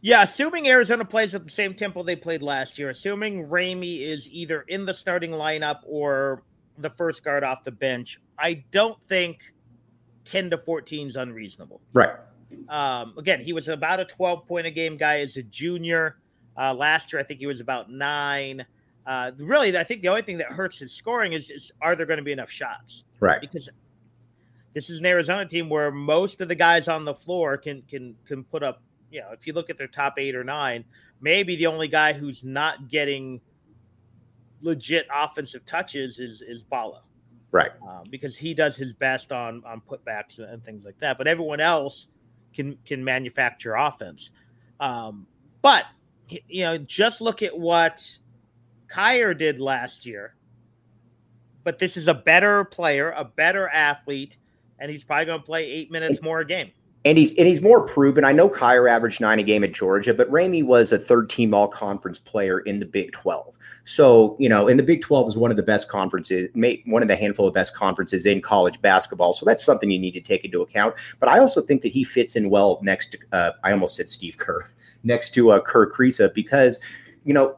Yeah, 0.00 0.24
assuming 0.24 0.68
Arizona 0.68 1.04
plays 1.04 1.36
at 1.36 1.44
the 1.44 1.50
same 1.50 1.74
tempo 1.74 2.02
they 2.02 2.16
played 2.16 2.42
last 2.42 2.76
year, 2.76 2.90
assuming 2.90 3.46
Ramey 3.46 4.00
is 4.00 4.28
either 4.32 4.62
in 4.62 4.84
the 4.84 4.94
starting 4.94 5.30
lineup 5.30 5.78
or 5.86 6.42
the 6.78 6.90
first 6.90 7.22
guard 7.22 7.44
off 7.44 7.62
the 7.62 7.70
bench, 7.70 8.20
I 8.36 8.64
don't 8.72 9.00
think 9.04 9.52
10 10.24 10.50
to 10.50 10.58
14 10.58 11.06
is 11.06 11.14
unreasonable. 11.14 11.80
Right. 11.92 12.14
Um, 12.68 13.14
again, 13.16 13.40
he 13.40 13.52
was 13.52 13.68
about 13.68 14.00
a 14.00 14.04
12 14.04 14.44
point 14.44 14.66
a 14.66 14.72
game 14.72 14.96
guy 14.96 15.20
as 15.20 15.36
a 15.36 15.44
junior. 15.44 16.18
Uh, 16.56 16.74
last 16.74 17.12
year, 17.12 17.20
I 17.20 17.22
think 17.22 17.38
he 17.38 17.46
was 17.46 17.60
about 17.60 17.92
nine. 17.92 18.66
Uh, 19.08 19.32
really, 19.38 19.74
I 19.74 19.84
think 19.84 20.02
the 20.02 20.08
only 20.08 20.20
thing 20.20 20.36
that 20.36 20.52
hurts 20.52 20.78
his 20.78 20.92
scoring 20.92 21.32
is, 21.32 21.50
is 21.50 21.72
are 21.80 21.96
there 21.96 22.04
going 22.04 22.18
to 22.18 22.22
be 22.22 22.32
enough 22.32 22.50
shots? 22.50 23.04
Right. 23.20 23.40
Because 23.40 23.70
this 24.74 24.90
is 24.90 24.98
an 24.98 25.06
Arizona 25.06 25.46
team 25.46 25.70
where 25.70 25.90
most 25.90 26.42
of 26.42 26.48
the 26.48 26.54
guys 26.54 26.88
on 26.88 27.06
the 27.06 27.14
floor 27.14 27.56
can 27.56 27.80
can 27.88 28.14
can 28.26 28.44
put 28.44 28.62
up. 28.62 28.82
You 29.10 29.20
know, 29.22 29.30
if 29.32 29.46
you 29.46 29.54
look 29.54 29.70
at 29.70 29.78
their 29.78 29.86
top 29.86 30.18
eight 30.18 30.36
or 30.36 30.44
nine, 30.44 30.84
maybe 31.22 31.56
the 31.56 31.66
only 31.66 31.88
guy 31.88 32.12
who's 32.12 32.44
not 32.44 32.90
getting 32.90 33.40
legit 34.60 35.06
offensive 35.14 35.64
touches 35.64 36.18
is 36.18 36.42
is 36.42 36.62
Ballo. 36.62 37.00
Right. 37.50 37.70
Um, 37.88 38.04
because 38.10 38.36
he 38.36 38.52
does 38.52 38.76
his 38.76 38.92
best 38.92 39.32
on 39.32 39.62
on 39.64 39.80
putbacks 39.88 40.38
and 40.38 40.62
things 40.62 40.84
like 40.84 40.98
that. 41.00 41.16
But 41.16 41.28
everyone 41.28 41.60
else 41.60 42.08
can 42.52 42.76
can 42.84 43.02
manufacture 43.02 43.74
offense. 43.74 44.32
Um, 44.80 45.26
but 45.62 45.86
you 46.28 46.64
know, 46.64 46.76
just 46.76 47.22
look 47.22 47.42
at 47.42 47.58
what 47.58 48.06
Kier 48.88 49.36
did 49.36 49.60
last 49.60 50.06
year. 50.06 50.34
But 51.64 51.78
this 51.78 51.96
is 51.96 52.08
a 52.08 52.14
better 52.14 52.64
player, 52.64 53.12
a 53.16 53.24
better 53.24 53.68
athlete, 53.68 54.38
and 54.78 54.90
he's 54.90 55.04
probably 55.04 55.26
going 55.26 55.40
to 55.40 55.44
play 55.44 55.64
eight 55.66 55.90
minutes 55.90 56.22
more 56.22 56.40
a 56.40 56.44
game. 56.46 56.70
And 57.04 57.16
he's 57.16 57.32
and 57.34 57.46
he's 57.46 57.62
more 57.62 57.86
proven. 57.86 58.24
I 58.24 58.32
know 58.32 58.50
Kier 58.50 58.90
averaged 58.90 59.20
nine 59.20 59.38
a 59.38 59.42
game 59.42 59.62
at 59.62 59.72
Georgia, 59.72 60.12
but 60.12 60.28
Ramey 60.30 60.64
was 60.64 60.90
a 60.90 60.98
third 60.98 61.30
team 61.30 61.54
all 61.54 61.68
conference 61.68 62.18
player 62.18 62.58
in 62.60 62.80
the 62.80 62.86
Big 62.86 63.12
12. 63.12 63.56
So, 63.84 64.36
you 64.40 64.48
know, 64.48 64.66
and 64.66 64.78
the 64.78 64.82
Big 64.82 65.00
12 65.00 65.28
is 65.28 65.36
one 65.36 65.50
of 65.50 65.56
the 65.56 65.62
best 65.62 65.88
conferences, 65.88 66.50
one 66.86 67.02
of 67.02 67.08
the 67.08 67.16
handful 67.16 67.46
of 67.46 67.54
best 67.54 67.74
conferences 67.74 68.26
in 68.26 68.42
college 68.42 68.80
basketball. 68.82 69.32
So 69.32 69.46
that's 69.46 69.64
something 69.64 69.90
you 69.90 69.98
need 69.98 70.12
to 70.12 70.20
take 70.20 70.44
into 70.44 70.60
account. 70.60 70.96
But 71.20 71.28
I 71.28 71.38
also 71.38 71.62
think 71.62 71.82
that 71.82 71.92
he 71.92 72.02
fits 72.02 72.34
in 72.34 72.50
well 72.50 72.80
next 72.82 73.12
to, 73.12 73.18
uh, 73.32 73.52
I 73.62 73.70
almost 73.70 73.94
said 73.94 74.08
Steve 74.08 74.36
Kerr, 74.36 74.68
next 75.04 75.32
to 75.34 75.52
uh, 75.52 75.60
Kerr 75.60 75.90
Kriisa, 75.90 76.34
because, 76.34 76.80
you 77.24 77.32
know, 77.32 77.56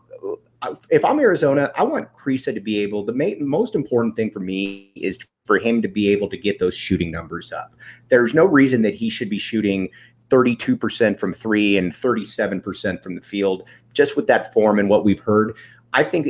if 0.91 1.05
I'm 1.05 1.19
Arizona, 1.19 1.71
I 1.77 1.85
want 1.85 2.09
Kriisa 2.15 2.55
to 2.55 2.61
be 2.61 2.79
able. 2.81 3.05
The 3.05 3.13
main, 3.13 3.47
most 3.47 3.75
important 3.75 4.17
thing 4.17 4.31
for 4.31 4.41
me 4.41 4.93
is 4.95 5.19
for 5.47 5.59
him 5.59 5.83
to 5.83 5.89
be 5.89 6.11
able 6.11 6.29
to 6.29 6.37
get 6.37 6.59
those 6.59 6.77
shooting 6.77 7.11
numbers 7.11 7.53
up. 7.53 7.75
There's 8.09 8.35
no 8.35 8.45
reason 8.45 8.83
that 8.83 8.95
he 8.95 9.09
should 9.09 9.31
be 9.31 9.39
shooting 9.39 9.89
32% 10.29 11.19
from 11.19 11.33
three 11.33 11.77
and 11.77 11.93
37% 11.93 13.03
from 13.03 13.15
the 13.15 13.21
field. 13.21 13.65
Just 13.93 14.17
with 14.17 14.27
that 14.29 14.53
form 14.53 14.79
and 14.79 14.89
what 14.89 15.05
we've 15.05 15.21
heard, 15.21 15.57
I 15.93 16.03
think. 16.03 16.29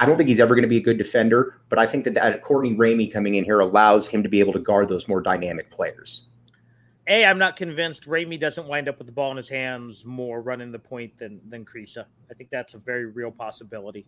I 0.00 0.06
don't 0.06 0.16
think 0.16 0.28
he's 0.28 0.40
ever 0.40 0.56
going 0.56 0.62
to 0.62 0.68
be 0.68 0.78
a 0.78 0.82
good 0.82 0.98
defender, 0.98 1.60
but 1.68 1.78
I 1.78 1.86
think 1.86 2.02
that, 2.04 2.14
that 2.14 2.42
Courtney 2.42 2.74
Ramey 2.74 3.12
coming 3.12 3.36
in 3.36 3.44
here 3.44 3.60
allows 3.60 4.08
him 4.08 4.24
to 4.24 4.28
be 4.28 4.40
able 4.40 4.52
to 4.52 4.58
guard 4.58 4.88
those 4.88 5.06
more 5.06 5.20
dynamic 5.20 5.70
players. 5.70 6.26
A, 7.08 7.24
I'm 7.24 7.38
not 7.38 7.56
convinced 7.56 8.06
Ramey 8.06 8.38
doesn't 8.38 8.66
wind 8.66 8.88
up 8.88 8.98
with 8.98 9.08
the 9.08 9.12
ball 9.12 9.32
in 9.32 9.36
his 9.36 9.48
hands 9.48 10.04
more 10.04 10.40
running 10.40 10.70
the 10.70 10.78
point 10.78 11.18
than 11.18 11.40
than 11.48 11.64
Kriisa. 11.64 12.04
I 12.30 12.34
think 12.34 12.50
that's 12.50 12.74
a 12.74 12.78
very 12.78 13.06
real 13.06 13.32
possibility. 13.32 14.06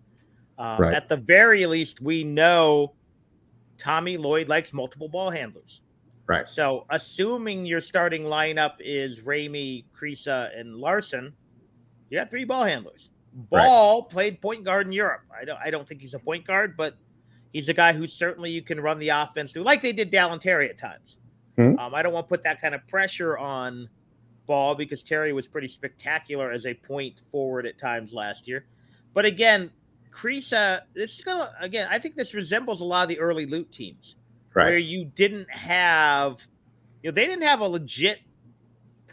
Um, 0.59 0.79
right. 0.79 0.95
At 0.95 1.09
the 1.09 1.17
very 1.17 1.67
least, 1.67 2.01
we 2.01 2.23
know 2.23 2.93
Tommy 3.79 4.17
Lloyd 4.17 4.49
likes 4.49 4.73
multiple 4.73 5.09
ball 5.09 5.31
handlers. 5.31 5.81
Right. 6.27 6.49
So, 6.49 6.87
assuming 6.91 7.67
your 7.67 7.81
starting 7.81 8.23
lineup 8.23 8.75
is 8.79 9.21
Ramey, 9.21 9.85
Kriisa, 9.95 10.59
and 10.59 10.77
Larsson, 10.77 11.35
you 12.09 12.19
got 12.19 12.31
three 12.31 12.45
ball 12.45 12.65
handlers. 12.65 13.11
Bal 13.51 14.01
right. 14.01 14.09
played 14.09 14.41
point 14.41 14.65
guard 14.65 14.87
in 14.87 14.93
Europe. 14.93 15.23
I 15.39 15.45
don't. 15.45 15.59
I 15.63 15.71
don't 15.71 15.87
think 15.87 16.01
he's 16.01 16.15
a 16.15 16.19
point 16.21 16.47
guard, 16.47 16.77
but 16.77 16.97
he's 17.53 17.69
a 17.69 17.75
guy 17.75 17.93
who 17.93 18.07
certainly 18.07 18.51
you 18.51 18.63
can 18.63 18.81
run 18.81 18.99
the 19.01 19.09
offense 19.09 19.53
through, 19.53 19.65
like 19.65 19.83
they 19.83 19.93
did 19.93 20.11
Dalen 20.11 20.39
Terry 20.39 20.71
at 20.71 20.79
times. 20.79 21.19
Mm-hmm. 21.59 21.79
Um, 21.79 21.95
I 21.95 22.03
don't 22.03 22.13
want 22.13 22.27
to 22.27 22.29
put 22.29 22.43
that 22.43 22.61
kind 22.61 22.75
of 22.75 22.87
pressure 22.89 23.39
on 23.39 23.89
Bal 24.47 24.75
because 24.75 25.03
Terry 25.03 25.33
was 25.33 25.47
pretty 25.47 25.69
spectacular 25.69 26.51
as 26.51 26.67
a 26.67 26.75
point 26.75 27.21
forward 27.31 27.67
at 27.67 27.79
times 27.79 28.13
last 28.13 28.49
year. 28.49 28.67
But 29.13 29.25
again, 29.25 29.71
Kriisa, 30.11 30.83
this 30.95 31.19
is 31.19 31.25
gonna 31.25 31.53
again. 31.61 31.89
I 31.91 31.99
think 31.99 32.17
this 32.17 32.35
resembles 32.35 32.81
a 32.81 32.85
lot 32.85 33.03
of 33.03 33.09
the 33.09 33.19
early 33.19 33.47
Lute 33.47 33.71
teams, 33.71 34.17
right. 34.55 34.71
where 34.71 34.79
you 34.79 35.05
didn't 35.05 35.51
have, 35.51 36.47
you 37.03 37.11
know, 37.11 37.15
they 37.15 37.27
didn't 37.27 37.45
have 37.45 37.61
a 37.61 37.69
legit 37.69 38.19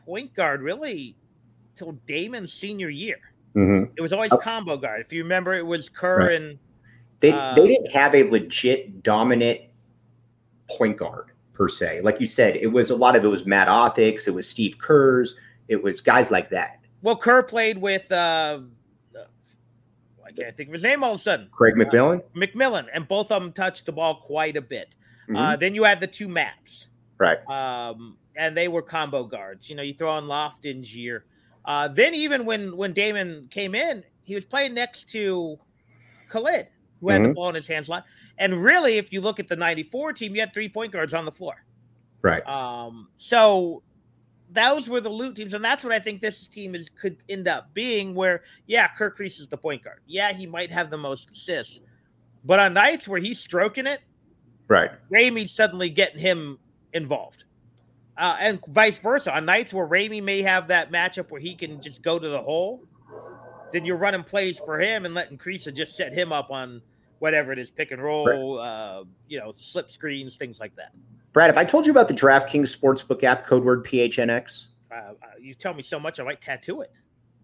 point 0.06 0.34
guard 0.36 0.62
really 0.62 1.16
till 1.76 1.94
Damon's 2.08 2.54
senior 2.54 2.89
year. 2.89 3.18
Mm-hmm. 3.56 3.94
It 3.98 4.02
was 4.02 4.14
always 4.14 4.32
oh. 4.32 4.38
combo 4.38 4.78
guard. 4.78 5.02
If 5.02 5.12
you 5.12 5.24
remember, 5.24 5.54
it 5.54 5.66
was 5.66 5.89
Kerr 5.89 6.20
right. 6.20 6.32
and 6.34 6.60
they 7.20 7.32
uh, 7.32 7.54
they 7.56 7.68
didn't 7.68 7.92
have 7.92 8.16
a 8.16 8.24
legit 8.24 9.04
dominant 9.04 9.62
point 10.70 10.98
guard 10.98 11.32
per 11.62 11.68
se. 11.68 12.01
Like 12.01 12.20
you 12.20 12.26
said, 12.26 12.55
it 12.55 12.66
was 12.66 12.89
a 12.89 12.95
lot 12.95 13.16
of 13.16 13.24
it 13.24 13.28
was 13.28 13.45
Matt 13.45 13.68
Othicks, 13.68 14.28
it 14.28 14.32
was 14.32 14.49
Steve 14.49 14.80
Kerr's, 14.80 15.36
it 15.68 15.82
was 15.82 16.01
guys 16.01 16.32
like 16.32 16.49
that. 16.49 16.80
Well, 17.03 17.16
Kerr 17.16 17.43
played 17.43 17.78
with 17.78 18.12
uh, 18.12 18.62
I 20.26 20.32
can't 20.32 20.57
think 20.57 20.70
of 20.70 20.74
his 20.74 20.82
name 20.82 21.03
all 21.03 21.14
of 21.14 21.20
a 21.20 21.24
sudden. 21.24 21.49
Craig 21.51 21.76
McMillan. 21.76 22.20
Uh, 22.20 22.24
McMillan, 22.36 22.88
and 22.91 23.07
both 23.07 23.32
of 23.32 23.43
them 23.43 23.51
touched 23.51 23.86
the 23.86 23.91
ball 23.91 24.16
quite 24.16 24.57
a 24.57 24.62
bit. 24.62 24.95
Mm-hmm. 25.26 25.36
Uh, 25.36 25.55
then 25.55 25.76
you 25.76 25.84
had 25.84 25.99
the 25.99 26.07
two 26.07 26.28
maps, 26.28 26.88
right? 27.20 27.47
Um, 27.47 28.18
and 28.36 28.57
they 28.57 28.68
were 28.68 28.82
combo 28.82 29.24
guards. 29.24 29.70
You 29.70 29.76
know, 29.76 29.84
you 29.84 29.93
throw 29.93 30.09
on 30.09 30.28
Loftingier. 30.28 31.26
Uh, 31.64 31.89
then 31.89 32.16
even 32.16 32.43
when 32.43 32.76
when 32.76 32.91
Damon 32.93 33.47
came 33.51 33.76
in, 33.76 34.03
he 34.24 34.34
was 34.34 34.45
playing 34.45 34.74
next 34.74 35.09
to 35.09 35.59
Khalid, 36.28 36.70
who 37.01 37.09
had 37.09 37.22
mm-hmm. 37.22 37.30
the 37.30 37.34
ball 37.36 37.49
in 37.49 37.55
his 37.55 37.68
hands 37.68 37.88
a 37.88 37.91
lot. 37.91 38.05
And 38.42 38.62
really, 38.62 38.98
if 38.98 39.14
you 39.14 39.22
look 39.22 39.39
at 39.39 39.48
the 39.48 39.56
94 39.56 40.14
team, 40.14 40.34
you 40.34 40.42
had 40.42 40.52
three 40.52 40.68
point 40.68 40.92
guards 40.92 41.14
on 41.14 41.26
the 41.26 41.32
floor. 41.32 41.64
Right. 42.24 42.46
Um, 42.48 43.08
so 43.18 43.84
those 44.50 44.89
were 44.89 45.00
the 45.00 45.10
Lute 45.10 45.36
teams, 45.36 45.54
and 45.54 45.64
that's 45.64 45.84
what 45.84 45.94
I 45.94 46.00
think 46.00 46.22
this 46.22 46.48
team 46.48 46.74
is 46.74 46.89
could 47.00 47.18
end 47.30 47.48
up 47.48 47.72
being. 47.76 48.16
Where, 48.16 48.42
yeah, 48.66 48.88
Kerr 48.88 49.12
Kriisa 49.12 49.42
is 49.42 49.48
the 49.48 49.58
point 49.58 49.84
guard. 49.84 50.00
Yeah, 50.08 50.34
he 50.34 50.48
might 50.48 50.72
have 50.72 50.89
the 50.89 50.98
most 50.98 51.30
assists, 51.30 51.82
but 52.44 52.60
on 52.60 52.74
nights 52.74 53.08
where 53.08 53.20
he's 53.20 53.39
stroking 53.39 53.86
it, 53.86 54.02
right, 54.68 54.89
Ramey 55.12 55.48
suddenly 55.48 55.92
getting 55.92 56.20
him 56.20 56.58
involved, 56.94 57.46
uh, 58.18 58.38
and 58.39 58.60
vice 58.70 58.98
versa. 58.98 59.36
On 59.36 59.46
nights 59.46 59.72
where 59.72 59.88
Ramey 59.88 60.22
may 60.22 60.42
have 60.42 60.68
that 60.70 60.92
matchup 60.92 61.30
where 61.30 61.42
he 61.42 61.54
can 61.54 61.80
just 61.80 62.02
go 62.02 62.18
to 62.18 62.28
the 62.28 62.42
hole, 62.42 62.82
then 63.72 63.86
you're 63.86 63.98
running 63.98 64.24
plays 64.24 64.58
for 64.58 64.80
him 64.80 65.06
and 65.06 65.14
letting 65.14 65.38
Kriisa 65.38 65.72
just 65.72 65.96
set 65.96 66.12
him 66.12 66.34
up 66.34 66.50
on 66.50 66.82
whatever 67.22 67.51
it 67.51 67.59
is, 67.59 67.69
pick 67.69 67.91
and 67.91 68.01
roll, 68.01 68.59
uh, 68.59 69.03
you 69.28 69.39
know, 69.39 69.53
slip 69.55 69.91
screens, 69.91 70.38
things 70.38 70.59
like 70.59 70.76
that. 70.76 70.91
Brad, 71.34 71.51
if 71.51 71.57
I 71.57 71.63
told 71.63 71.86
you 71.86 71.91
about 71.91 72.07
the 72.07 72.15
DraftKings 72.15 72.76
Sportsbook 72.76 73.24
app, 73.24 73.45
code 73.45 73.63
word 73.63 73.86
PHNX, 73.86 74.67
uh, 74.91 74.95
uh, 74.95 75.13
you 75.39 75.53
tell 75.53 75.76
me 75.76 75.84
so 75.84 75.99
much, 75.99 76.19
I 76.19 76.24
might 76.24 76.41
tattoo 76.41 76.82
it. 76.82 76.91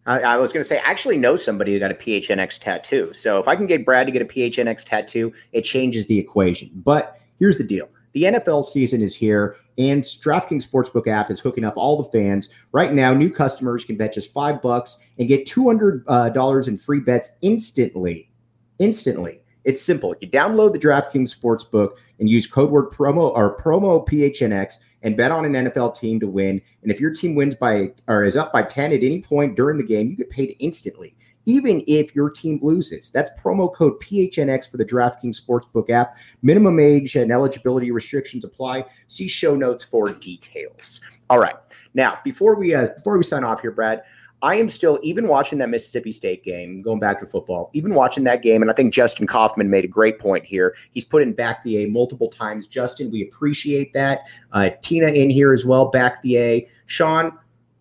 I, 0.07 0.21
I 0.21 0.38
was 0.38 0.51
going 0.51 0.61
to 0.61 0.67
say, 0.67 0.80
I 0.80 0.89
actually 0.89 1.17
know 1.17 1.36
somebody 1.36 1.73
who 1.73 1.80
got 1.80 1.91
a 1.91 1.95
PHNX 1.95 2.59
tattoo. 2.59 3.13
So 3.13 3.39
if 3.39 3.47
I 3.47 3.55
can 3.55 3.67
get 3.67 3.86
Brad 3.86 4.07
to 4.07 4.11
get 4.11 4.23
a 4.23 4.25
PHNX 4.25 4.84
tattoo, 4.84 5.32
it 5.51 5.61
changes 5.61 6.07
the 6.07 6.17
equation. 6.17 6.71
But 6.73 7.21
here's 7.38 7.59
the 7.59 7.63
deal. 7.63 7.88
The 8.13 8.23
NFL 8.23 8.63
season 8.63 9.01
is 9.01 9.13
here, 9.13 9.57
and 9.78 10.01
DraftKings 10.01 10.67
Sportsbook 10.67 11.07
app 11.07 11.30
is 11.30 11.39
hooking 11.39 11.63
up 11.63 11.75
all 11.78 12.01
the 12.01 12.09
fans. 12.09 12.49
Right 12.71 12.93
now, 12.93 13.13
new 13.13 13.30
customers 13.30 13.86
can 13.86 13.95
bet 13.95 14.13
just 14.13 14.34
five 14.34 14.59
bucks 14.59 14.97
and 15.19 15.28
get 15.28 15.45
two 15.45 15.67
hundred 15.67 16.03
uh, 16.07 16.30
dollars 16.30 16.67
in 16.67 16.78
free 16.78 16.99
bets 16.99 17.32
instantly. 17.41 18.32
Instantly. 18.80 19.43
It's 19.68 19.82
simple. 19.82 20.15
You 20.22 20.30
download 20.30 20.72
the 20.72 20.80
DraftKings 20.80 21.38
Sportsbook 21.38 21.97
and 22.20 22.30
use 22.30 22.47
code 22.47 22.72
word 22.72 22.89
promo 22.89 23.36
or 23.36 23.57
promo 23.57 24.07
PHNX 24.07 24.80
and 25.01 25.18
bet 25.18 25.30
on 25.30 25.43
an 25.43 25.65
NFL 25.65 25.93
team 25.93 26.22
to 26.22 26.28
win. 26.28 26.61
And 26.84 26.89
if 26.89 27.01
your 27.01 27.11
team 27.11 27.36
wins 27.36 27.53
by 27.53 27.91
or 28.07 28.24
is 28.24 28.38
up 28.38 28.53
by 28.53 28.63
10 28.63 28.93
at 28.93 29.03
any 29.03 29.22
point 29.22 29.57
during 29.57 29.78
the 29.78 29.84
game, 29.84 30.09
you 30.09 30.15
get 30.15 30.30
paid 30.30 30.55
instantly, 30.59 31.18
even 31.45 31.84
if 31.86 32.15
your 32.15 32.30
team 32.30 32.61
loses. 32.63 33.09
That's 33.09 33.30
promo 33.38 33.72
code 33.76 33.99
PHNX 33.99 34.72
for 34.72 34.78
the 34.78 34.86
DraftKings 34.86 35.41
Sportsbook 35.45 35.89
app. 35.89 36.15
Minimum 36.41 36.80
age 36.80 37.18
and 37.18 37.30
eligibility 37.30 37.91
restrictions 37.91 38.45
apply. 38.45 38.86
See 39.09 39.28
show 39.28 39.53
notes 39.53 39.84
for 39.84 40.07
details. 40.13 41.01
All 41.30 41.39
right. 41.39 41.55
Now, 41.93 42.20
before 42.24 42.57
we 42.57 42.74
uh, 42.74 42.88
before 42.95 43.18
we 43.18 43.24
sign 43.26 43.43
off 43.43 43.59
here, 43.59 43.72
Brad, 43.72 44.03
I 44.42 44.56
am 44.56 44.70
still 44.70 45.00
even 45.02 45.28
watching 45.28 45.58
that 45.60 45.70
Mississippi 45.70 46.12
State 46.12 46.44
game, 46.44 46.82
going 46.82 47.00
back 47.00 47.20
to 47.20 47.26
football, 47.26 47.72
even 47.74 47.96
watching 47.96 48.24
that 48.26 48.44
game. 48.44 48.62
And 48.62 48.70
I 48.70 48.74
think 48.74 48.94
Justin 48.94 49.26
Kaufman 49.26 49.70
made 49.70 49.84
a 49.84 49.88
great 49.88 50.20
point 50.20 50.46
here. 50.46 50.76
He's 50.92 51.04
put 51.04 51.24
in 51.24 51.34
back 51.34 51.64
the 51.64 51.84
A 51.84 51.88
multiple 51.88 52.30
times. 52.30 52.68
Justin, 52.68 53.10
we 53.10 53.24
appreciate 53.24 53.94
that. 53.94 54.28
Uh, 54.52 54.70
Tina 54.82 55.08
in 55.08 55.32
here 55.32 55.54
as 55.54 55.66
well, 55.66 55.86
back 55.86 56.22
the 56.22 56.38
A. 56.38 56.68
Sean, 56.86 57.32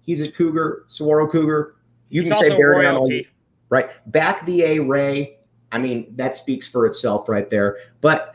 he's 0.00 0.22
a 0.22 0.30
Cougar, 0.32 0.84
Saguaro 0.86 1.28
Cougar. 1.30 1.76
You 2.08 2.22
he's 2.22 2.32
can 2.32 2.40
say 2.40 2.56
bear 2.56 2.80
down 2.80 2.96
on 2.96 3.22
right. 3.68 3.90
Back 4.10 4.46
the 4.46 4.62
A, 4.62 4.78
Ray. 4.78 5.38
I 5.72 5.78
mean, 5.78 6.06
that 6.16 6.36
speaks 6.36 6.66
for 6.66 6.86
itself 6.86 7.28
right 7.28 7.50
there. 7.50 7.78
But 8.00 8.34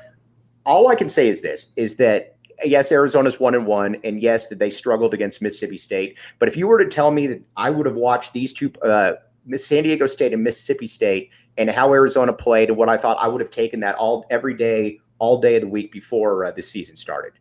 all 0.63 0.89
I 0.89 0.95
can 0.95 1.09
say 1.09 1.27
is 1.27 1.41
this 1.41 1.69
is 1.75 1.95
that 1.95 2.35
yes, 2.63 2.91
Arizona's 2.91 3.39
one 3.39 3.55
and 3.55 3.65
one, 3.65 3.97
and 4.03 4.21
yes, 4.21 4.47
that 4.47 4.59
they 4.59 4.69
struggled 4.69 5.13
against 5.13 5.41
Mississippi 5.41 5.77
State. 5.77 6.17
But 6.39 6.49
if 6.49 6.57
you 6.57 6.67
were 6.67 6.77
to 6.83 6.89
tell 6.89 7.11
me 7.11 7.27
that 7.27 7.41
I 7.57 7.69
would 7.69 7.85
have 7.85 7.95
watched 7.95 8.33
these 8.33 8.53
two, 8.53 8.71
uh, 8.81 9.13
San 9.55 9.83
Diego 9.83 10.05
State 10.05 10.33
and 10.33 10.43
Mississippi 10.43 10.87
State, 10.87 11.29
and 11.57 11.69
how 11.69 11.93
Arizona 11.93 12.33
played, 12.33 12.69
and 12.69 12.77
what 12.77 12.89
I 12.89 12.97
thought, 12.97 13.17
I 13.19 13.27
would 13.27 13.41
have 13.41 13.51
taken 13.51 13.79
that 13.81 13.95
all 13.95 14.25
every 14.29 14.53
day, 14.53 14.99
all 15.19 15.39
day 15.39 15.55
of 15.55 15.61
the 15.61 15.67
week 15.67 15.91
before 15.91 16.45
uh, 16.45 16.51
the 16.51 16.61
season 16.61 16.95
started. 16.95 17.33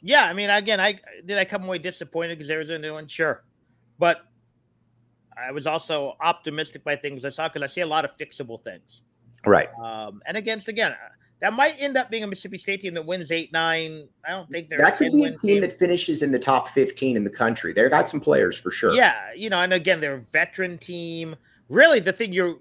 Yeah, 0.00 0.24
I 0.24 0.32
mean, 0.32 0.50
again, 0.50 0.80
I 0.80 0.98
did 1.24 1.38
I 1.38 1.44
come 1.44 1.64
away 1.64 1.78
disappointed 1.78 2.38
because 2.38 2.50
Arizona 2.50 2.80
didn't 2.80 3.10
sure, 3.10 3.44
but 3.98 4.22
I 5.36 5.50
was 5.52 5.66
also 5.66 6.16
optimistic 6.20 6.84
by 6.84 6.96
things 6.96 7.24
I 7.24 7.30
saw 7.30 7.48
because 7.48 7.62
I 7.62 7.72
see 7.72 7.80
a 7.80 7.86
lot 7.86 8.04
of 8.04 8.16
fixable 8.16 8.62
things. 8.62 9.02
Right. 9.46 9.68
Um, 9.82 10.20
and 10.26 10.36
against 10.36 10.68
again, 10.68 10.94
that 11.40 11.52
might 11.52 11.74
end 11.78 11.96
up 11.96 12.10
being 12.10 12.24
a 12.24 12.26
Mississippi 12.26 12.58
State 12.58 12.80
team 12.80 12.94
that 12.94 13.06
wins 13.06 13.30
eight, 13.30 13.52
nine. 13.52 14.08
I 14.26 14.30
don't 14.30 14.48
think 14.50 14.68
they're 14.68 14.78
that 14.78 14.96
could 14.96 15.12
be 15.12 15.24
a 15.24 15.30
team, 15.30 15.38
team, 15.38 15.60
that 15.60 15.78
finishes 15.78 16.22
in 16.22 16.32
the 16.32 16.38
top 16.38 16.68
fifteen 16.68 17.16
in 17.16 17.24
the 17.24 17.30
country. 17.30 17.72
They've 17.72 17.90
got 17.90 18.08
some 18.08 18.20
players 18.20 18.58
for 18.58 18.70
sure. 18.70 18.94
Yeah, 18.94 19.14
you 19.36 19.50
know, 19.50 19.60
and 19.60 19.72
again, 19.72 20.00
they're 20.00 20.16
a 20.16 20.20
veteran 20.32 20.78
team. 20.78 21.36
Really, 21.68 22.00
the 22.00 22.12
thing 22.12 22.32
you're 22.32 22.56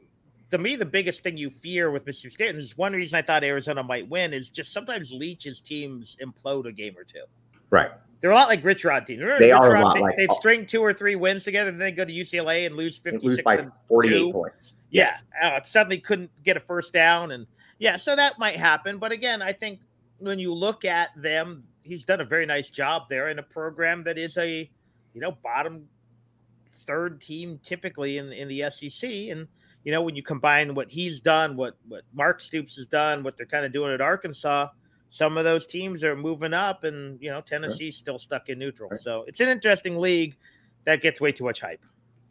to 0.51 0.57
me, 0.57 0.75
the 0.75 0.85
biggest 0.85 1.23
thing 1.23 1.37
you 1.37 1.49
fear 1.49 1.91
with 1.91 2.05
Mississippi 2.05 2.33
State, 2.33 2.49
and 2.49 2.59
is 2.59 2.77
one 2.77 2.93
reason 2.93 3.17
I 3.17 3.21
thought 3.21 3.43
Arizona 3.43 3.83
might 3.83 4.07
win, 4.09 4.33
is 4.33 4.49
just 4.49 4.71
sometimes 4.71 5.11
Leach's 5.11 5.59
teams 5.59 6.15
implode 6.23 6.67
a 6.67 6.71
game 6.71 6.95
or 6.97 7.03
two. 7.03 7.23
Right. 7.69 7.91
They're 8.21 8.31
a 8.31 8.35
lot 8.35 8.47
like 8.47 8.63
Rich 8.63 8.83
Rod 8.85 9.05
teams. 9.05 9.21
Remember 9.21 9.39
they 9.39 9.51
Rich 9.51 9.61
are 9.61 9.73
Rod, 9.73 9.81
a 9.81 9.85
lot 9.85 9.95
they, 9.95 10.01
like 10.01 10.17
they 10.17 10.27
string 10.39 10.65
two 10.65 10.81
or 10.81 10.93
three 10.93 11.15
wins 11.15 11.43
together, 11.43 11.69
and 11.69 11.79
then 11.79 11.85
they 11.87 11.91
go 11.91 12.05
to 12.05 12.11
UCLA 12.11 12.65
and 12.65 12.75
lose 12.75 12.97
fifty 12.97 13.19
lose 13.19 13.41
by 13.41 13.65
forty-eight 13.87 14.31
points. 14.31 14.73
Yeah, 14.89 15.03
yes. 15.03 15.25
uh, 15.41 15.59
suddenly 15.63 15.99
couldn't 15.99 16.31
get 16.43 16.57
a 16.57 16.59
first 16.59 16.93
down, 16.93 17.31
and 17.31 17.45
yeah, 17.79 17.97
so 17.97 18.15
that 18.15 18.39
might 18.39 18.55
happen. 18.55 18.97
But 18.97 19.11
again, 19.11 19.41
I 19.41 19.53
think 19.53 19.79
when 20.19 20.39
you 20.39 20.53
look 20.53 20.85
at 20.85 21.09
them, 21.15 21.63
he's 21.83 22.05
done 22.05 22.21
a 22.21 22.25
very 22.25 22.45
nice 22.45 22.69
job 22.69 23.03
there 23.09 23.29
in 23.29 23.39
a 23.39 23.43
program 23.43 24.03
that 24.03 24.17
is 24.17 24.37
a 24.37 24.69
you 25.13 25.21
know 25.21 25.31
bottom 25.43 25.87
third 26.85 27.21
team 27.21 27.59
typically 27.63 28.17
in 28.17 28.31
in 28.31 28.47
the 28.47 28.69
SEC. 28.69 29.09
And 29.09 29.47
you 29.83 29.91
know 29.91 30.01
when 30.01 30.15
you 30.15 30.23
combine 30.23 30.73
what 30.73 30.89
he's 30.89 31.19
done, 31.19 31.55
what 31.55 31.77
what 31.87 32.03
Mark 32.13 32.41
Stoops 32.41 32.75
has 32.75 32.87
done, 32.87 33.23
what 33.23 33.37
they're 33.37 33.45
kind 33.45 33.65
of 33.65 33.71
doing 33.71 33.93
at 33.93 34.01
Arkansas, 34.01 34.69
some 35.09 35.37
of 35.37 35.43
those 35.43 35.67
teams 35.67 36.03
are 36.03 36.15
moving 36.15 36.53
up, 36.53 36.83
and 36.83 37.21
you 37.21 37.29
know 37.29 37.41
Tennessee's 37.41 37.95
sure. 37.95 37.99
still 37.99 38.19
stuck 38.19 38.49
in 38.49 38.59
neutral. 38.59 38.89
Right. 38.89 38.99
So 38.99 39.23
it's 39.27 39.39
an 39.39 39.49
interesting 39.49 39.97
league 39.97 40.35
that 40.85 41.01
gets 41.01 41.21
way 41.21 41.31
too 41.31 41.43
much 41.43 41.61
hype. 41.61 41.83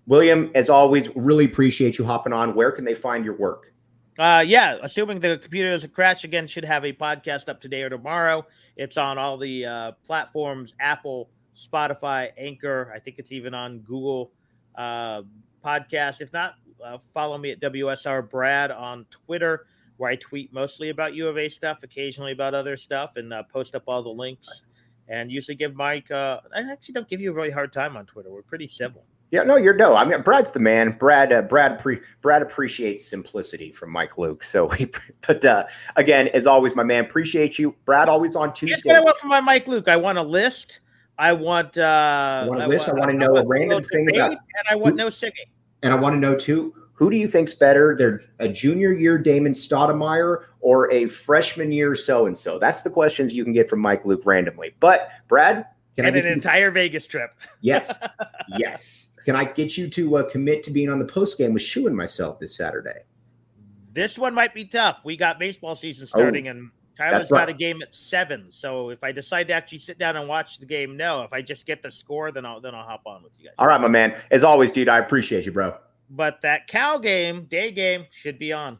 William, 0.07 0.51
as 0.55 0.71
always, 0.71 1.15
really 1.17 1.45
appreciate 1.45 1.99
you 1.99 2.05
hopping 2.05 2.33
on. 2.33 2.55
Where 2.55 2.71
can 2.71 2.85
they 2.85 2.95
find 2.95 3.25
your 3.25 3.37
work? 3.37 3.73
Uh, 4.19 4.43
yeah, 4.47 4.79
assuming 4.83 5.21
the 5.21 5.39
computer 5.39 5.71
doesn't 5.71 5.93
crash 5.93 6.25
again, 6.25 6.47
should 6.47 6.64
have 6.64 6.85
a 6.85 6.93
podcast 6.93 7.49
up 7.49 7.61
today 7.61 7.83
or 7.83 7.91
tomorrow. 7.91 8.47
It's 8.77 8.97
on 8.97 9.19
all 9.19 9.37
the 9.37 9.67
uh, 9.67 9.93
platforms: 10.07 10.75
Apple, 10.81 11.29
Spotify, 11.55 12.31
Anchor. 12.39 12.93
I 12.95 12.99
think 12.99 13.19
it's 13.19 13.33
even 13.33 13.55
on 13.55 13.81
Google 13.81 14.33
uh, 14.75 15.23
Podcast. 15.64 16.21
If 16.21 16.33
not, 16.33 16.55
uh, 16.83 16.99
follow 17.12 17.37
me 17.37 17.51
at 17.51 17.61
WSR 17.61 18.29
Brad 18.29 18.71
on 18.71 19.05
Twitter, 19.11 19.67
where 19.99 20.11
I 20.11 20.17
tweet 20.17 20.53
mostly 20.53 20.89
about 20.89 21.14
U 21.14 21.29
of 21.29 21.37
A 21.37 21.49
stuff, 21.49 21.83
occasionally 21.83 22.33
about 22.33 22.55
other 22.55 22.77
stuff, 22.77 23.17
and 23.17 23.33
uh, 23.33 23.43
post 23.53 23.75
up 23.75 23.85
all 23.87 24.03
the 24.03 24.09
links. 24.11 24.62
And 25.09 25.31
usually 25.31 25.55
give 25.55 25.77
Mike. 25.77 26.11
Uh, 26.11 26.41
I 26.55 26.62
actually 26.73 26.95
don't 26.95 27.09
give 27.09 27.21
you 27.21 27.31
a 27.31 27.35
really 27.35 27.51
hard 27.51 27.73
time 27.73 27.97
on 27.97 28.07
Twitter. 28.07 28.31
We're 28.31 28.43
pretty 28.43 28.67
civil. 28.67 29.05
Yeah, 29.33 29.43
no, 29.43 29.57
you're 29.57 29.74
no. 29.74 29.97
I 29.97 30.05
mean, 30.05 30.22
Brad's 30.22 30.51
the 30.51 30.61
man. 30.61 30.93
Brad, 30.93 31.33
uh, 31.33 31.43
Brad, 31.43 31.79
pre, 31.79 31.99
Brad 32.22 32.43
appreciates 32.43 33.05
simplicity 33.05 33.72
from 33.72 33.91
Mike 33.91 34.18
Luke. 34.18 34.45
So, 34.45 34.68
he, 34.70 34.89
but 35.27 35.45
uh, 35.45 35.64
again, 35.97 36.29
as 36.29 36.47
always, 36.47 36.77
my 36.77 36.85
man, 36.85 37.05
appreciate 37.05 37.59
you. 37.59 37.74
Brad, 37.85 38.09
always 38.09 38.37
on 38.37 38.53
Tuesday. 38.53 38.74
Here's 38.85 38.85
what 38.85 38.97
I 38.97 39.01
want 39.01 39.16
from 39.18 39.29
my 39.31 39.41
Mike 39.41 39.66
Luke. 39.66 39.89
I 39.89 39.97
want 39.97 40.18
a 40.18 40.22
list. 40.22 40.81
I 41.18 41.33
want. 41.33 41.77
Uh, 41.77 42.43
I 42.45 42.49
want 42.49 42.62
a 42.62 42.68
list. 42.68 42.89
I 42.89 42.93
want, 42.93 43.03
I 43.03 43.07
want 43.07 43.20
to 43.20 43.27
know 43.27 43.37
a 43.37 43.47
random 43.47 43.83
thing 43.83 44.09
about. 44.11 44.31
And 44.31 44.41
I 44.70 44.77
want 44.77 44.93
who, 44.93 44.97
no 44.97 45.11
singing. 45.11 45.47
And 45.83 45.93
I 45.93 45.97
want 45.97 46.14
to 46.14 46.20
know 46.20 46.37
too. 46.37 46.74
Who 46.93 47.11
do 47.11 47.16
you 47.16 47.29
think's 47.29 47.53
better? 47.53 47.95
They're 47.99 48.22
a 48.39 48.49
junior 48.49 48.93
year 48.93 49.18
Damon 49.18 49.53
Stoudamire 49.53 50.45
or 50.61 50.91
a 50.91 51.07
freshman 51.07 51.70
year 51.70 51.95
so 51.95 52.24
and 52.27 52.37
so? 52.37 52.59
That's 52.59 52.83
the 52.83 52.91
questions 52.91 53.35
you 53.35 53.45
can 53.45 53.53
get 53.53 53.68
from 53.68 53.81
Mike 53.81 54.07
Luke 54.07 54.22
randomly. 54.24 54.74
But 54.81 55.11
Brad, 55.29 55.66
can 55.95 56.07
and 56.07 56.16
I 56.16 56.20
an 56.20 56.27
entire 56.27 56.70
Vegas 56.70 57.07
trip? 57.07 57.31
yes, 57.61 57.99
yes. 58.59 59.09
Can 59.27 59.35
I 59.35 59.45
get 59.45 59.77
you 59.77 59.89
to 59.89 60.18
uh, 60.18 60.22
commit 60.22 60.62
to 60.62 60.70
being 60.70 60.89
on 60.89 61.01
the 61.01 61.05
post 61.05 61.37
game 61.37 61.53
with 61.53 61.62
Shu 61.62 61.89
and 61.89 61.97
myself 61.97 62.39
this 62.39 62.57
Saturday? 62.57 63.01
This 63.93 64.16
one 64.16 64.33
might 64.33 64.55
be 64.55 64.64
tough. 64.64 65.01
We 65.05 65.16
got 65.16 65.41
baseball 65.41 65.74
season 65.74 66.05
oh, 66.05 66.16
starting, 66.16 66.47
oh, 66.47 66.53
and 66.53 66.70
Tyler's 66.97 67.29
right. 67.33 67.41
got 67.41 67.49
a 67.49 67.53
game 67.53 67.83
at 67.83 67.93
seven. 67.93 68.47
So 68.51 68.91
if 68.91 69.03
I 69.03 69.11
decide 69.11 69.49
to 69.49 69.55
actually 69.55 69.81
sit 69.81 69.99
down 69.99 70.14
and 70.16 70.29
watch 70.29 70.61
the 70.61 70.66
game, 70.66 70.97
no. 70.97 71.24
If 71.24 71.33
I 71.33 71.43
just 71.43 71.66
get 71.66 71.83
the 71.83 71.91
score, 71.91 72.31
then 72.31 72.47
I'll 72.47 72.61
then 72.61 72.72
I'll 72.72 72.87
hop 72.87 73.03
on 73.05 73.24
with 73.24 73.33
you 73.37 73.47
guys. 73.47 73.55
All 73.59 73.66
right, 73.66 73.81
my 73.81 73.89
man. 73.89 74.16
As 74.31 74.45
always, 74.45 74.70
dude, 74.70 74.89
I 74.89 74.99
appreciate 74.99 75.45
you, 75.45 75.51
bro. 75.51 75.77
But 76.09 76.41
that 76.43 76.68
cow 76.68 76.99
game, 76.99 77.47
day 77.47 77.72
game, 77.72 78.07
should 78.12 78.39
be 78.39 78.53
on. 78.53 78.79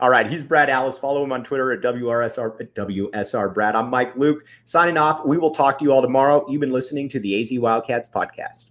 All 0.00 0.10
right, 0.10 0.28
he's 0.28 0.42
Brad 0.42 0.70
Allis. 0.70 0.98
Follow 0.98 1.22
him 1.22 1.32
on 1.32 1.44
Twitter 1.44 1.72
at 1.72 1.80
WRSR 1.80 2.60
at 2.60 2.74
WSR 2.74 3.54
Brad. 3.54 3.74
I'm 3.74 3.90
Mike 3.90 4.16
Luke. 4.16 4.46
Signing 4.64 4.96
off. 4.96 5.24
We 5.24 5.38
will 5.38 5.52
talk 5.52 5.78
to 5.78 5.84
you 5.84 5.92
all 5.92 6.02
tomorrow. 6.02 6.44
You've 6.48 6.60
been 6.60 6.72
listening 6.72 7.08
to 7.10 7.20
the 7.20 7.40
AZ 7.40 7.52
Wildcats 7.58 8.08
podcast. 8.08 8.66